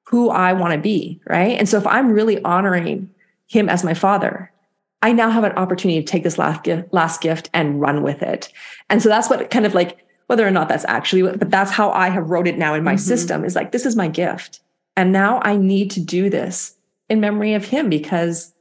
who 0.04 0.30
I 0.30 0.52
want 0.52 0.72
to 0.72 0.78
be, 0.78 1.20
right? 1.26 1.58
And 1.58 1.68
so 1.68 1.78
if 1.78 1.86
I'm 1.86 2.12
really 2.12 2.42
honoring 2.42 3.10
him 3.48 3.68
as 3.68 3.82
my 3.82 3.94
father, 3.94 4.52
I 5.02 5.12
now 5.12 5.30
have 5.30 5.44
an 5.44 5.52
opportunity 5.52 6.00
to 6.00 6.06
take 6.06 6.22
this 6.22 6.38
last 6.38 6.64
gift, 6.64 6.92
last 6.92 7.20
gift 7.20 7.50
and 7.52 7.80
run 7.80 8.02
with 8.02 8.22
it. 8.22 8.52
And 8.90 9.02
so 9.02 9.08
that's 9.08 9.28
what 9.28 9.50
kind 9.50 9.66
of 9.66 9.74
like 9.74 9.98
whether 10.26 10.46
or 10.46 10.50
not 10.50 10.68
that's 10.68 10.84
actually, 10.86 11.22
but 11.22 11.50
that's 11.50 11.70
how 11.70 11.90
I 11.90 12.08
have 12.08 12.30
wrote 12.30 12.48
it 12.48 12.58
now 12.58 12.74
in 12.74 12.82
my 12.82 12.94
mm-hmm. 12.94 12.98
system 12.98 13.44
is 13.44 13.54
like, 13.54 13.72
this 13.72 13.86
is 13.86 13.94
my 13.94 14.08
gift. 14.08 14.60
And 14.96 15.12
now 15.12 15.40
I 15.42 15.56
need 15.56 15.90
to 15.92 16.00
do 16.00 16.30
this 16.30 16.76
in 17.08 17.20
memory 17.20 17.54
of 17.54 17.66
him 17.66 17.88
because 17.88 18.52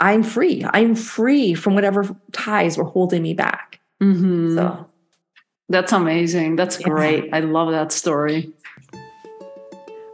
I'm 0.00 0.22
free. 0.22 0.64
I'm 0.72 0.94
free 0.94 1.54
from 1.54 1.74
whatever 1.74 2.16
ties 2.32 2.78
were 2.78 2.84
holding 2.84 3.22
me 3.22 3.34
back. 3.34 3.80
Mm-hmm. 4.02 4.56
So 4.56 4.86
that's 5.68 5.92
amazing. 5.92 6.56
That's 6.56 6.80
yeah. 6.80 6.88
great. 6.88 7.32
I 7.32 7.40
love 7.40 7.70
that 7.70 7.92
story. 7.92 8.52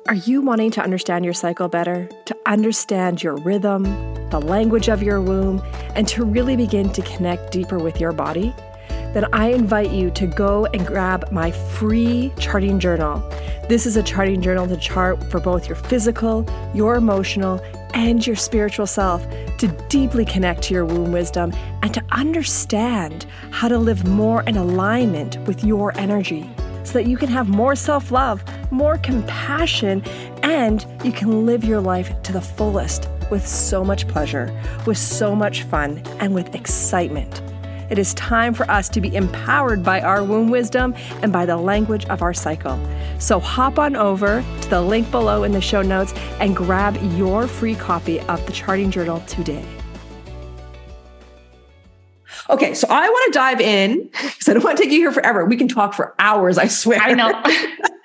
Are 0.09 0.15
you 0.15 0.41
wanting 0.41 0.71
to 0.71 0.83
understand 0.83 1.25
your 1.25 1.35
cycle 1.35 1.69
better, 1.69 2.09
to 2.27 2.37
understand 2.47 3.25
your 3.25 3.35
rhythm, 3.37 3.83
the 4.31 4.41
language 4.41 4.89
of 4.89 5.03
your 5.03 5.21
womb, 5.21 5.61
and 5.97 6.07
to 6.09 6.25
really 6.25 6.55
begin 6.55 6.93
to 6.93 7.03
connect 7.03 7.51
deeper 7.51 7.79
with 7.79 8.01
your 8.01 8.13
body? 8.13 8.55
then 9.17 9.25
I 9.33 9.49
invite 9.49 9.93
you 9.93 10.11
to 10.11 10.27
go 10.27 10.67
and 10.75 10.87
grab 10.87 11.33
my 11.33 11.51
free 11.51 12.35
charting 12.39 12.79
journal. 12.79 13.19
This 13.67 13.87
is 13.87 13.97
a 13.97 14.03
charting 14.03 14.43
journal 14.43 14.67
to 14.69 14.77
chart 14.77 15.25
for 15.31 15.41
both 15.41 15.67
your 15.67 15.77
physical, 15.77 16.47
your 16.75 16.97
emotional, 16.97 17.59
and 17.95 18.27
your 18.27 18.37
spiritual 18.37 18.87
self 18.87 19.27
to 19.57 19.69
deeply 19.89 20.27
connect 20.27 20.61
to 20.65 20.75
your 20.75 20.85
womb 20.85 21.13
wisdom 21.13 21.51
and 21.81 21.95
to 21.95 22.05
understand 22.13 23.25
how 23.51 23.69
to 23.69 23.79
live 23.79 24.07
more 24.07 24.43
in 24.43 24.59
alignment 24.59 25.39
with 25.47 25.65
your 25.65 25.97
energy 25.99 26.51
so 26.87 26.93
that 26.93 27.07
you 27.07 27.17
can 27.17 27.29
have 27.29 27.49
more 27.49 27.75
self 27.75 28.11
love, 28.11 28.43
more 28.71 28.97
compassion, 28.99 30.03
and 30.43 30.87
you 31.05 31.13
can 31.13 31.45
live 31.45 31.65
your 31.65 31.81
life 31.81 32.23
to 32.23 32.33
the 32.33 32.41
fullest 32.41 33.09
with 33.31 33.47
so 33.47 33.85
much 33.85 34.07
pleasure, 34.07 34.57
with 34.87 34.97
so 34.97 35.35
much 35.35 35.65
fun, 35.65 35.99
and 36.21 36.33
with 36.33 36.55
excitement. 36.55 37.43
It 37.91 37.99
is 37.99 38.15
time 38.15 38.55
for 38.55 38.69
us 38.71 38.89
to 38.91 39.01
be 39.01 39.15
empowered 39.15 39.83
by 39.83 40.01
our 40.01 40.23
womb 40.23 40.49
wisdom 40.49 40.95
and 41.23 41.33
by 41.33 41.47
the 41.47 41.57
language 41.57 42.05
of 42.07 42.23
our 42.23 42.35
cycle. 42.35 42.79
So 43.19 43.39
hop 43.39 43.79
on 43.79 43.95
over 43.95 44.45
to 44.63 44.71
the 44.71 44.81
link 44.81 45.11
below 45.11 45.45
in 45.45 45.53
the 45.53 45.61
show 45.61 45.83
notes 45.83 46.13
and 46.41 46.57
grab 46.57 46.97
your 47.17 47.47
free 47.47 47.75
copy 47.75 48.21
of 48.23 48.45
the 48.47 48.53
Charting 48.53 48.91
Journal 48.91 49.21
today. 49.27 49.65
Okay, 52.49 52.75
so 52.75 52.87
I 52.89 53.09
want 53.09 53.33
to 53.33 53.39
dive 53.39 53.61
in 53.61 54.05
because 54.13 54.49
I 54.49 54.53
don't 54.55 54.65
want 54.65 54.77
to 54.77 54.83
take 54.83 54.93
you 54.93 54.99
here 54.99 55.13
forever. 55.13 55.45
We 55.45 55.57
can 55.57 55.69
talk 55.69 55.95
for 55.95 56.15
hours, 56.19 56.59
I 56.59 56.69
swear. 56.69 57.01
I 57.01 57.13
know. 57.13 57.33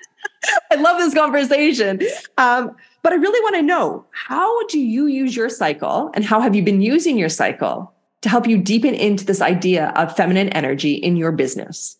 I 0.70 0.76
love 0.76 0.98
this 0.98 1.14
conversation. 1.14 2.00
Um, 2.38 2.74
but 3.02 3.12
I 3.12 3.16
really 3.16 3.40
want 3.40 3.56
to 3.56 3.62
know 3.62 4.06
how 4.12 4.66
do 4.66 4.78
you 4.78 5.06
use 5.06 5.34
your 5.34 5.48
cycle 5.48 6.10
and 6.14 6.24
how 6.24 6.40
have 6.40 6.54
you 6.54 6.62
been 6.62 6.82
using 6.82 7.18
your 7.18 7.28
cycle 7.28 7.92
to 8.22 8.28
help 8.28 8.46
you 8.46 8.58
deepen 8.58 8.94
into 8.94 9.24
this 9.24 9.40
idea 9.40 9.88
of 9.96 10.14
feminine 10.16 10.48
energy 10.50 10.94
in 10.94 11.16
your 11.16 11.32
business? 11.32 11.96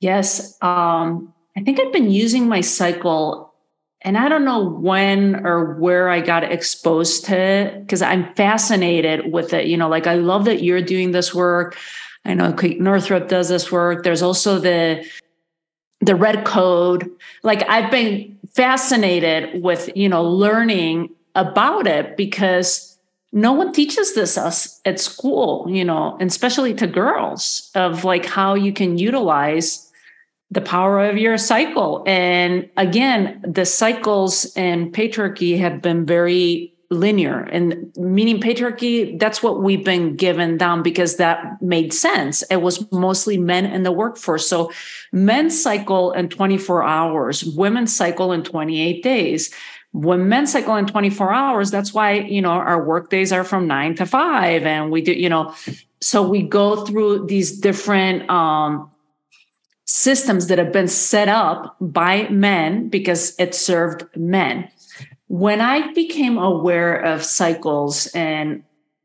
Yes. 0.00 0.56
Um, 0.62 1.32
I 1.56 1.62
think 1.62 1.80
I've 1.80 1.92
been 1.92 2.10
using 2.10 2.48
my 2.48 2.60
cycle, 2.60 3.47
and 4.02 4.16
I 4.16 4.28
don't 4.28 4.44
know 4.44 4.64
when 4.64 5.44
or 5.46 5.74
where 5.74 6.08
I 6.08 6.20
got 6.20 6.44
exposed 6.44 7.24
to 7.26 7.36
it 7.36 7.80
because 7.80 8.00
I'm 8.00 8.32
fascinated 8.34 9.32
with 9.32 9.52
it. 9.52 9.66
You 9.66 9.76
know, 9.76 9.88
like 9.88 10.06
I 10.06 10.14
love 10.14 10.44
that 10.44 10.62
you're 10.62 10.82
doing 10.82 11.10
this 11.10 11.34
work. 11.34 11.76
I 12.24 12.34
know 12.34 12.52
Kate 12.52 12.80
Northrup 12.80 13.28
does 13.28 13.48
this 13.48 13.72
work. 13.72 14.04
There's 14.04 14.22
also 14.22 14.58
the 14.58 15.04
the 16.00 16.14
red 16.14 16.44
code. 16.44 17.10
Like 17.42 17.68
I've 17.68 17.90
been 17.90 18.38
fascinated 18.54 19.62
with, 19.62 19.90
you 19.96 20.08
know, 20.08 20.22
learning 20.22 21.10
about 21.34 21.86
it 21.86 22.16
because 22.16 22.98
no 23.32 23.52
one 23.52 23.72
teaches 23.72 24.14
this 24.14 24.38
us 24.38 24.80
at 24.84 24.98
school 24.98 25.66
you 25.68 25.84
know 25.84 26.16
and 26.18 26.30
especially 26.30 26.72
to 26.72 26.86
girls 26.86 27.70
of 27.74 28.02
like 28.02 28.24
how 28.24 28.54
you 28.54 28.72
can 28.72 28.96
utilize 28.96 29.87
the 30.50 30.60
power 30.60 31.04
of 31.04 31.18
your 31.18 31.36
cycle. 31.38 32.02
And 32.06 32.68
again 32.76 33.42
the 33.46 33.64
cycles 33.64 34.52
and 34.56 34.92
patriarchy 34.92 35.58
have 35.58 35.82
been 35.82 36.06
very 36.06 36.74
linear. 36.90 37.40
And 37.40 37.92
meaning 37.98 38.40
patriarchy 38.40 39.18
that's 39.18 39.42
what 39.42 39.62
we've 39.62 39.84
been 39.84 40.16
given 40.16 40.56
down 40.56 40.82
because 40.82 41.16
that 41.16 41.60
made 41.60 41.92
sense. 41.92 42.42
It 42.50 42.62
was 42.62 42.90
mostly 42.90 43.36
men 43.36 43.66
in 43.66 43.82
the 43.82 43.92
workforce. 43.92 44.48
So 44.48 44.72
men 45.12 45.50
cycle 45.50 46.12
in 46.12 46.30
24 46.30 46.82
hours 46.82 47.44
women 47.44 47.86
cycle 47.86 48.32
in 48.32 48.42
28 48.42 49.02
days. 49.02 49.52
When 49.92 50.28
men 50.28 50.46
cycle 50.46 50.76
in 50.76 50.86
24 50.86 51.32
hours 51.32 51.70
that's 51.70 51.92
why 51.92 52.12
you 52.12 52.40
know 52.40 52.50
our 52.50 52.82
work 52.82 53.10
days 53.10 53.32
are 53.32 53.44
from 53.44 53.66
9 53.66 53.96
to 53.96 54.06
5 54.06 54.62
and 54.64 54.90
we 54.90 55.02
do 55.02 55.12
you 55.12 55.28
know 55.28 55.54
so 56.00 56.26
we 56.26 56.42
go 56.42 56.84
through 56.84 57.26
these 57.26 57.58
different 57.58 58.28
um 58.30 58.90
systems 59.88 60.48
that 60.48 60.58
have 60.58 60.72
been 60.72 60.86
set 60.86 61.28
up 61.28 61.76
by 61.80 62.28
men 62.28 62.88
because 62.88 63.34
it 63.38 63.54
served 63.54 64.04
men 64.14 64.68
when 65.28 65.62
i 65.62 65.90
became 65.94 66.36
aware 66.36 66.94
of 66.94 67.24
cycles 67.24 68.06
and 68.08 68.62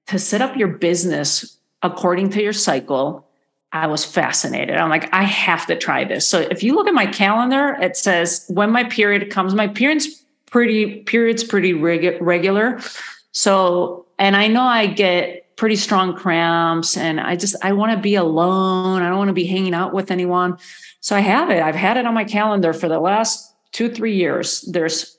to 0.08 0.20
set 0.20 0.42
up 0.42 0.58
your 0.58 0.68
business 0.68 1.58
according 1.84 2.30
to 2.30 2.44
your 2.44 2.54
cycle 2.54 3.26
I 3.76 3.88
was 3.88 4.06
fascinated. 4.06 4.76
I'm 4.76 4.92
like, 4.92 5.12
I 5.12 5.24
have 5.24 5.66
to 5.66 5.76
try 5.76 6.04
this. 6.04 6.28
So 6.28 6.42
if 6.42 6.62
you 6.62 6.76
look 6.76 6.88
at 6.88 6.94
my 6.94 7.08
calendar, 7.08 7.76
it 7.82 7.98
says 7.98 8.46
when 8.48 8.70
my 8.70 8.84
period 8.84 9.32
comes, 9.32 9.56
my 9.56 9.68
period's 9.68 10.24
pretty 10.46 10.98
periods 11.02 11.44
pretty 11.44 11.74
reg- 11.74 12.22
regular. 12.22 12.80
So, 13.32 14.06
and 14.20 14.38
I 14.38 14.48
know 14.48 14.62
I 14.62 14.86
get 14.86 15.43
pretty 15.56 15.76
strong 15.76 16.16
cramps 16.16 16.98
and 16.98 17.20
I 17.20 17.36
just 17.36 17.56
I 17.62 17.74
want 17.74 17.92
to 17.92 17.98
be 17.98 18.16
alone. 18.16 19.02
I 19.02 19.10
don't 19.10 19.18
want 19.18 19.30
to 19.30 19.34
be 19.34 19.46
hanging 19.46 19.74
out 19.74 19.94
with 19.94 20.12
anyone. 20.12 20.58
So 21.00 21.16
I 21.16 21.20
have 21.20 21.50
it. 21.50 21.62
I've 21.62 21.76
had 21.76 21.98
it 21.98 22.06
on 22.06 22.14
my 22.14 22.24
calendar 22.24 22.74
for 22.74 22.88
the 22.88 23.00
last 23.00 23.54
2-3 23.74 24.16
years. 24.16 24.62
There's 24.62 25.18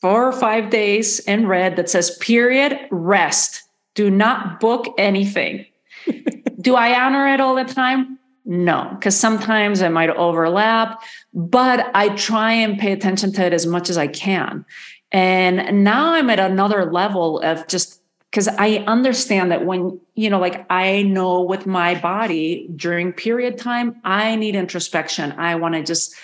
four 0.00 0.26
or 0.26 0.32
five 0.32 0.70
days 0.70 1.20
in 1.20 1.46
red 1.46 1.76
that 1.76 1.90
says 1.90 2.16
period 2.18 2.78
rest. 2.90 3.62
Do 3.94 4.10
not 4.10 4.60
book 4.60 4.94
anything. 4.98 5.66
Do 6.60 6.74
I 6.74 6.98
honor 6.98 7.28
it 7.28 7.40
all 7.40 7.54
the 7.54 7.64
time? 7.64 8.18
No, 8.46 8.88
because 8.94 9.16
sometimes 9.16 9.80
it 9.80 9.90
might 9.90 10.10
overlap, 10.10 11.02
but 11.34 11.90
I 11.94 12.08
try 12.16 12.52
and 12.52 12.78
pay 12.78 12.92
attention 12.92 13.32
to 13.34 13.44
it 13.44 13.52
as 13.52 13.66
much 13.66 13.90
as 13.90 13.98
I 13.98 14.06
can. 14.06 14.64
And 15.12 15.84
now 15.84 16.14
I'm 16.14 16.30
at 16.30 16.40
another 16.40 16.90
level 16.90 17.40
of 17.40 17.66
just 17.68 17.99
because 18.30 18.46
I 18.46 18.84
understand 18.86 19.50
that 19.50 19.66
when, 19.66 20.00
you 20.14 20.30
know, 20.30 20.38
like 20.38 20.64
I 20.70 21.02
know 21.02 21.42
with 21.42 21.66
my 21.66 21.96
body 22.00 22.68
during 22.76 23.12
period 23.12 23.58
time, 23.58 24.00
I 24.04 24.36
need 24.36 24.54
introspection. 24.54 25.32
I 25.32 25.56
want 25.56 25.74
to 25.74 25.82
just 25.82 26.14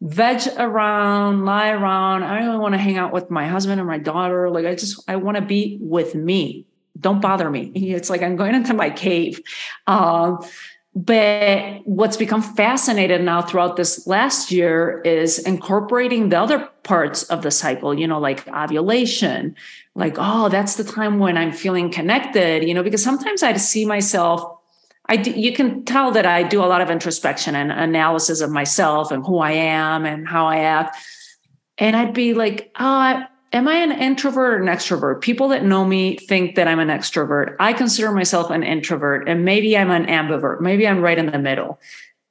veg 0.00 0.42
around, 0.58 1.44
lie 1.44 1.70
around. 1.70 2.22
I 2.22 2.44
really 2.44 2.58
want 2.58 2.74
to 2.74 2.78
hang 2.78 2.98
out 2.98 3.12
with 3.12 3.30
my 3.30 3.48
husband 3.48 3.80
and 3.80 3.88
my 3.88 3.98
daughter. 3.98 4.48
Like 4.48 4.64
I 4.64 4.76
just, 4.76 5.02
I 5.08 5.16
want 5.16 5.36
to 5.36 5.42
be 5.42 5.78
with 5.80 6.14
me. 6.14 6.66
Don't 7.00 7.20
bother 7.20 7.50
me. 7.50 7.72
It's 7.74 8.10
like 8.10 8.22
I'm 8.22 8.36
going 8.36 8.54
into 8.54 8.72
my 8.72 8.90
cave. 8.90 9.40
Um, 9.88 10.44
but 10.94 11.82
what's 11.84 12.16
become 12.16 12.40
fascinating 12.40 13.24
now 13.26 13.42
throughout 13.42 13.76
this 13.76 14.06
last 14.06 14.50
year 14.50 15.02
is 15.04 15.38
incorporating 15.40 16.30
the 16.30 16.40
other 16.40 16.70
parts 16.84 17.24
of 17.24 17.42
the 17.42 17.50
cycle, 17.50 17.92
you 17.92 18.06
know, 18.06 18.18
like 18.18 18.48
ovulation, 18.48 19.54
like, 19.96 20.16
oh, 20.18 20.48
that's 20.50 20.76
the 20.76 20.84
time 20.84 21.18
when 21.18 21.38
I'm 21.38 21.52
feeling 21.52 21.90
connected, 21.90 22.62
you 22.68 22.74
know, 22.74 22.82
because 22.82 23.02
sometimes 23.02 23.42
I 23.42 23.56
see 23.56 23.86
myself, 23.86 24.58
I 25.08 25.14
you 25.14 25.52
can 25.52 25.84
tell 25.84 26.10
that 26.12 26.26
I 26.26 26.42
do 26.42 26.62
a 26.62 26.66
lot 26.66 26.82
of 26.82 26.90
introspection 26.90 27.54
and 27.54 27.72
analysis 27.72 28.42
of 28.42 28.50
myself 28.50 29.10
and 29.10 29.24
who 29.24 29.38
I 29.38 29.52
am 29.52 30.04
and 30.04 30.28
how 30.28 30.46
I 30.46 30.58
act. 30.58 30.96
And 31.78 31.96
I'd 31.96 32.12
be 32.12 32.34
like, 32.34 32.70
oh, 32.78 33.24
am 33.52 33.68
I 33.68 33.76
an 33.76 33.92
introvert 33.92 34.60
or 34.60 34.62
an 34.62 34.68
extrovert? 34.68 35.22
People 35.22 35.48
that 35.48 35.64
know 35.64 35.84
me 35.84 36.16
think 36.16 36.56
that 36.56 36.68
I'm 36.68 36.78
an 36.78 36.88
extrovert. 36.88 37.56
I 37.58 37.72
consider 37.72 38.12
myself 38.12 38.50
an 38.50 38.62
introvert, 38.62 39.28
and 39.28 39.44
maybe 39.44 39.78
I'm 39.78 39.90
an 39.90 40.06
ambivert. 40.06 40.60
Maybe 40.60 40.86
I'm 40.86 41.00
right 41.00 41.18
in 41.18 41.26
the 41.26 41.38
middle. 41.38 41.78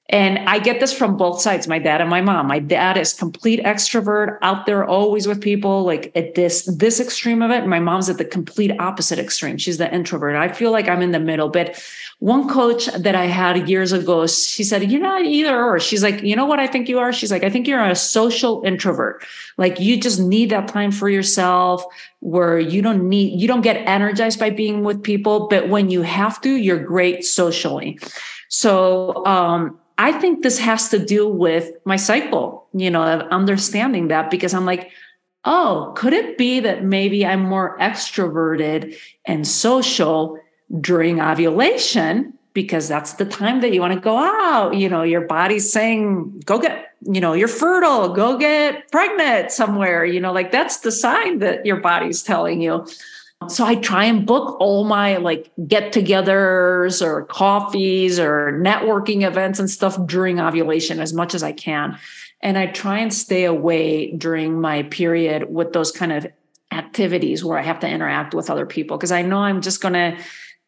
And 0.09 0.37
I 0.47 0.59
get 0.59 0.79
this 0.79 0.93
from 0.93 1.17
both 1.17 1.41
sides, 1.41 1.67
my 1.67 1.79
dad 1.79 1.99
and 1.99 2.11
my 2.11 2.21
mom. 2.21 2.45
My 2.45 2.59
dad 2.59 2.95
is 2.95 3.11
complete 3.11 3.59
extrovert, 3.63 4.37
out 4.43 4.67
there 4.67 4.85
always 4.85 5.27
with 5.27 5.41
people, 5.41 5.83
like 5.83 6.11
at 6.15 6.35
this 6.35 6.65
this 6.65 6.99
extreme 6.99 7.41
of 7.41 7.49
it. 7.49 7.65
My 7.65 7.79
mom's 7.79 8.07
at 8.07 8.19
the 8.19 8.25
complete 8.25 8.71
opposite 8.79 9.17
extreme. 9.17 9.57
She's 9.57 9.79
the 9.79 9.91
introvert. 9.91 10.35
I 10.35 10.53
feel 10.53 10.71
like 10.71 10.87
I'm 10.87 11.01
in 11.01 11.09
the 11.09 11.19
middle. 11.19 11.49
But 11.49 11.83
one 12.19 12.47
coach 12.47 12.85
that 12.85 13.15
I 13.15 13.25
had 13.25 13.67
years 13.67 13.93
ago, 13.93 14.27
she 14.27 14.63
said, 14.63 14.91
You're 14.91 15.01
not 15.01 15.25
either 15.25 15.59
or. 15.59 15.79
She's 15.79 16.03
like, 16.03 16.21
You 16.21 16.35
know 16.35 16.45
what 16.45 16.59
I 16.59 16.67
think 16.67 16.87
you 16.87 16.99
are? 16.99 17.11
She's 17.11 17.31
like, 17.31 17.43
I 17.43 17.49
think 17.49 17.67
you're 17.67 17.83
a 17.83 17.95
social 17.95 18.61
introvert. 18.63 19.25
Like 19.57 19.79
you 19.79 19.99
just 19.99 20.19
need 20.19 20.51
that 20.51 20.67
time 20.67 20.91
for 20.91 21.09
yourself 21.09 21.83
where 22.19 22.59
you 22.59 22.83
don't 22.83 23.09
need, 23.09 23.39
you 23.39 23.47
don't 23.47 23.61
get 23.61 23.77
energized 23.87 24.39
by 24.39 24.51
being 24.51 24.83
with 24.83 25.01
people. 25.01 25.47
But 25.47 25.69
when 25.69 25.89
you 25.89 26.03
have 26.03 26.39
to, 26.41 26.55
you're 26.55 26.83
great 26.83 27.25
socially. 27.25 27.99
So 28.49 29.25
um 29.25 29.79
I 29.97 30.11
think 30.11 30.43
this 30.43 30.59
has 30.59 30.89
to 30.89 30.99
do 30.99 31.27
with 31.27 31.71
my 31.85 31.95
cycle, 31.95 32.67
you 32.73 32.89
know, 32.89 33.03
of 33.03 33.27
understanding 33.29 34.09
that 34.09 34.29
because 34.29 34.53
I'm 34.53 34.65
like, 34.65 34.91
oh, 35.45 35.93
could 35.95 36.13
it 36.13 36.37
be 36.37 36.59
that 36.59 36.83
maybe 36.83 37.25
I'm 37.25 37.41
more 37.41 37.77
extroverted 37.79 38.97
and 39.25 39.47
social 39.47 40.37
during 40.81 41.21
ovulation? 41.21 42.33
Because 42.53 42.87
that's 42.87 43.13
the 43.13 43.25
time 43.25 43.61
that 43.61 43.73
you 43.73 43.81
want 43.81 43.93
to 43.93 43.99
go 43.99 44.17
out. 44.17 44.75
You 44.75 44.89
know, 44.89 45.03
your 45.03 45.21
body's 45.21 45.71
saying, 45.71 46.41
go 46.45 46.59
get, 46.59 46.93
you 47.01 47.21
know, 47.21 47.33
you're 47.33 47.47
fertile, 47.47 48.09
go 48.09 48.37
get 48.37 48.89
pregnant 48.91 49.51
somewhere. 49.51 50.03
You 50.03 50.19
know, 50.19 50.33
like 50.33 50.51
that's 50.51 50.77
the 50.77 50.91
sign 50.91 51.39
that 51.39 51.65
your 51.65 51.77
body's 51.77 52.23
telling 52.23 52.61
you. 52.61 52.85
So 53.49 53.65
I 53.65 53.75
try 53.75 54.05
and 54.05 54.25
book 54.25 54.57
all 54.59 54.85
my 54.85 55.17
like 55.17 55.51
get 55.67 55.93
togethers 55.93 57.05
or 57.05 57.25
coffees 57.25 58.17
or 58.19 58.53
networking 58.53 59.27
events 59.27 59.59
and 59.59 59.69
stuff 59.69 60.03
during 60.07 60.39
ovulation 60.39 60.99
as 60.99 61.13
much 61.13 61.35
as 61.35 61.43
I 61.43 61.51
can. 61.51 61.97
And 62.41 62.57
I 62.57 62.67
try 62.67 62.99
and 62.99 63.13
stay 63.13 63.45
away 63.45 64.11
during 64.11 64.61
my 64.61 64.83
period 64.83 65.51
with 65.53 65.73
those 65.73 65.91
kind 65.91 66.11
of 66.11 66.27
activities 66.71 67.43
where 67.43 67.57
I 67.57 67.61
have 67.61 67.79
to 67.81 67.89
interact 67.89 68.33
with 68.33 68.49
other 68.49 68.65
people 68.65 68.97
because 68.97 69.11
I 69.11 69.21
know 69.21 69.39
I'm 69.39 69.61
just 69.61 69.81
going 69.81 69.93
to 69.93 70.17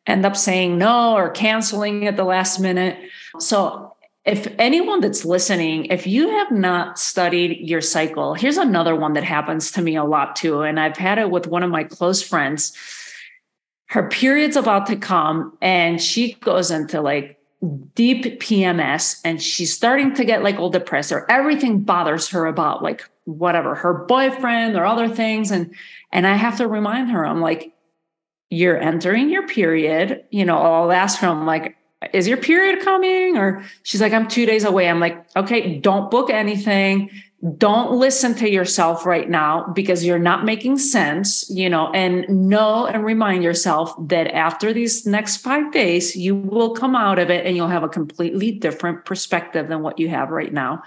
end 0.05 0.26
up 0.26 0.36
saying 0.36 0.78
no 0.78 1.15
or 1.15 1.30
canceling 1.30 2.07
at 2.07 2.15
the 2.15 2.24
last 2.24 2.59
minute. 2.59 2.97
So 3.39 3.95
if 4.28 4.53
anyone 4.59 4.99
that's 4.99 5.23
listening, 5.23 5.86
if 5.86 6.05
you 6.05 6.30
have 6.30 6.51
not 6.51 6.99
studied 6.99 7.65
your 7.67 7.80
cycle, 7.80 8.34
here's 8.34 8.57
another 8.57 8.93
one 8.93 9.13
that 9.13 9.23
happens 9.23 9.71
to 9.71 9.82
me 9.82 9.95
a 9.95 10.03
lot 10.03 10.36
too. 10.36 10.63
And 10.63 10.82
I've 10.82 10.97
had 10.97 11.17
it 11.17 11.32
with 11.32 11.47
one 11.47 11.63
of 11.63 11.71
my 11.71 11.86
close 11.86 12.21
friends. 12.21 12.73
Her 13.86 14.09
period's 14.09 14.57
about 14.57 14.86
to 14.88 14.97
come, 14.97 15.57
and 15.61 16.01
she 16.01 16.34
goes 16.34 16.71
into 16.71 16.99
like 16.99 17.39
deep 17.95 18.25
PMS, 18.41 19.21
and 19.23 19.41
she's 19.41 19.73
starting 19.73 20.13
to 20.15 20.25
get 20.25 20.43
like 20.43 20.59
all 20.59 20.69
depressed, 20.69 21.13
or 21.13 21.25
everything 21.32 21.80
bothers 21.80 22.28
her 22.28 22.47
about 22.47 22.84
like 22.84 23.09
whatever 23.23 23.75
her 23.75 23.93
boyfriend 23.93 24.75
or 24.75 24.86
other 24.86 25.07
things. 25.07 25.51
And 25.51 25.73
and 26.11 26.28
I 26.28 26.36
have 26.36 26.57
to 26.57 26.67
remind 26.67 27.11
her, 27.11 27.25
I'm 27.25 27.39
like, 27.39 27.71
you're 28.49 28.78
entering 28.78 29.30
your 29.30 29.47
period. 29.47 30.25
You 30.32 30.43
know, 30.43 30.57
I'll 30.57 30.91
ask 30.91 31.19
her, 31.19 31.30
I'm 31.30 31.45
like, 31.45 31.76
is 32.14 32.28
your 32.28 32.38
period 32.38 32.84
coming? 32.84 33.38
Or 33.38 33.64
she's 33.84 34.02
like, 34.02 34.14
I'm 34.14 34.28
two 34.28 34.45
days 34.45 34.64
away. 34.64 34.89
I'm 34.89 35.00
like, 35.00 35.26
okay, 35.36 35.80
don't 35.80 36.12
book 36.12 36.30
anything. 36.30 37.10
Don't 37.58 37.91
listen 37.91 38.34
to 38.36 38.50
yourself 38.50 39.06
right 39.06 39.30
now 39.30 39.72
because 39.74 40.04
you're 40.04 40.18
not 40.18 40.43
making 40.43 40.80
sense, 40.80 41.48
you 41.52 41.70
know, 41.70 41.91
and 41.91 42.28
know 42.28 42.88
and 42.88 43.06
remind 43.06 43.43
yourself 43.43 43.93
that 44.08 44.28
after 44.34 44.74
these 44.74 45.06
next 45.06 45.38
five 45.38 45.72
days, 45.72 46.16
you 46.16 46.36
will 46.36 46.74
come 46.74 46.95
out 46.95 47.20
of 47.20 47.30
it 47.30 47.45
and 47.45 47.56
you'll 47.56 47.68
have 47.68 47.84
a 47.84 47.89
completely 47.89 48.52
different 48.52 49.06
perspective 49.06 49.68
than 49.68 49.84
what 49.84 50.00
you 50.00 50.10
have 50.10 50.32
right 50.32 50.52
now 50.52 50.84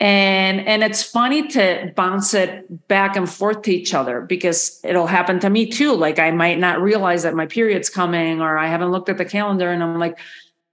and 0.00 0.66
and 0.66 0.82
it's 0.82 1.02
funny 1.02 1.46
to 1.48 1.92
bounce 1.94 2.32
it 2.32 2.88
back 2.88 3.16
and 3.16 3.28
forth 3.28 3.62
to 3.62 3.70
each 3.70 3.92
other 3.92 4.22
because 4.22 4.80
it'll 4.82 5.06
happen 5.06 5.38
to 5.40 5.50
me 5.50 5.66
too. 5.66 5.94
Like 5.94 6.18
i 6.18 6.30
might 6.30 6.58
not 6.58 6.80
realize 6.80 7.22
that 7.22 7.34
my 7.34 7.46
period's 7.46 7.90
coming 7.90 8.40
or 8.40 8.56
i 8.56 8.66
haven't 8.66 8.90
looked 8.90 9.10
at 9.10 9.18
the 9.18 9.24
calendar 9.24 9.70
and 9.70 9.82
i'm 9.82 9.98
like 9.98 10.18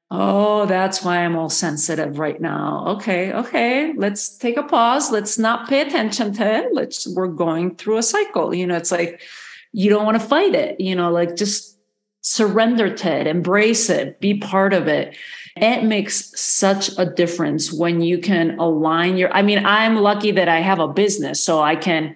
oh 0.09 0.65
that's 0.67 1.03
why 1.03 1.17
i'm 1.17 1.35
all 1.35 1.49
sensitive 1.49 2.17
right 2.19 2.39
now. 2.39 2.85
Okay 2.87 3.33
okay 3.33 3.93
let's 3.97 4.37
take 4.37 4.55
a 4.55 4.63
pause. 4.63 5.11
Let's 5.11 5.37
not 5.37 5.67
pay 5.67 5.81
attention 5.81 6.33
to 6.33 6.59
it. 6.59 6.73
Let's 6.73 7.05
we're 7.07 7.27
going 7.27 7.75
through 7.75 7.97
a 7.97 8.03
cycle. 8.03 8.55
You 8.55 8.65
know 8.65 8.77
it's 8.77 8.91
like 8.91 9.21
you 9.73 9.89
don't 9.89 10.05
want 10.05 10.19
to 10.19 10.25
fight 10.25 10.55
it 10.55 10.79
you 10.79 10.95
know 10.95 11.11
like 11.11 11.35
just 11.35 11.77
surrender 12.21 12.93
to 12.93 13.09
it 13.09 13.27
embrace 13.27 13.89
it 13.89 14.19
be 14.19 14.37
part 14.37 14.73
of 14.73 14.87
it 14.87 15.15
it 15.61 15.83
makes 15.83 16.39
such 16.39 16.89
a 16.97 17.05
difference 17.05 17.71
when 17.71 18.01
you 18.01 18.17
can 18.17 18.57
align 18.59 19.17
your 19.17 19.31
i 19.33 19.41
mean 19.41 19.65
i'm 19.65 19.95
lucky 19.95 20.31
that 20.31 20.47
i 20.49 20.59
have 20.59 20.79
a 20.79 20.87
business 20.87 21.43
so 21.43 21.61
i 21.61 21.75
can 21.75 22.15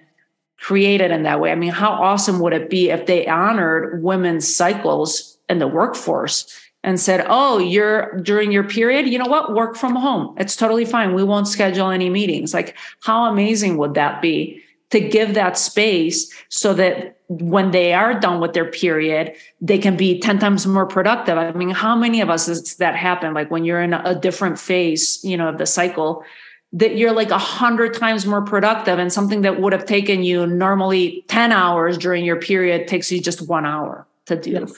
create 0.62 1.00
it 1.00 1.10
in 1.10 1.24
that 1.24 1.40
way. 1.40 1.50
I 1.50 1.56
mean 1.56 1.72
how 1.72 1.90
awesome 1.90 2.38
would 2.38 2.52
it 2.52 2.70
be 2.70 2.90
if 2.90 3.06
they 3.06 3.26
honored 3.26 4.02
women's 4.02 4.46
cycles 4.54 5.36
in 5.48 5.58
the 5.58 5.66
workforce 5.66 6.56
and 6.84 6.98
said 7.00 7.26
oh 7.28 7.58
you're 7.58 8.20
during 8.20 8.52
your 8.52 8.62
period 8.62 9.08
you 9.08 9.18
know 9.18 9.26
what? 9.26 9.54
Work 9.54 9.76
from 9.76 9.96
home. 9.96 10.34
It's 10.38 10.56
totally 10.56 10.84
fine. 10.84 11.14
We 11.14 11.24
won't 11.24 11.48
schedule 11.48 11.90
any 11.90 12.08
meetings. 12.08 12.54
Like 12.54 12.76
how 13.00 13.24
amazing 13.24 13.76
would 13.78 13.94
that 13.94 14.22
be 14.22 14.62
to 14.90 15.00
give 15.00 15.34
that 15.34 15.58
space 15.58 16.32
so 16.48 16.72
that 16.74 17.16
when 17.40 17.70
they 17.70 17.92
are 17.92 18.18
done 18.18 18.40
with 18.40 18.52
their 18.52 18.70
period, 18.70 19.34
they 19.60 19.78
can 19.78 19.96
be 19.96 20.18
10 20.20 20.38
times 20.38 20.66
more 20.66 20.86
productive. 20.86 21.38
I 21.38 21.52
mean, 21.52 21.70
how 21.70 21.96
many 21.96 22.20
of 22.20 22.30
us 22.30 22.46
does 22.46 22.76
that 22.76 22.96
happen? 22.96 23.34
Like 23.34 23.50
when 23.50 23.64
you're 23.64 23.80
in 23.80 23.94
a 23.94 24.18
different 24.18 24.58
phase, 24.58 25.22
you 25.24 25.36
know, 25.36 25.48
of 25.48 25.58
the 25.58 25.66
cycle, 25.66 26.24
that 26.72 26.96
you're 26.96 27.12
like 27.12 27.30
a 27.30 27.38
hundred 27.38 27.94
times 27.94 28.26
more 28.26 28.42
productive 28.42 28.98
and 28.98 29.12
something 29.12 29.42
that 29.42 29.60
would 29.60 29.72
have 29.72 29.84
taken 29.84 30.22
you 30.22 30.46
normally 30.46 31.24
10 31.28 31.52
hours 31.52 31.98
during 31.98 32.24
your 32.24 32.40
period 32.40 32.88
takes 32.88 33.12
you 33.12 33.20
just 33.20 33.46
one 33.48 33.66
hour 33.66 34.06
to 34.26 34.36
do. 34.36 34.50
Yes. 34.50 34.72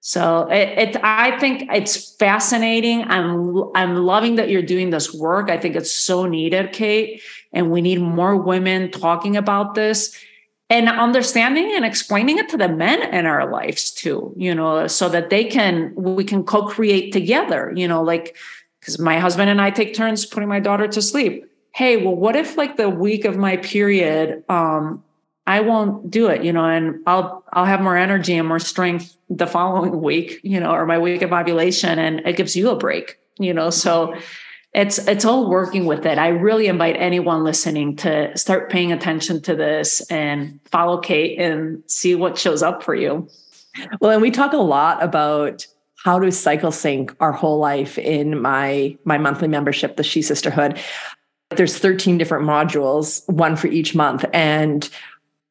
So 0.00 0.48
it, 0.48 0.78
it, 0.78 0.96
I 1.04 1.38
think 1.38 1.68
it's 1.70 2.14
fascinating. 2.14 3.04
I'm, 3.04 3.62
I'm 3.74 3.96
loving 3.96 4.36
that 4.36 4.48
you're 4.48 4.62
doing 4.62 4.90
this 4.90 5.12
work. 5.12 5.50
I 5.50 5.58
think 5.58 5.76
it's 5.76 5.92
so 5.92 6.24
needed, 6.26 6.72
Kate 6.72 7.20
and 7.52 7.70
we 7.70 7.80
need 7.80 8.00
more 8.00 8.36
women 8.36 8.90
talking 8.90 9.36
about 9.36 9.74
this 9.74 10.16
and 10.70 10.88
understanding 10.88 11.72
and 11.74 11.84
explaining 11.84 12.38
it 12.38 12.48
to 12.50 12.56
the 12.56 12.68
men 12.68 13.02
in 13.14 13.26
our 13.26 13.50
lives 13.50 13.90
too 13.90 14.32
you 14.36 14.54
know 14.54 14.86
so 14.86 15.08
that 15.08 15.30
they 15.30 15.44
can 15.44 15.92
we 15.94 16.24
can 16.24 16.44
co-create 16.44 17.12
together 17.12 17.72
you 17.74 17.88
know 17.88 18.02
like 18.02 18.36
because 18.80 18.98
my 18.98 19.18
husband 19.18 19.50
and 19.50 19.60
i 19.60 19.70
take 19.70 19.94
turns 19.94 20.26
putting 20.26 20.48
my 20.48 20.60
daughter 20.60 20.86
to 20.86 21.02
sleep. 21.02 21.44
Hey 21.74 21.96
well 21.96 22.14
what 22.14 22.36
if 22.36 22.56
like 22.56 22.76
the 22.76 22.90
week 22.90 23.24
of 23.24 23.36
my 23.36 23.56
period 23.58 24.42
um 24.48 25.02
i 25.46 25.60
won't 25.60 26.10
do 26.10 26.28
it 26.28 26.42
you 26.42 26.52
know 26.52 26.64
and 26.64 27.00
i'll 27.06 27.44
i'll 27.52 27.64
have 27.64 27.80
more 27.80 27.96
energy 27.96 28.36
and 28.36 28.48
more 28.48 28.58
strength 28.58 29.16
the 29.30 29.46
following 29.46 30.00
week 30.02 30.40
you 30.42 30.58
know 30.58 30.70
or 30.70 30.86
my 30.86 30.98
week 30.98 31.22
of 31.22 31.32
ovulation 31.32 31.98
and 31.98 32.20
it 32.26 32.36
gives 32.36 32.56
you 32.56 32.70
a 32.70 32.76
break 32.76 33.18
you 33.38 33.54
know 33.54 33.70
so 33.70 34.14
it's 34.78 34.98
it's 35.08 35.24
all 35.24 35.50
working 35.50 35.86
with 35.86 36.06
it. 36.06 36.18
I 36.18 36.28
really 36.28 36.68
invite 36.68 36.94
anyone 36.96 37.42
listening 37.42 37.96
to 37.96 38.36
start 38.38 38.70
paying 38.70 38.92
attention 38.92 39.42
to 39.42 39.56
this 39.56 40.00
and 40.02 40.60
follow 40.66 40.98
Kate 40.98 41.36
and 41.40 41.82
see 41.88 42.14
what 42.14 42.38
shows 42.38 42.62
up 42.62 42.84
for 42.84 42.94
you. 42.94 43.28
Well, 44.00 44.12
and 44.12 44.22
we 44.22 44.30
talk 44.30 44.52
a 44.52 44.58
lot 44.58 45.02
about 45.02 45.66
how 46.04 46.20
to 46.20 46.30
cycle 46.30 46.70
sync 46.70 47.12
our 47.18 47.32
whole 47.32 47.58
life 47.58 47.98
in 47.98 48.40
my 48.40 48.96
my 49.04 49.18
monthly 49.18 49.48
membership, 49.48 49.96
the 49.96 50.04
She 50.04 50.22
Sisterhood. 50.22 50.78
There's 51.50 51.76
13 51.76 52.16
different 52.16 52.44
modules, 52.44 53.28
one 53.28 53.56
for 53.56 53.66
each 53.66 53.96
month. 53.96 54.24
And 54.32 54.88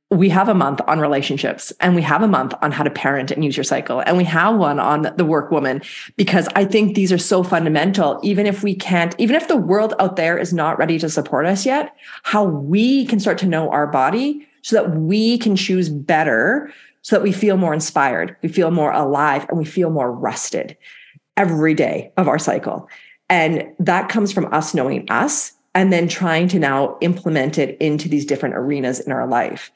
we 0.10 0.30
have 0.30 0.48
a 0.48 0.54
month 0.54 0.80
on 0.88 1.00
relationships 1.00 1.74
and 1.82 1.94
we 1.94 2.02
have 2.02 2.24
a 2.24 2.28
month 2.28 2.54
on 2.62 2.72
how 2.72 2.84
to 2.84 2.90
parent 2.90 3.30
and 3.30 3.44
use 3.44 3.58
your 3.58 3.66
cycle. 3.66 4.00
And 4.00 4.16
we 4.16 4.24
have 4.24 4.56
one 4.56 4.80
on 4.80 5.14
the 5.18 5.26
work 5.26 5.52
woman 5.52 5.82
because 6.16 6.48
i 6.56 6.64
think 6.64 6.96
these 6.96 7.12
are 7.12 7.18
so 7.18 7.44
fundamental. 7.44 8.20
Even 8.24 8.46
if 8.46 8.64
we 8.64 8.74
can't 8.74 9.16
even 9.18 9.36
if 9.36 9.48
the 9.48 9.58
world 9.58 9.94
out 10.00 10.16
there 10.16 10.38
is 10.38 10.54
not 10.54 10.78
ready 10.78 10.98
to 11.00 11.10
support 11.10 11.46
us 11.46 11.66
yet 11.66 11.96
how 12.24 12.44
we 12.44 13.06
can 13.06 13.20
start 13.20 13.38
to 13.40 13.46
know 13.46 13.70
our 13.70 13.88
body 13.88 14.48
so 14.62 14.76
that 14.78 14.96
we 14.96 15.38
can 15.40 15.56
choose 15.56 15.90
better 15.90 16.72
so 17.02 17.16
that 17.16 17.24
we 17.24 17.32
feel 17.34 17.58
more 17.58 17.74
inspired 17.74 18.36
we 18.42 18.50
feel 18.50 18.72
more 18.72 18.92
alive 18.92 19.46
and 19.50 19.58
we 19.58 19.66
feel 19.66 19.90
more 19.90 20.12
rested 20.12 20.78
every 21.36 21.74
day 21.74 22.12
of 22.18 22.28
our 22.28 22.40
cycle. 22.40 22.90
And 23.30 23.66
that 23.80 24.08
comes 24.10 24.32
from 24.32 24.52
us 24.54 24.74
knowing 24.74 25.10
us 25.12 25.52
and 25.76 25.92
then 25.92 26.08
trying 26.08 26.48
to 26.48 26.60
now 26.60 26.98
implement 27.02 27.58
it 27.58 27.78
into 27.80 28.08
these 28.08 28.26
different 28.26 28.56
arenas 28.56 29.02
in 29.02 29.12
our 29.12 29.28
life 29.28 29.70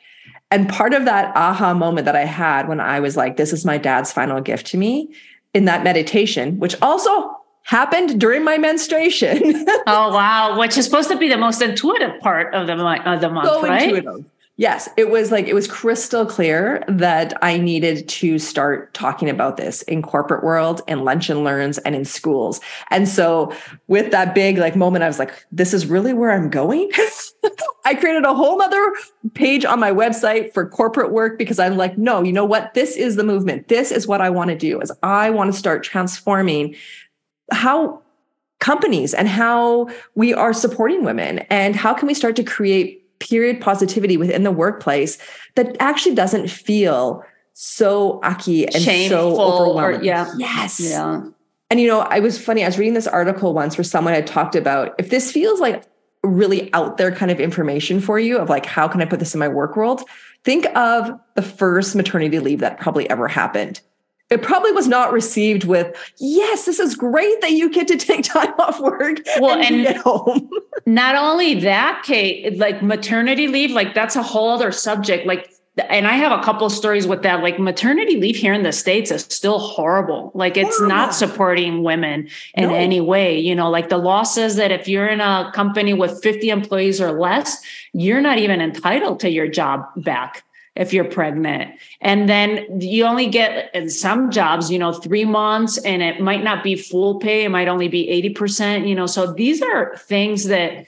and 0.52 0.68
part 0.68 0.94
of 0.94 1.06
that 1.06 1.36
aha 1.36 1.74
moment 1.74 2.06
that 2.06 2.16
I 2.16 2.26
had 2.26 2.68
when 2.68 2.80
I 2.80 3.00
was 3.00 3.16
like, 3.16 3.38
this 3.38 3.54
is 3.54 3.66
my 3.66 3.78
dad's 3.78 4.12
final 4.12 4.42
gift 4.42 4.68
to 4.68 4.78
me 4.78 5.10
in 5.54 5.66
that 5.66 5.84
meditation, 5.84 6.60
which 6.60 6.76
also 6.82 7.36
happened 7.64 8.20
during 8.20 8.44
my 8.44 8.58
menstruation. 8.58 9.42
oh, 9.88 10.14
wow. 10.14 10.60
Which 10.60 10.78
is 10.78 10.86
supposed 10.86 11.10
to 11.10 11.18
be 11.18 11.30
the 11.30 11.38
most 11.38 11.62
intuitive 11.62 12.20
part 12.20 12.54
of 12.54 12.68
the, 12.68 12.74
of 12.74 13.22
the 13.22 13.30
month, 13.30 13.48
so 13.48 13.62
right? 13.64 13.96
Intuitive. 13.96 14.26
Yes, 14.58 14.90
it 14.98 15.10
was 15.10 15.32
like 15.32 15.48
it 15.48 15.56
was 15.56 15.68
crystal 15.68 16.26
clear 16.26 16.84
that 16.88 17.34
I 17.42 17.58
needed 17.58 18.08
to 18.10 18.38
start 18.38 18.94
talking 18.94 19.30
about 19.30 19.58
this 19.58 19.82
in 19.84 20.02
corporate 20.02 20.44
world 20.44 20.82
and 20.88 21.04
lunch 21.04 21.30
and 21.30 21.44
learns 21.44 21.78
and 21.80 21.96
in 21.96 22.06
schools. 22.06 22.60
And 22.90 23.08
so 23.08 23.56
with 23.88 24.12
that 24.12 24.36
big 24.36 24.58
like 24.58 24.76
moment, 24.76 25.04
I 25.04 25.08
was 25.08 25.20
like, 25.20 25.46
this 25.52 25.74
is 25.74 25.88
really 25.88 26.14
where 26.14 26.32
I'm 26.32 26.50
going. 26.50 26.92
I 27.86 27.96
created 27.96 28.26
a 28.26 28.36
whole 28.36 28.62
other 28.62 28.94
page 29.34 29.66
on 29.66 29.80
my 29.80 29.92
website 29.92 30.54
for 30.54 30.70
corporate 30.70 31.12
work 31.12 31.38
because 31.38 31.58
I'm 31.58 31.78
like, 31.78 31.98
no, 31.98 32.22
you 32.22 32.34
know 32.34 32.46
what? 32.46 32.74
This 32.74 32.96
is 32.98 33.16
the 33.16 33.24
movement. 33.24 33.70
This 33.70 33.90
is 33.90 34.06
what 34.06 34.22
I 34.22 34.30
want 34.30 34.50
to 34.50 34.56
do 34.56 34.80
is 34.82 34.92
I 35.02 35.30
want 35.30 35.52
to 35.52 35.58
start 35.58 35.82
transforming 35.82 36.76
how 37.52 38.02
companies 38.60 39.14
and 39.14 39.28
how 39.28 39.90
we 40.14 40.34
are 40.34 40.54
supporting 40.54 41.04
women 41.04 41.40
and 41.50 41.76
how 41.76 41.94
can 41.94 42.06
we 42.06 42.14
start 42.14 42.36
to 42.36 42.44
create 42.44 43.01
period 43.22 43.62
positivity 43.62 44.18
within 44.18 44.44
the 44.44 44.52
workplace 44.52 45.18
that 45.56 45.78
actually 45.80 46.16
doesn't 46.16 46.50
feel 46.50 47.24
so 47.54 48.20
ucky 48.24 48.66
and 48.66 48.82
Shameful 48.82 49.36
so 49.36 49.42
overwhelming. 49.42 50.02
Or, 50.02 50.04
yeah. 50.04 50.30
Yes. 50.38 50.80
Yeah. 50.80 51.24
And 51.70 51.80
you 51.80 51.88
know, 51.88 52.02
I 52.02 52.20
was 52.20 52.38
funny. 52.38 52.64
I 52.64 52.68
was 52.68 52.78
reading 52.78 52.96
this 52.96 53.08
article 53.08 53.54
once 53.54 53.78
where 53.78 53.86
someone 53.86 54.14
had 54.14 54.28
talked 54.28 54.56
about 54.56 54.94
if 54.98 55.10
this 55.10 55.32
feels 55.32 55.62
like 55.62 55.84
really 56.24 56.72
out 56.74 56.98
there 56.98 57.12
kind 57.12 57.32
of 57.32 57.40
information 57.40 58.00
for 58.02 58.20
you 58.20 58.38
of 58.38 58.50
like 58.50 58.66
how 58.66 58.88
can 58.88 59.02
I 59.02 59.06
put 59.06 59.20
this 59.20 59.34
in 59.34 59.40
my 59.40 59.48
work 59.48 59.78
world? 59.78 60.04
Think 60.44 60.66
of 60.76 61.12
the 61.36 61.42
first 61.42 61.96
maternity 61.96 62.40
leave 62.40 62.60
that 62.60 62.80
probably 62.80 63.10
ever 63.10 63.28
happened 63.28 63.80
it 64.32 64.42
probably 64.42 64.72
was 64.72 64.88
not 64.88 65.12
received 65.12 65.66
with 65.66 65.96
yes 66.18 66.66
this 66.66 66.80
is 66.80 66.96
great 66.96 67.40
that 67.42 67.52
you 67.52 67.70
get 67.70 67.88
to 67.88 67.98
take 67.98 68.24
time 68.24 68.54
off 68.58 68.80
work 68.80 69.20
well 69.40 69.60
and, 69.60 69.76
and 69.76 69.84
get 69.84 69.98
home 69.98 70.50
not 70.86 71.16
only 71.16 71.56
that 71.56 72.02
kate 72.04 72.58
like 72.58 72.82
maternity 72.82 73.48
leave 73.48 73.72
like 73.72 73.94
that's 73.94 74.16
a 74.16 74.24
whole 74.24 74.50
other 74.50 74.72
subject 74.72 75.28
like 75.28 75.52
and 75.90 76.06
I 76.06 76.14
have 76.14 76.38
a 76.38 76.44
couple 76.44 76.70
stories 76.70 77.08
with 77.08 77.22
that. 77.24 77.42
Like 77.42 77.58
maternity 77.58 78.18
leave 78.18 78.36
here 78.36 78.54
in 78.54 78.64
the 78.64 78.74
States 78.74 79.10
is 79.10 79.24
still 79.24 79.58
horrible. 79.58 80.32
Like 80.36 80.58
it's 80.58 80.78
horrible. 80.78 80.96
not 80.96 81.14
supporting 81.14 81.84
women 81.84 82.28
in 82.56 82.70
no. 82.70 82.76
any 82.76 83.00
way. 83.00 83.40
You 83.40 83.56
know, 83.56 83.70
like 83.70 83.88
the 83.88 83.98
law 83.98 84.24
says 84.24 84.58
that 84.58 84.72
if 84.72 84.88
you're 84.88 85.08
in 85.08 85.22
a 85.22 85.50
company 85.56 85.94
with 85.94 86.22
50 86.22 86.50
employees 86.50 87.00
or 87.00 87.14
less, 87.14 87.62
you're 87.94 88.22
not 88.22 88.38
even 88.38 88.60
entitled 88.60 89.22
to 89.22 89.30
your 89.30 89.48
job 89.48 89.86
back 89.96 90.44
if 90.76 90.94
you're 90.94 91.06
pregnant. 91.06 91.72
And 92.00 92.30
then 92.30 92.80
you 92.80 93.06
only 93.06 93.28
get 93.28 93.74
in 93.76 93.90
some 93.90 94.32
jobs, 94.32 94.72
you 94.72 94.80
know, 94.80 94.94
three 94.94 95.26
months 95.26 95.78
and 95.80 96.02
it 96.02 96.22
might 96.22 96.44
not 96.44 96.64
be 96.64 96.76
full 96.76 97.20
pay. 97.20 97.44
It 97.44 97.50
might 97.50 97.68
only 97.68 97.88
be 97.88 98.08
80%, 98.34 98.88
you 98.88 98.96
know. 98.96 99.06
So 99.06 99.34
these 99.34 99.62
are 99.62 99.98
things 99.98 100.46
that 100.46 100.86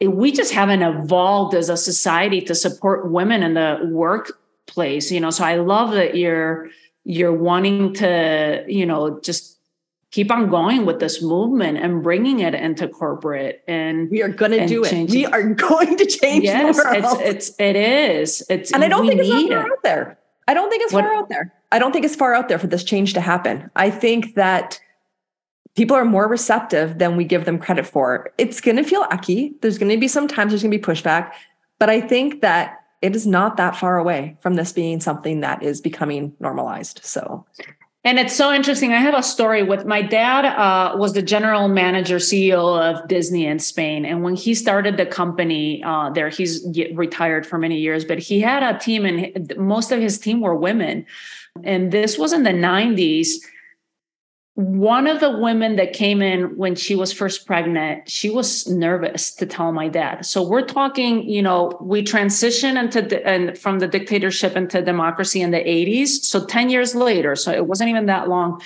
we 0.00 0.32
just 0.32 0.52
haven't 0.52 0.82
evolved 0.82 1.54
as 1.54 1.68
a 1.68 1.76
society 1.76 2.40
to 2.42 2.54
support 2.54 3.10
women 3.10 3.42
in 3.42 3.54
the 3.54 3.88
workplace, 3.90 5.10
you 5.10 5.20
know. 5.20 5.30
So 5.30 5.44
I 5.44 5.56
love 5.56 5.92
that 5.92 6.16
you're 6.16 6.68
you're 7.04 7.32
wanting 7.32 7.94
to, 7.94 8.64
you 8.66 8.86
know, 8.86 9.20
just 9.20 9.53
keep 10.14 10.30
on 10.30 10.48
going 10.48 10.86
with 10.86 11.00
this 11.00 11.20
movement 11.20 11.76
and 11.76 12.00
bringing 12.00 12.38
it 12.38 12.54
into 12.54 12.86
corporate 12.86 13.64
and 13.66 14.08
we 14.12 14.22
are 14.22 14.28
going 14.28 14.52
to 14.52 14.64
do 14.64 14.84
it. 14.84 15.10
we 15.10 15.26
are 15.26 15.42
going 15.68 15.96
to 15.96 16.06
change 16.06 16.44
yes 16.44 16.78
it's 16.78 17.20
it's 17.20 17.60
it 17.60 17.74
is. 17.74 18.46
It's 18.48 18.72
and 18.72 18.84
i 18.84 18.88
don't 18.88 19.08
think 19.08 19.20
it's 19.20 19.28
far 19.28 19.66
it. 19.66 19.72
out 19.72 19.82
there. 19.82 20.18
I 20.46 20.54
don't 20.54 20.70
think 20.70 20.84
it's 20.84 20.92
what, 20.92 21.02
far 21.02 21.14
out 21.14 21.28
there. 21.30 21.52
I 21.72 21.80
don't 21.80 21.90
think 21.90 22.04
it's 22.04 22.14
far 22.14 22.32
out 22.32 22.48
there 22.48 22.60
for 22.60 22.68
this 22.68 22.84
change 22.84 23.14
to 23.14 23.20
happen. 23.20 23.70
I 23.74 23.90
think 23.90 24.36
that 24.36 24.78
people 25.74 25.96
are 25.96 26.04
more 26.04 26.28
receptive 26.28 26.98
than 26.98 27.16
we 27.16 27.24
give 27.24 27.44
them 27.44 27.58
credit 27.58 27.84
for. 27.84 28.30
It's 28.38 28.60
going 28.60 28.76
to 28.76 28.84
feel 28.84 29.06
icky 29.12 29.56
there's 29.62 29.78
going 29.78 29.90
to 29.90 29.98
be 29.98 30.06
some 30.06 30.28
times 30.28 30.52
there's 30.52 30.62
going 30.62 30.70
to 30.70 30.78
be 30.78 30.84
pushback 30.92 31.32
but 31.80 31.90
i 31.90 32.00
think 32.00 32.40
that 32.40 32.84
it 33.02 33.16
is 33.16 33.26
not 33.26 33.56
that 33.56 33.76
far 33.76 33.98
away 33.98 34.36
from 34.40 34.54
this 34.54 34.72
being 34.72 35.00
something 35.00 35.40
that 35.40 35.62
is 35.62 35.82
becoming 35.82 36.34
normalized. 36.40 37.00
So 37.04 37.44
and 38.04 38.18
it's 38.18 38.36
so 38.36 38.52
interesting. 38.52 38.92
I 38.92 38.98
have 38.98 39.14
a 39.14 39.22
story 39.22 39.62
with 39.62 39.86
my 39.86 40.02
dad 40.02 40.44
uh, 40.44 40.94
was 40.96 41.14
the 41.14 41.22
general 41.22 41.68
manager, 41.68 42.16
CEO 42.16 42.78
of 42.78 43.08
Disney 43.08 43.46
in 43.46 43.58
Spain. 43.58 44.04
And 44.04 44.22
when 44.22 44.34
he 44.34 44.54
started 44.54 44.98
the 44.98 45.06
company 45.06 45.82
uh, 45.82 46.10
there, 46.10 46.28
he's 46.28 46.66
retired 46.92 47.46
for 47.46 47.56
many 47.56 47.78
years, 47.78 48.04
but 48.04 48.18
he 48.18 48.40
had 48.40 48.62
a 48.62 48.78
team 48.78 49.06
and 49.06 49.56
most 49.56 49.90
of 49.90 50.00
his 50.00 50.18
team 50.18 50.42
were 50.42 50.54
women. 50.54 51.06
And 51.62 51.92
this 51.92 52.18
was 52.18 52.34
in 52.34 52.42
the 52.42 52.50
90s 52.50 53.36
one 54.54 55.08
of 55.08 55.18
the 55.18 55.36
women 55.36 55.74
that 55.76 55.92
came 55.92 56.22
in 56.22 56.56
when 56.56 56.76
she 56.76 56.94
was 56.94 57.12
first 57.12 57.44
pregnant 57.44 58.08
she 58.08 58.30
was 58.30 58.68
nervous 58.68 59.34
to 59.34 59.46
tell 59.46 59.72
my 59.72 59.88
dad. 59.88 60.24
So 60.24 60.46
we're 60.46 60.62
talking 60.62 61.28
you 61.28 61.42
know 61.42 61.76
we 61.80 62.04
transitioned 62.04 62.78
into 62.78 63.02
the, 63.02 63.26
and 63.26 63.58
from 63.58 63.80
the 63.80 63.88
dictatorship 63.88 64.54
into 64.56 64.80
democracy 64.80 65.40
in 65.40 65.50
the 65.50 65.58
80s 65.58 66.22
so 66.22 66.44
10 66.44 66.70
years 66.70 66.94
later 66.94 67.34
so 67.34 67.50
it 67.50 67.66
wasn't 67.66 67.90
even 67.90 68.06
that 68.06 68.28
long 68.28 68.60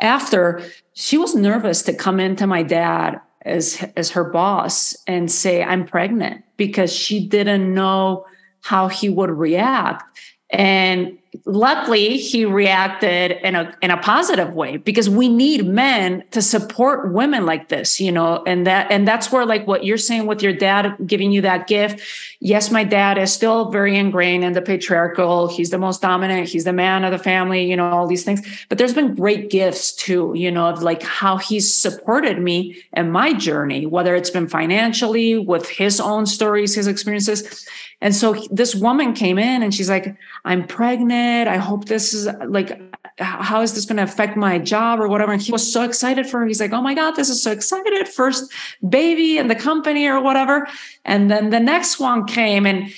after 0.00 0.60
she 0.94 1.16
was 1.16 1.36
nervous 1.36 1.82
to 1.82 1.94
come 1.94 2.18
into 2.18 2.46
my 2.46 2.64
dad 2.64 3.20
as 3.42 3.84
as 3.96 4.10
her 4.10 4.24
boss 4.24 4.96
and 5.06 5.30
say 5.30 5.62
i'm 5.62 5.86
pregnant 5.86 6.44
because 6.56 6.92
she 6.92 7.24
didn't 7.24 7.72
know 7.72 8.26
how 8.62 8.88
he 8.88 9.08
would 9.08 9.30
react 9.30 10.18
and 10.50 11.18
luckily 11.44 12.16
he 12.16 12.44
reacted 12.46 13.32
in 13.42 13.54
a 13.54 13.76
in 13.82 13.90
a 13.90 13.98
positive 13.98 14.54
way 14.54 14.78
because 14.78 15.10
we 15.10 15.28
need 15.28 15.66
men 15.66 16.24
to 16.30 16.40
support 16.40 17.12
women 17.12 17.44
like 17.44 17.68
this 17.68 18.00
you 18.00 18.10
know 18.10 18.42
and 18.46 18.66
that 18.66 18.90
and 18.90 19.06
that's 19.06 19.30
where 19.30 19.44
like 19.44 19.66
what 19.66 19.84
you're 19.84 19.98
saying 19.98 20.26
with 20.26 20.42
your 20.42 20.54
dad 20.54 20.96
giving 21.06 21.30
you 21.30 21.42
that 21.42 21.66
gift. 21.66 22.00
Yes 22.40 22.70
my 22.70 22.82
dad 22.82 23.18
is 23.18 23.30
still 23.30 23.70
very 23.70 23.96
ingrained 23.96 24.42
in 24.42 24.54
the 24.54 24.62
patriarchal. 24.62 25.48
He's 25.48 25.68
the 25.70 25.78
most 25.78 26.00
dominant. 26.00 26.48
He's 26.48 26.64
the 26.64 26.72
man 26.72 27.04
of 27.04 27.12
the 27.12 27.18
family 27.18 27.68
you 27.68 27.76
know 27.76 27.90
all 27.90 28.06
these 28.06 28.24
things. 28.24 28.40
But 28.70 28.78
there's 28.78 28.94
been 28.94 29.14
great 29.14 29.50
gifts 29.50 29.92
too 29.92 30.32
you 30.34 30.50
know 30.50 30.66
of 30.66 30.82
like 30.82 31.02
how 31.02 31.36
he's 31.36 31.72
supported 31.72 32.40
me 32.40 32.82
in 32.94 33.10
my 33.10 33.34
journey 33.34 33.84
whether 33.84 34.14
it's 34.14 34.30
been 34.30 34.48
financially 34.48 35.36
with 35.36 35.68
his 35.68 36.00
own 36.00 36.24
stories 36.24 36.74
his 36.74 36.86
experiences 36.86 37.66
and 38.00 38.14
so 38.14 38.34
this 38.50 38.74
woman 38.74 39.12
came 39.12 39.38
in 39.38 39.62
and 39.62 39.74
she's 39.74 39.88
like, 39.88 40.16
I'm 40.44 40.66
pregnant. 40.66 41.48
I 41.48 41.56
hope 41.56 41.86
this 41.86 42.14
is 42.14 42.28
like, 42.46 42.80
how 43.18 43.60
is 43.62 43.74
this 43.74 43.86
going 43.86 43.96
to 43.96 44.04
affect 44.04 44.36
my 44.36 44.58
job 44.58 45.00
or 45.00 45.08
whatever? 45.08 45.32
And 45.32 45.42
he 45.42 45.50
was 45.50 45.70
so 45.70 45.82
excited 45.82 46.26
for 46.26 46.40
her. 46.40 46.46
He's 46.46 46.60
like, 46.60 46.72
oh 46.72 46.80
my 46.80 46.94
God, 46.94 47.16
this 47.16 47.28
is 47.28 47.42
so 47.42 47.50
excited. 47.50 48.06
First 48.06 48.52
baby 48.88 49.38
in 49.38 49.48
the 49.48 49.56
company 49.56 50.06
or 50.06 50.20
whatever. 50.20 50.68
And 51.04 51.28
then 51.28 51.50
the 51.50 51.58
next 51.58 51.98
one 51.98 52.24
came 52.24 52.66
and, 52.66 52.92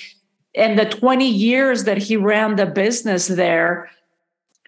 and 0.53 0.77
the 0.77 0.85
20 0.85 1.27
years 1.27 1.85
that 1.85 1.97
he 1.97 2.15
ran 2.15 2.55
the 2.55 2.67
business 2.67 3.27
there, 3.27 3.89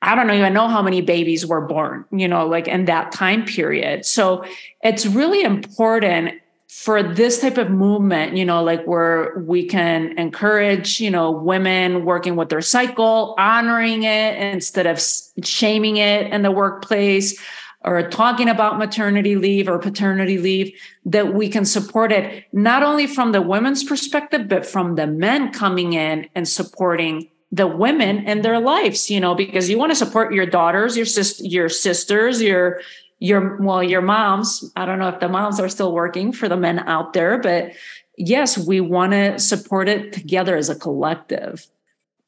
I 0.01 0.15
don't 0.15 0.31
even 0.31 0.53
know 0.53 0.67
how 0.67 0.81
many 0.81 1.01
babies 1.01 1.45
were 1.45 1.61
born, 1.61 2.05
you 2.11 2.27
know, 2.27 2.47
like 2.47 2.67
in 2.67 2.85
that 2.85 3.11
time 3.11 3.45
period. 3.45 4.05
So 4.05 4.43
it's 4.81 5.05
really 5.05 5.43
important 5.43 6.41
for 6.75 7.03
this 7.03 7.39
type 7.39 7.59
of 7.59 7.69
movement, 7.69 8.35
you 8.35 8.43
know, 8.43 8.61
like 8.61 8.83
where 8.85 9.37
we 9.45 9.63
can 9.63 10.17
encourage, 10.17 10.99
you 10.99 11.09
know, 11.09 11.31
women 11.31 12.03
working 12.03 12.35
with 12.35 12.49
their 12.49 12.61
cycle, 12.61 13.35
honoring 13.37 14.03
it 14.03 14.37
instead 14.37 14.87
of 14.87 14.99
shaming 15.45 15.97
it 15.97 16.33
in 16.33 16.41
the 16.41 16.51
workplace 16.51 17.39
or 17.85 18.09
talking 18.09 18.49
about 18.49 18.79
maternity 18.79 19.35
leave 19.35 19.69
or 19.69 19.77
paternity 19.77 20.39
leave, 20.39 20.73
that 21.05 21.33
we 21.33 21.47
can 21.47 21.63
support 21.63 22.11
it 22.11 22.43
not 22.51 22.81
only 22.81 23.05
from 23.05 23.33
the 23.33 23.41
women's 23.41 23.83
perspective, 23.83 24.49
but 24.49 24.65
from 24.65 24.95
the 24.95 25.07
men 25.07 25.53
coming 25.53 25.93
in 25.93 26.27
and 26.33 26.47
supporting 26.47 27.29
the 27.51 27.67
women 27.67 28.27
in 28.27 28.41
their 28.41 28.59
lives, 28.59 29.11
you 29.11 29.19
know, 29.19 29.35
because 29.35 29.69
you 29.69 29.77
want 29.77 29.91
to 29.91 29.95
support 29.95 30.33
your 30.33 30.47
daughters, 30.47 30.97
your 30.97 31.05
sis- 31.05 31.39
your 31.43 31.69
sisters, 31.69 32.41
your 32.41 32.81
your 33.23 33.55
well 33.61 33.81
your 33.81 34.01
moms 34.01 34.69
i 34.75 34.85
don't 34.85 34.99
know 34.99 35.07
if 35.07 35.21
the 35.21 35.29
moms 35.29 35.57
are 35.57 35.69
still 35.69 35.93
working 35.93 36.33
for 36.33 36.49
the 36.49 36.57
men 36.57 36.79
out 36.79 37.13
there 37.13 37.37
but 37.37 37.71
yes 38.17 38.57
we 38.57 38.81
want 38.81 39.13
to 39.13 39.39
support 39.39 39.87
it 39.87 40.11
together 40.11 40.57
as 40.57 40.69
a 40.69 40.75
collective. 40.75 41.65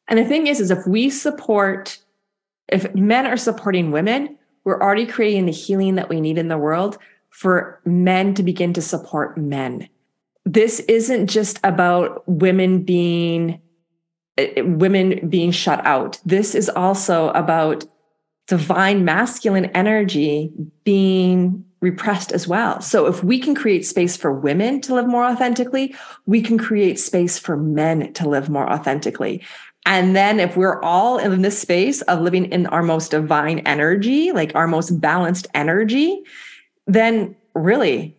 And 0.08 0.18
the 0.18 0.24
thing 0.24 0.48
is 0.48 0.62
is 0.62 0.72
if 0.72 0.88
we 0.88 1.10
support 1.10 2.00
if 2.70 2.96
men 2.96 3.26
are 3.26 3.36
supporting 3.36 3.92
women 3.92 4.38
we're 4.64 4.82
already 4.82 5.06
creating 5.06 5.46
the 5.46 5.52
healing 5.52 5.96
that 5.96 6.08
we 6.08 6.22
need 6.22 6.38
in 6.38 6.48
the 6.48 6.58
world 6.58 6.98
for 7.30 7.82
men 7.84 8.34
to 8.34 8.42
begin 8.42 8.72
to 8.74 8.82
support 8.82 9.38
men. 9.38 9.90
This 10.46 10.80
isn't 10.82 11.28
just 11.28 11.60
about 11.64 12.26
women 12.26 12.84
being 12.84 13.60
eh, 14.38 14.62
women 14.62 15.28
being 15.28 15.52
shut 15.52 15.86
out. 15.86 16.22
This 16.26 16.56
is 16.56 16.70
also 16.70 17.30
about 17.32 17.84
divine 18.48 19.06
masculine 19.06 19.66
energy 19.66 20.52
being 20.84 21.66
repressed 21.82 22.32
as 22.32 22.48
well. 22.48 22.82
So 22.82 23.06
if 23.06 23.24
we 23.24 23.40
can 23.40 23.54
create 23.54 23.86
space 23.86 24.18
for 24.18 24.32
women 24.34 24.82
to 24.82 24.96
live 24.96 25.08
more 25.08 25.24
authentically, 25.24 25.96
we 26.26 26.42
can 26.42 26.58
create 26.58 27.00
space 27.00 27.38
for 27.38 27.58
men 27.58 28.14
to 28.14 28.28
live 28.28 28.50
more 28.50 28.70
authentically. 28.72 29.44
And 29.86 30.16
then 30.16 30.40
if 30.40 30.58
we're 30.58 30.82
all 30.82 31.20
in 31.20 31.44
this 31.44 31.60
space 31.60 32.02
of 32.04 32.22
living 32.22 32.46
in 32.46 32.66
our 32.68 32.82
most 32.82 33.12
divine 33.12 33.60
energy, 33.60 34.32
like 34.32 34.56
our 34.56 34.68
most 34.68 35.00
balanced 35.00 35.48
energy, 35.54 36.24
then 36.88 37.36
really 37.54 38.18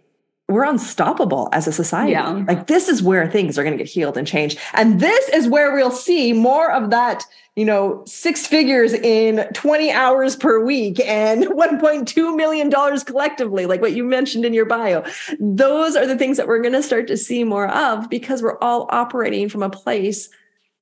we're 0.49 0.65
unstoppable 0.65 1.49
as 1.53 1.67
a 1.67 1.73
society. 1.73 2.13
Yeah. 2.13 2.45
Like 2.47 2.69
this 2.69 2.89
is 2.89 3.03
where 3.03 3.29
things 3.29 3.59
are 3.59 3.65
going 3.65 3.77
to 3.77 3.83
get 3.83 3.91
healed 3.91 4.17
and 4.17 4.27
changed. 4.27 4.59
And 4.75 5.01
this 5.01 5.29
is 5.31 5.49
where 5.49 5.75
we'll 5.75 5.91
see 5.91 6.33
more 6.33 6.71
of 6.71 6.91
that, 6.91 7.25
you 7.57 7.65
know, 7.65 8.05
six 8.07 8.47
figures 8.47 8.93
in 8.93 9.49
20 9.55 9.91
hours 9.91 10.37
per 10.37 10.65
week 10.65 11.01
and 11.01 11.45
1.2 11.47 12.37
million 12.37 12.69
dollars 12.69 13.03
collectively, 13.03 13.67
like 13.67 13.81
what 13.81 13.95
you 13.95 14.05
mentioned 14.05 14.45
in 14.45 14.55
your 14.55 14.67
bio. 14.67 15.05
Those 15.41 15.97
are 15.97 16.07
the 16.07 16.17
things 16.17 16.37
that 16.37 16.47
we're 16.47 16.63
going 16.63 16.75
to 16.75 16.83
start 16.83 17.09
to 17.09 17.17
see 17.17 17.43
more 17.43 17.69
of 17.69 18.09
because 18.09 18.41
we're 18.41 18.59
all 18.61 18.87
operating 18.91 19.49
from 19.49 19.65
a 19.65 19.71
place 19.71 20.29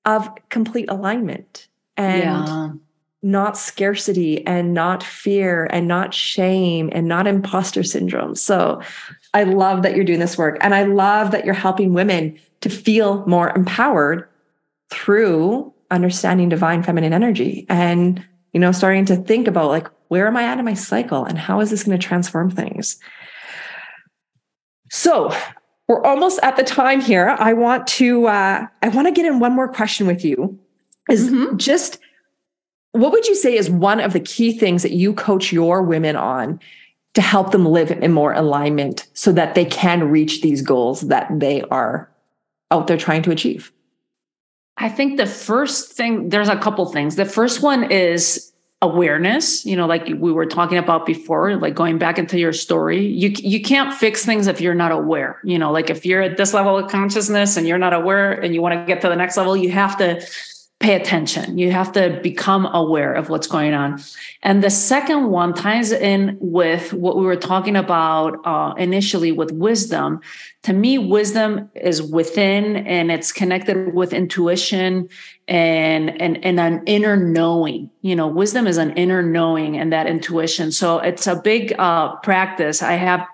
of 0.05 0.29
complete 0.51 0.91
alignment 0.91 1.69
and 1.97 2.23
yeah. 2.23 2.73
not 3.23 3.57
scarcity 3.57 4.47
and 4.47 4.75
not 4.75 5.03
fear 5.03 5.65
and 5.71 5.89
not 5.89 6.13
shame 6.13 6.91
and 6.93 7.09
not 7.09 7.27
imposter 7.27 7.83
syndrome. 7.83 8.35
So 8.35 8.83
I 9.35 9.43
love 9.43 9.83
that 9.83 9.97
you're 9.97 10.05
doing 10.05 10.21
this 10.21 10.39
work. 10.39 10.57
And 10.61 10.75
I 10.75 10.85
love 10.85 11.33
that 11.33 11.45
you're 11.45 11.55
helping 11.55 11.93
women 11.93 12.39
to 12.61 12.71
feel 12.71 13.27
more 13.27 13.51
empowered 13.51 14.29
through 14.91 15.73
understanding 15.91 16.49
divine 16.49 16.83
feminine 16.83 17.13
energy 17.13 17.67
and, 17.69 18.25
you 18.53 18.61
know, 18.61 18.73
starting 18.73 19.05
to 19.07 19.17
think 19.17 19.49
about 19.49 19.69
like, 19.69 19.89
where 20.09 20.27
am 20.29 20.37
I 20.37 20.45
at 20.45 20.59
in 20.59 20.65
my 20.65 20.75
cycle 20.75 21.25
and 21.25 21.37
how 21.37 21.61
is 21.61 21.71
this 21.71 21.83
going 21.83 21.99
to 21.99 22.07
transform 22.07 22.51
things? 22.51 22.99
So 24.91 25.37
we're 25.89 26.03
almost 26.05 26.39
at 26.43 26.57
the 26.57 26.63
time 26.63 27.01
here. 27.01 27.35
I 27.39 27.53
want 27.53 27.87
to, 27.89 28.27
uh, 28.27 28.67
I 28.83 28.89
want 28.89 29.09
to 29.09 29.13
get 29.13 29.27
in 29.27 29.41
one 29.41 29.53
more 29.53 29.69
question 29.69 30.07
with 30.07 30.25
you 30.25 30.59
is 31.11 31.29
mm-hmm. 31.29 31.57
just 31.57 31.99
what 32.93 33.11
would 33.11 33.27
you 33.27 33.35
say 33.35 33.57
is 33.57 33.69
one 33.69 33.99
of 33.99 34.13
the 34.13 34.21
key 34.21 34.57
things 34.57 34.83
that 34.85 34.93
you 34.93 35.13
coach 35.13 35.53
your 35.53 35.83
women 35.83 36.15
on 36.15 36.61
to 37.15 37.23
help 37.23 37.53
them 37.53 37.65
live 37.65 37.91
in 37.91 38.13
more 38.13 38.33
alignment 38.33 39.07
so 39.15 39.33
that 39.33 39.55
they 39.55 39.65
can 39.65 40.11
reach 40.11 40.43
these 40.43 40.63
goals 40.63 41.03
that 41.03 41.29
they 41.39 41.63
are 41.63 42.11
out 42.71 42.87
there 42.87 42.97
trying 42.97 43.23
to 43.23 43.31
achieve? 43.31 43.73
I 44.77 44.89
think 44.89 45.17
the 45.17 45.27
first 45.27 45.93
thing, 45.93 46.31
there's 46.31 46.49
a 46.49 46.57
couple 46.57 46.85
things. 46.87 47.17
The 47.17 47.25
first 47.25 47.63
one 47.63 47.91
is 47.91 48.53
awareness 48.85 49.65
you 49.65 49.75
know 49.75 49.87
like 49.87 50.07
we 50.19 50.31
were 50.31 50.45
talking 50.45 50.77
about 50.77 51.07
before 51.07 51.57
like 51.57 51.75
going 51.75 51.97
back 51.97 52.19
into 52.19 52.39
your 52.39 52.53
story 52.53 53.01
you 53.01 53.33
you 53.39 53.61
can't 53.63 53.95
fix 53.95 54.27
things 54.27 54.47
if 54.47 54.61
you're 54.61 54.75
not 54.75 54.93
aware 54.93 55.41
you 55.43 55.59
know 55.59 55.73
like 55.73 55.89
if 55.89 56.05
you're 56.05 56.21
at 56.21 56.37
this 56.37 56.53
level 56.53 56.77
of 56.77 56.91
consciousness 56.91 57.57
and 57.57 57.67
you're 57.67 57.79
not 57.79 57.95
aware 57.95 58.33
and 58.33 58.55
you 58.55 58.61
want 58.61 58.75
to 58.75 58.85
get 58.85 59.01
to 59.01 59.09
the 59.09 59.17
next 59.17 59.39
level 59.39 59.57
you 59.57 59.71
have 59.71 59.97
to 59.97 60.21
pay 60.85 60.95
attention. 60.95 61.57
You 61.57 61.73
have 61.73 61.93
to 61.93 62.21
become 62.23 62.67
aware 62.67 63.15
of 63.15 63.31
what's 63.31 63.47
going 63.47 63.73
on. 63.73 64.03
And 64.43 64.63
the 64.63 64.69
second 64.69 65.31
one 65.31 65.55
ties 65.55 65.93
in 65.93 66.37
with 66.41 66.93
what 66.93 67.17
we 67.17 67.25
were 67.25 67.37
talking 67.37 67.75
about 67.75 68.39
uh, 68.45 68.75
initially 68.77 69.33
with 69.33 69.51
wisdom. 69.53 70.21
To 70.65 70.75
me, 70.75 70.99
wisdom 70.99 71.71
is 71.75 72.03
within 72.03 72.77
and 72.87 73.11
it's 73.11 73.33
connected 73.33 73.95
with 73.95 74.13
intuition 74.13 75.09
and, 75.49 76.21
and, 76.21 76.45
and 76.45 76.61
an 76.61 76.83
inner 76.85 77.17
knowing. 77.17 77.89
You 78.03 78.15
know, 78.15 78.27
wisdom 78.27 78.67
is 78.67 78.77
an 78.77 78.93
inner 78.93 79.23
knowing 79.23 79.79
and 79.79 79.91
that 79.91 80.07
intuition. 80.07 80.71
So 80.71 80.99
it's 80.99 81.27
a 81.27 81.37
big 81.37 81.75
uh, 81.79 82.17
practice. 82.17 82.83
I 82.83 82.93
have 82.93 83.27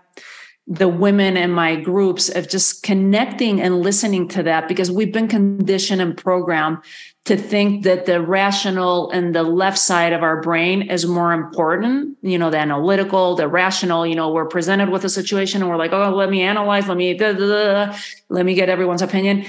the 0.71 0.89
women 0.89 1.37
in 1.37 1.51
my 1.51 1.75
groups 1.75 2.29
of 2.29 2.49
just 2.49 2.85
connecting 2.85 3.61
and 3.61 3.81
listening 3.81 4.29
to 4.29 4.43
that 4.45 4.69
because 4.69 4.89
we've 4.89 5.13
been 5.13 5.27
conditioned 5.27 6.01
and 6.01 6.17
programmed 6.17 6.79
to 7.27 7.37
think 7.37 7.85
that 7.85 8.07
the 8.07 8.21
rational 8.21 9.11
and 9.11 9.35
the 9.35 9.43
left 9.43 9.79
side 9.79 10.13
of 10.13 10.23
our 10.23 10.41
brain 10.41 10.91
is 10.91 11.07
more 11.07 11.33
important, 11.33 12.17
you 12.23 12.39
know, 12.39 12.51
the 12.51 12.59
analytical, 12.59 13.37
the 13.37 13.47
rational, 13.47 14.07
you 14.07 14.15
know, 14.15 14.33
we're 14.33 14.47
presented 14.47 14.89
with 14.89 15.05
a 15.05 15.09
situation 15.09 15.61
and 15.61 15.71
we're 15.71 15.77
like, 15.77 15.93
oh, 15.93 16.15
let 16.15 16.31
me 16.31 16.41
analyze, 16.41 16.89
let 16.89 16.97
me, 16.97 17.15
da, 17.15 17.33
da, 17.33 17.47
da, 17.87 17.99
let 18.31 18.47
me 18.47 18.55
get 18.55 18.69
everyone's 18.69 19.03
opinion. 19.03 19.45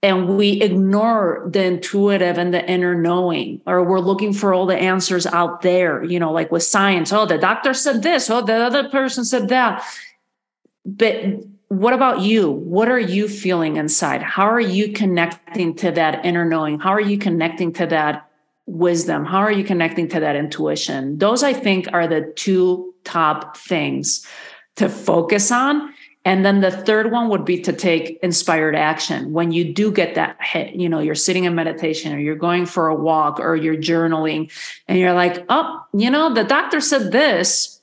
And 0.00 0.36
we 0.36 0.62
ignore 0.62 1.44
the 1.50 1.64
intuitive 1.64 2.38
and 2.38 2.54
the 2.54 2.64
inner 2.70 2.94
knowing, 2.94 3.62
or 3.66 3.82
we're 3.82 3.98
looking 3.98 4.32
for 4.32 4.54
all 4.54 4.66
the 4.66 4.76
answers 4.76 5.26
out 5.26 5.62
there, 5.62 6.04
you 6.04 6.20
know, 6.20 6.30
like 6.30 6.52
with 6.52 6.62
science. 6.62 7.12
Oh, 7.12 7.26
the 7.26 7.38
doctor 7.38 7.74
said 7.74 8.02
this. 8.02 8.30
Oh, 8.30 8.42
the 8.42 8.54
other 8.54 8.88
person 8.90 9.24
said 9.24 9.48
that. 9.48 9.82
But 10.86 11.42
what 11.68 11.92
about 11.92 12.22
you? 12.22 12.50
What 12.50 12.88
are 12.88 12.98
you 12.98 13.28
feeling 13.28 13.76
inside? 13.76 14.22
How 14.22 14.44
are 14.44 14.60
you 14.60 14.92
connecting 14.92 15.74
to 15.76 15.90
that 15.92 16.24
inner 16.24 16.44
knowing? 16.44 16.78
How 16.78 16.90
are 16.90 17.00
you 17.00 17.18
connecting 17.18 17.72
to 17.74 17.86
that 17.86 18.30
wisdom? 18.66 19.24
How 19.24 19.38
are 19.38 19.52
you 19.52 19.64
connecting 19.64 20.08
to 20.08 20.20
that 20.20 20.34
intuition? 20.34 21.18
Those, 21.18 21.42
I 21.42 21.52
think, 21.52 21.88
are 21.92 22.06
the 22.06 22.32
two 22.36 22.94
top 23.04 23.56
things 23.56 24.26
to 24.76 24.88
focus 24.88 25.52
on. 25.52 25.92
And 26.24 26.44
then 26.44 26.60
the 26.60 26.70
third 26.70 27.10
one 27.10 27.28
would 27.28 27.44
be 27.44 27.60
to 27.62 27.72
take 27.72 28.18
inspired 28.22 28.74
action. 28.74 29.32
When 29.32 29.52
you 29.52 29.72
do 29.72 29.92
get 29.92 30.14
that 30.14 30.36
hit, 30.42 30.74
you 30.74 30.88
know, 30.88 31.00
you're 31.00 31.14
sitting 31.14 31.44
in 31.44 31.54
meditation 31.54 32.12
or 32.12 32.18
you're 32.18 32.36
going 32.36 32.66
for 32.66 32.88
a 32.88 32.94
walk 32.94 33.40
or 33.40 33.56
you're 33.56 33.76
journaling 33.76 34.50
and 34.88 34.98
you're 34.98 35.14
like, 35.14 35.44
oh, 35.48 35.82
you 35.92 36.10
know, 36.10 36.32
the 36.32 36.44
doctor 36.44 36.80
said 36.80 37.12
this. 37.12 37.80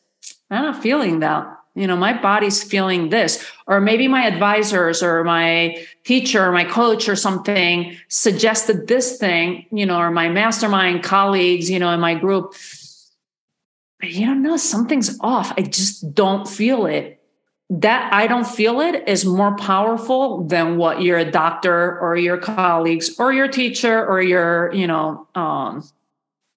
I'm 0.51 0.63
not 0.63 0.81
feeling 0.83 1.21
that 1.21 1.54
you 1.75 1.85
know 1.85 1.95
my 1.95 2.13
body's 2.19 2.63
feeling 2.63 3.09
this 3.09 3.45
or 3.67 3.79
maybe 3.81 4.07
my 4.07 4.25
advisors 4.25 5.03
or 5.03 5.23
my 5.23 5.77
teacher 6.03 6.43
or 6.43 6.51
my 6.51 6.63
coach 6.63 7.07
or 7.07 7.15
something 7.15 7.95
suggested 8.07 8.87
this 8.87 9.17
thing 9.17 9.65
you 9.71 9.85
know 9.85 9.97
or 9.97 10.09
my 10.09 10.29
mastermind 10.29 11.03
colleagues 11.03 11.69
you 11.69 11.79
know 11.79 11.91
in 11.91 11.99
my 11.99 12.15
group. 12.15 12.55
But 13.99 14.11
you 14.11 14.25
don't 14.25 14.43
know 14.43 14.57
something's 14.57 15.17
off. 15.21 15.53
I 15.57 15.61
just 15.61 16.13
don't 16.13 16.47
feel 16.47 16.85
it. 16.85 17.21
That 17.71 18.13
i 18.13 18.27
don't 18.27 18.45
feel 18.45 18.79
it 18.79 19.07
is 19.07 19.25
more 19.25 19.55
powerful 19.57 20.43
than 20.43 20.77
what 20.77 21.01
your 21.01 21.25
doctor 21.25 21.99
or 21.99 22.15
your 22.15 22.37
colleagues 22.37 23.15
or 23.17 23.33
your 23.33 23.47
teacher 23.47 24.05
or 24.05 24.21
your 24.21 24.71
you 24.71 24.85
know 24.85 25.27
um, 25.33 25.83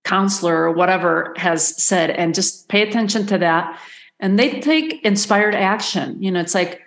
counselor 0.05 0.65
or 0.65 0.73
whatever 0.73 1.35
has 1.37 1.83
said. 1.83 2.11
And 2.11 2.35
just 2.35 2.69
pay 2.69 2.83
attention 2.83 3.27
to 3.27 3.39
that 3.39 3.79
and 4.21 4.39
they 4.39 4.61
take 4.61 5.05
inspired 5.05 5.55
action. 5.55 6.23
You 6.23 6.31
know 6.31 6.41
it's 6.41 6.55
like 6.55 6.83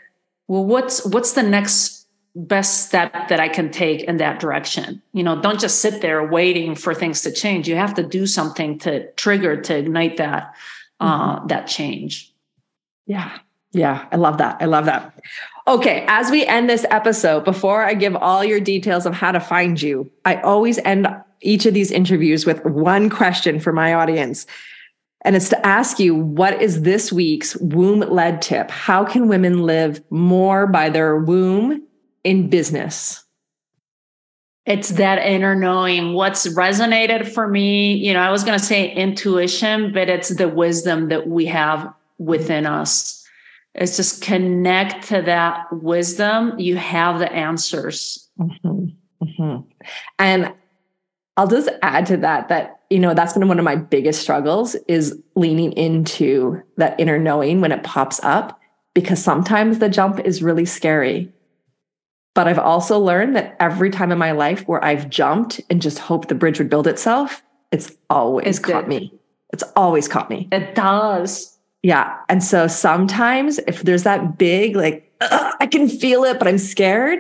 well 0.48 0.66
what's 0.66 1.06
what's 1.06 1.34
the 1.34 1.44
next 1.44 2.00
best 2.34 2.86
step 2.88 3.28
that 3.28 3.42
i 3.42 3.50
can 3.50 3.70
take 3.72 4.02
in 4.04 4.18
that 4.18 4.40
direction? 4.40 5.02
You 5.14 5.24
know 5.24 5.42
don't 5.42 5.60
just 5.60 5.80
sit 5.80 6.02
there 6.02 6.26
waiting 6.26 6.76
for 6.76 6.94
things 6.94 7.22
to 7.22 7.32
change. 7.32 7.68
You 7.68 7.76
have 7.76 7.94
to 7.96 8.04
do 8.04 8.28
something 8.28 8.80
to 8.80 9.12
trigger 9.14 9.62
to 9.62 9.78
ignite 9.78 10.18
that 10.18 10.54
uh 11.00 11.38
mm-hmm. 11.38 11.48
that 11.48 11.68
change. 11.68 12.34
Yeah. 13.06 13.38
Yeah. 13.74 14.06
I 14.12 14.18
love 14.18 14.38
that. 14.40 14.58
I 14.62 14.66
love 14.66 14.86
that. 14.86 15.18
Okay. 15.68 16.06
As 16.10 16.30
we 16.30 16.46
end 16.46 16.70
this 16.70 16.86
episode 16.90 17.46
before 17.46 17.84
i 17.84 17.94
give 17.94 18.16
all 18.16 18.44
your 18.44 18.60
details 18.60 19.06
of 19.06 19.14
how 19.14 19.32
to 19.32 19.40
find 19.40 19.82
you 19.82 20.10
i 20.26 20.36
always 20.38 20.78
end 20.80 21.08
each 21.42 21.66
of 21.66 21.74
these 21.74 21.92
interviews 21.92 22.46
with 22.46 22.64
one 22.66 23.10
question 23.10 23.60
for 23.60 23.74
my 23.74 23.94
audience 23.94 24.46
and 25.24 25.36
it's 25.36 25.50
to 25.50 25.66
ask 25.66 26.00
you 26.00 26.16
what 26.16 26.62
is 26.62 26.82
this 26.82 27.12
week's 27.12 27.56
womb 27.58 28.00
led 28.00 28.42
tip? 28.42 28.72
How 28.72 29.06
can 29.06 29.28
women 29.28 29.64
live 29.64 30.04
more 30.10 30.68
by 30.68 30.90
their 30.90 31.18
womb 31.18 31.86
in 32.24 32.50
business? 32.50 33.24
It's 34.66 34.90
that 34.90 35.26
inner 35.26 35.56
knowing 35.56 36.14
what's 36.14 36.48
resonated 36.48 37.28
for 37.28 37.48
me. 37.48 37.94
You 37.94 38.14
know, 38.14 38.20
I 38.20 38.32
was 38.32 38.44
going 38.44 38.58
to 38.58 38.64
say 38.64 38.92
intuition, 38.92 39.92
but 39.92 40.08
it's 40.08 40.30
the 40.30 40.48
wisdom 40.48 41.10
that 41.10 41.28
we 41.28 41.46
have 41.48 41.92
within 42.20 42.68
us. 42.68 43.26
It's 43.74 43.98
just 43.98 44.22
connect 44.22 45.08
to 45.08 45.22
that 45.24 45.66
wisdom. 45.72 46.60
You 46.60 46.76
have 46.78 47.20
the 47.20 47.32
answers. 47.32 48.30
Mm-hmm. 48.40 48.86
Mm-hmm. 49.24 49.70
And 50.20 50.54
I'll 51.38 51.48
just 51.48 51.70
add 51.82 52.06
to 52.08 52.18
that 52.18 52.50
that 52.50 52.80
you 52.90 53.00
know 53.00 53.14
that's 53.14 53.34
been 53.34 53.48
one 53.48 53.60
of 53.60 53.66
my 53.66 53.76
biggest 53.76 54.22
struggles 54.22 54.76
is 54.88 55.18
leaning 55.36 55.72
into 55.74 56.62
that 56.78 57.00
inner 57.00 57.18
knowing 57.18 57.62
when 57.62 57.72
it 57.72 57.84
pops 57.84 58.20
up 58.24 58.60
because 58.94 59.24
sometimes 59.24 59.80
the 59.80 59.90
jump 59.90 60.20
is 60.20 60.44
really 60.44 60.66
scary. 60.66 61.32
But 62.34 62.48
i've 62.48 62.60
also 62.60 62.98
learned 62.98 63.36
that 63.36 63.58
every 63.60 63.90
time 63.90 64.12
in 64.12 64.18
my 64.18 64.32
life 64.32 64.66
where 64.68 64.84
i've 64.84 65.10
jumped 65.10 65.60
and 65.70 65.82
just 65.82 66.00
hoped 66.00 66.30
the 66.30 66.36
bridge 66.36 66.60
would 66.60 66.70
build 66.70 66.88
itself 66.88 67.44
it's 67.72 67.92
always 68.10 68.60
caught 68.60 68.88
me. 68.90 69.14
It's 69.54 69.64
always 69.78 70.10
caught 70.10 70.30
me. 70.30 70.50
It 70.52 70.76
does. 70.76 71.58
Yeah 71.84 72.18
and 72.30 72.44
so 72.44 72.68
sometimes 72.68 73.60
if 73.68 73.82
there's 73.82 74.04
that 74.04 74.38
big 74.38 74.76
like 74.76 75.12
i 75.20 75.68
can 75.70 75.90
feel 75.90 76.24
it 76.24 76.40
but 76.40 76.48
i'm 76.48 76.58
scared 76.58 77.20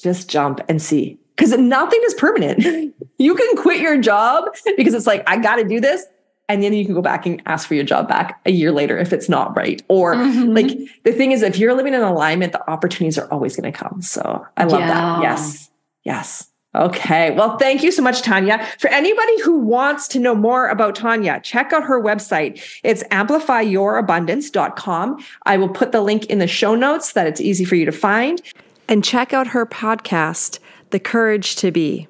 just 0.00 0.28
jump 0.28 0.60
and 0.68 0.82
see 0.82 1.18
because 1.36 1.56
nothing 1.56 2.00
is 2.04 2.14
permanent. 2.14 2.94
you 3.18 3.34
can 3.34 3.56
quit 3.56 3.80
your 3.80 4.00
job 4.00 4.44
because 4.76 4.94
it's 4.94 5.06
like, 5.06 5.22
I 5.26 5.38
got 5.38 5.56
to 5.56 5.64
do 5.64 5.80
this. 5.80 6.04
And 6.48 6.62
then 6.62 6.72
you 6.72 6.84
can 6.84 6.94
go 6.94 7.02
back 7.02 7.26
and 7.26 7.42
ask 7.46 7.66
for 7.66 7.74
your 7.74 7.82
job 7.82 8.08
back 8.08 8.40
a 8.46 8.52
year 8.52 8.70
later 8.70 8.96
if 8.96 9.12
it's 9.12 9.28
not 9.28 9.56
right. 9.56 9.82
Or 9.88 10.14
mm-hmm. 10.14 10.54
like 10.54 10.78
the 11.02 11.12
thing 11.12 11.32
is, 11.32 11.42
if 11.42 11.58
you're 11.58 11.74
living 11.74 11.92
in 11.92 12.02
alignment, 12.02 12.52
the 12.52 12.70
opportunities 12.70 13.18
are 13.18 13.28
always 13.32 13.56
going 13.56 13.72
to 13.72 13.76
come. 13.76 14.00
So 14.00 14.46
I 14.56 14.64
love 14.64 14.80
yeah. 14.80 14.86
that. 14.86 15.22
Yes. 15.22 15.70
Yes. 16.04 16.48
Okay. 16.76 17.30
Well, 17.30 17.56
thank 17.56 17.82
you 17.82 17.90
so 17.90 18.02
much, 18.02 18.20
Tania. 18.22 18.64
For 18.78 18.88
anybody 18.88 19.40
who 19.40 19.58
wants 19.58 20.06
to 20.08 20.18
know 20.18 20.34
more 20.34 20.68
about 20.68 20.94
Tania, 20.94 21.40
check 21.42 21.72
out 21.72 21.84
her 21.84 21.98
website. 22.00 22.62
It's 22.84 23.02
amplifyyourabundance.com. 23.04 25.24
I 25.46 25.56
will 25.56 25.70
put 25.70 25.92
the 25.92 26.02
link 26.02 26.26
in 26.26 26.38
the 26.38 26.46
show 26.46 26.74
notes 26.74 27.12
so 27.12 27.20
that 27.20 27.26
it's 27.26 27.40
easy 27.40 27.64
for 27.64 27.76
you 27.76 27.86
to 27.86 27.92
find. 27.92 28.42
And 28.88 29.02
check 29.02 29.32
out 29.32 29.46
her 29.48 29.64
podcast, 29.64 30.58
The 30.90 31.00
Courage 31.00 31.56
to 31.56 31.72
Be. 31.72 32.08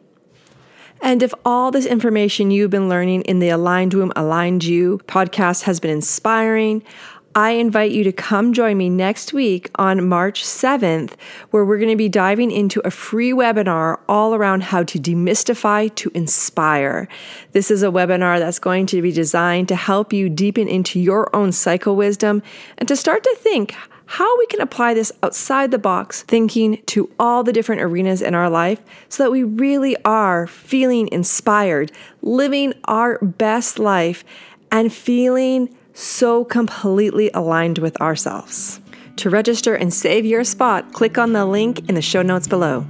And 1.00 1.22
if 1.22 1.32
all 1.44 1.70
this 1.70 1.86
information 1.86 2.50
you've 2.50 2.70
been 2.70 2.88
learning 2.88 3.22
in 3.22 3.38
the 3.38 3.50
Aligned 3.50 3.94
Womb, 3.94 4.12
Aligned 4.16 4.64
You 4.64 5.00
podcast 5.06 5.62
has 5.62 5.78
been 5.78 5.90
inspiring, 5.90 6.82
I 7.36 7.50
invite 7.50 7.92
you 7.92 8.02
to 8.04 8.12
come 8.12 8.54
join 8.54 8.78
me 8.78 8.88
next 8.88 9.34
week 9.34 9.70
on 9.74 10.08
March 10.08 10.42
7th, 10.42 11.12
where 11.50 11.66
we're 11.66 11.76
going 11.76 11.90
to 11.90 11.96
be 11.96 12.08
diving 12.08 12.50
into 12.50 12.80
a 12.80 12.90
free 12.90 13.32
webinar 13.32 13.98
all 14.08 14.34
around 14.34 14.62
how 14.62 14.84
to 14.84 14.98
demystify 14.98 15.94
to 15.96 16.10
inspire. 16.14 17.08
This 17.52 17.70
is 17.70 17.82
a 17.82 17.88
webinar 17.88 18.38
that's 18.38 18.58
going 18.58 18.86
to 18.86 19.02
be 19.02 19.12
designed 19.12 19.68
to 19.68 19.76
help 19.76 20.14
you 20.14 20.30
deepen 20.30 20.66
into 20.66 20.98
your 20.98 21.28
own 21.36 21.52
cycle 21.52 21.94
wisdom 21.94 22.42
and 22.78 22.88
to 22.88 22.96
start 22.96 23.22
to 23.24 23.36
think 23.38 23.76
how 24.06 24.38
we 24.38 24.46
can 24.46 24.60
apply 24.60 24.94
this 24.94 25.12
outside 25.22 25.70
the 25.70 25.78
box 25.78 26.22
thinking 26.22 26.80
to 26.86 27.10
all 27.18 27.42
the 27.42 27.52
different 27.52 27.82
arenas 27.82 28.22
in 28.22 28.34
our 28.34 28.48
life 28.48 28.80
so 29.08 29.24
that 29.24 29.30
we 29.30 29.42
really 29.42 29.96
are 30.04 30.46
feeling 30.46 31.08
inspired, 31.12 31.90
living 32.22 32.72
our 32.84 33.18
best 33.18 33.78
life, 33.78 34.24
and 34.70 34.92
feeling 34.92 35.74
so 35.92 36.44
completely 36.44 37.30
aligned 37.34 37.78
with 37.78 38.00
ourselves. 38.00 38.80
To 39.16 39.30
register 39.30 39.74
and 39.74 39.92
save 39.92 40.24
your 40.24 40.44
spot, 40.44 40.92
click 40.92 41.18
on 41.18 41.32
the 41.32 41.46
link 41.46 41.88
in 41.88 41.94
the 41.94 42.02
show 42.02 42.22
notes 42.22 42.46
below. 42.46 42.86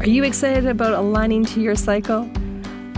Are 0.00 0.08
you 0.08 0.22
excited 0.22 0.66
about 0.66 0.92
aligning 0.92 1.44
to 1.46 1.60
your 1.60 1.74
cycle? 1.74 2.30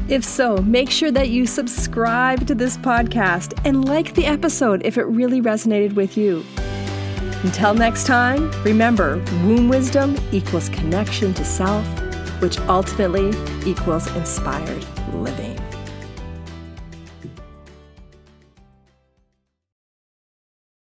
If 0.08 0.24
so, 0.24 0.58
make 0.58 0.88
sure 0.88 1.10
that 1.10 1.30
you 1.30 1.46
subscribe 1.46 2.46
to 2.46 2.54
this 2.54 2.76
podcast 2.76 3.58
and 3.64 3.88
like 3.88 4.14
the 4.14 4.24
episode 4.24 4.82
if 4.84 4.96
it 4.98 5.04
really 5.04 5.42
resonated 5.42 5.94
with 5.94 6.16
you. 6.16 6.44
Until 7.42 7.74
next 7.74 8.06
time, 8.06 8.50
remember 8.62 9.16
womb 9.44 9.68
wisdom 9.68 10.16
equals 10.30 10.68
connection 10.68 11.34
to 11.34 11.44
self, 11.44 11.84
which 12.40 12.58
ultimately 12.60 13.30
equals 13.68 14.06
inspired 14.14 14.86
living. 15.12 15.55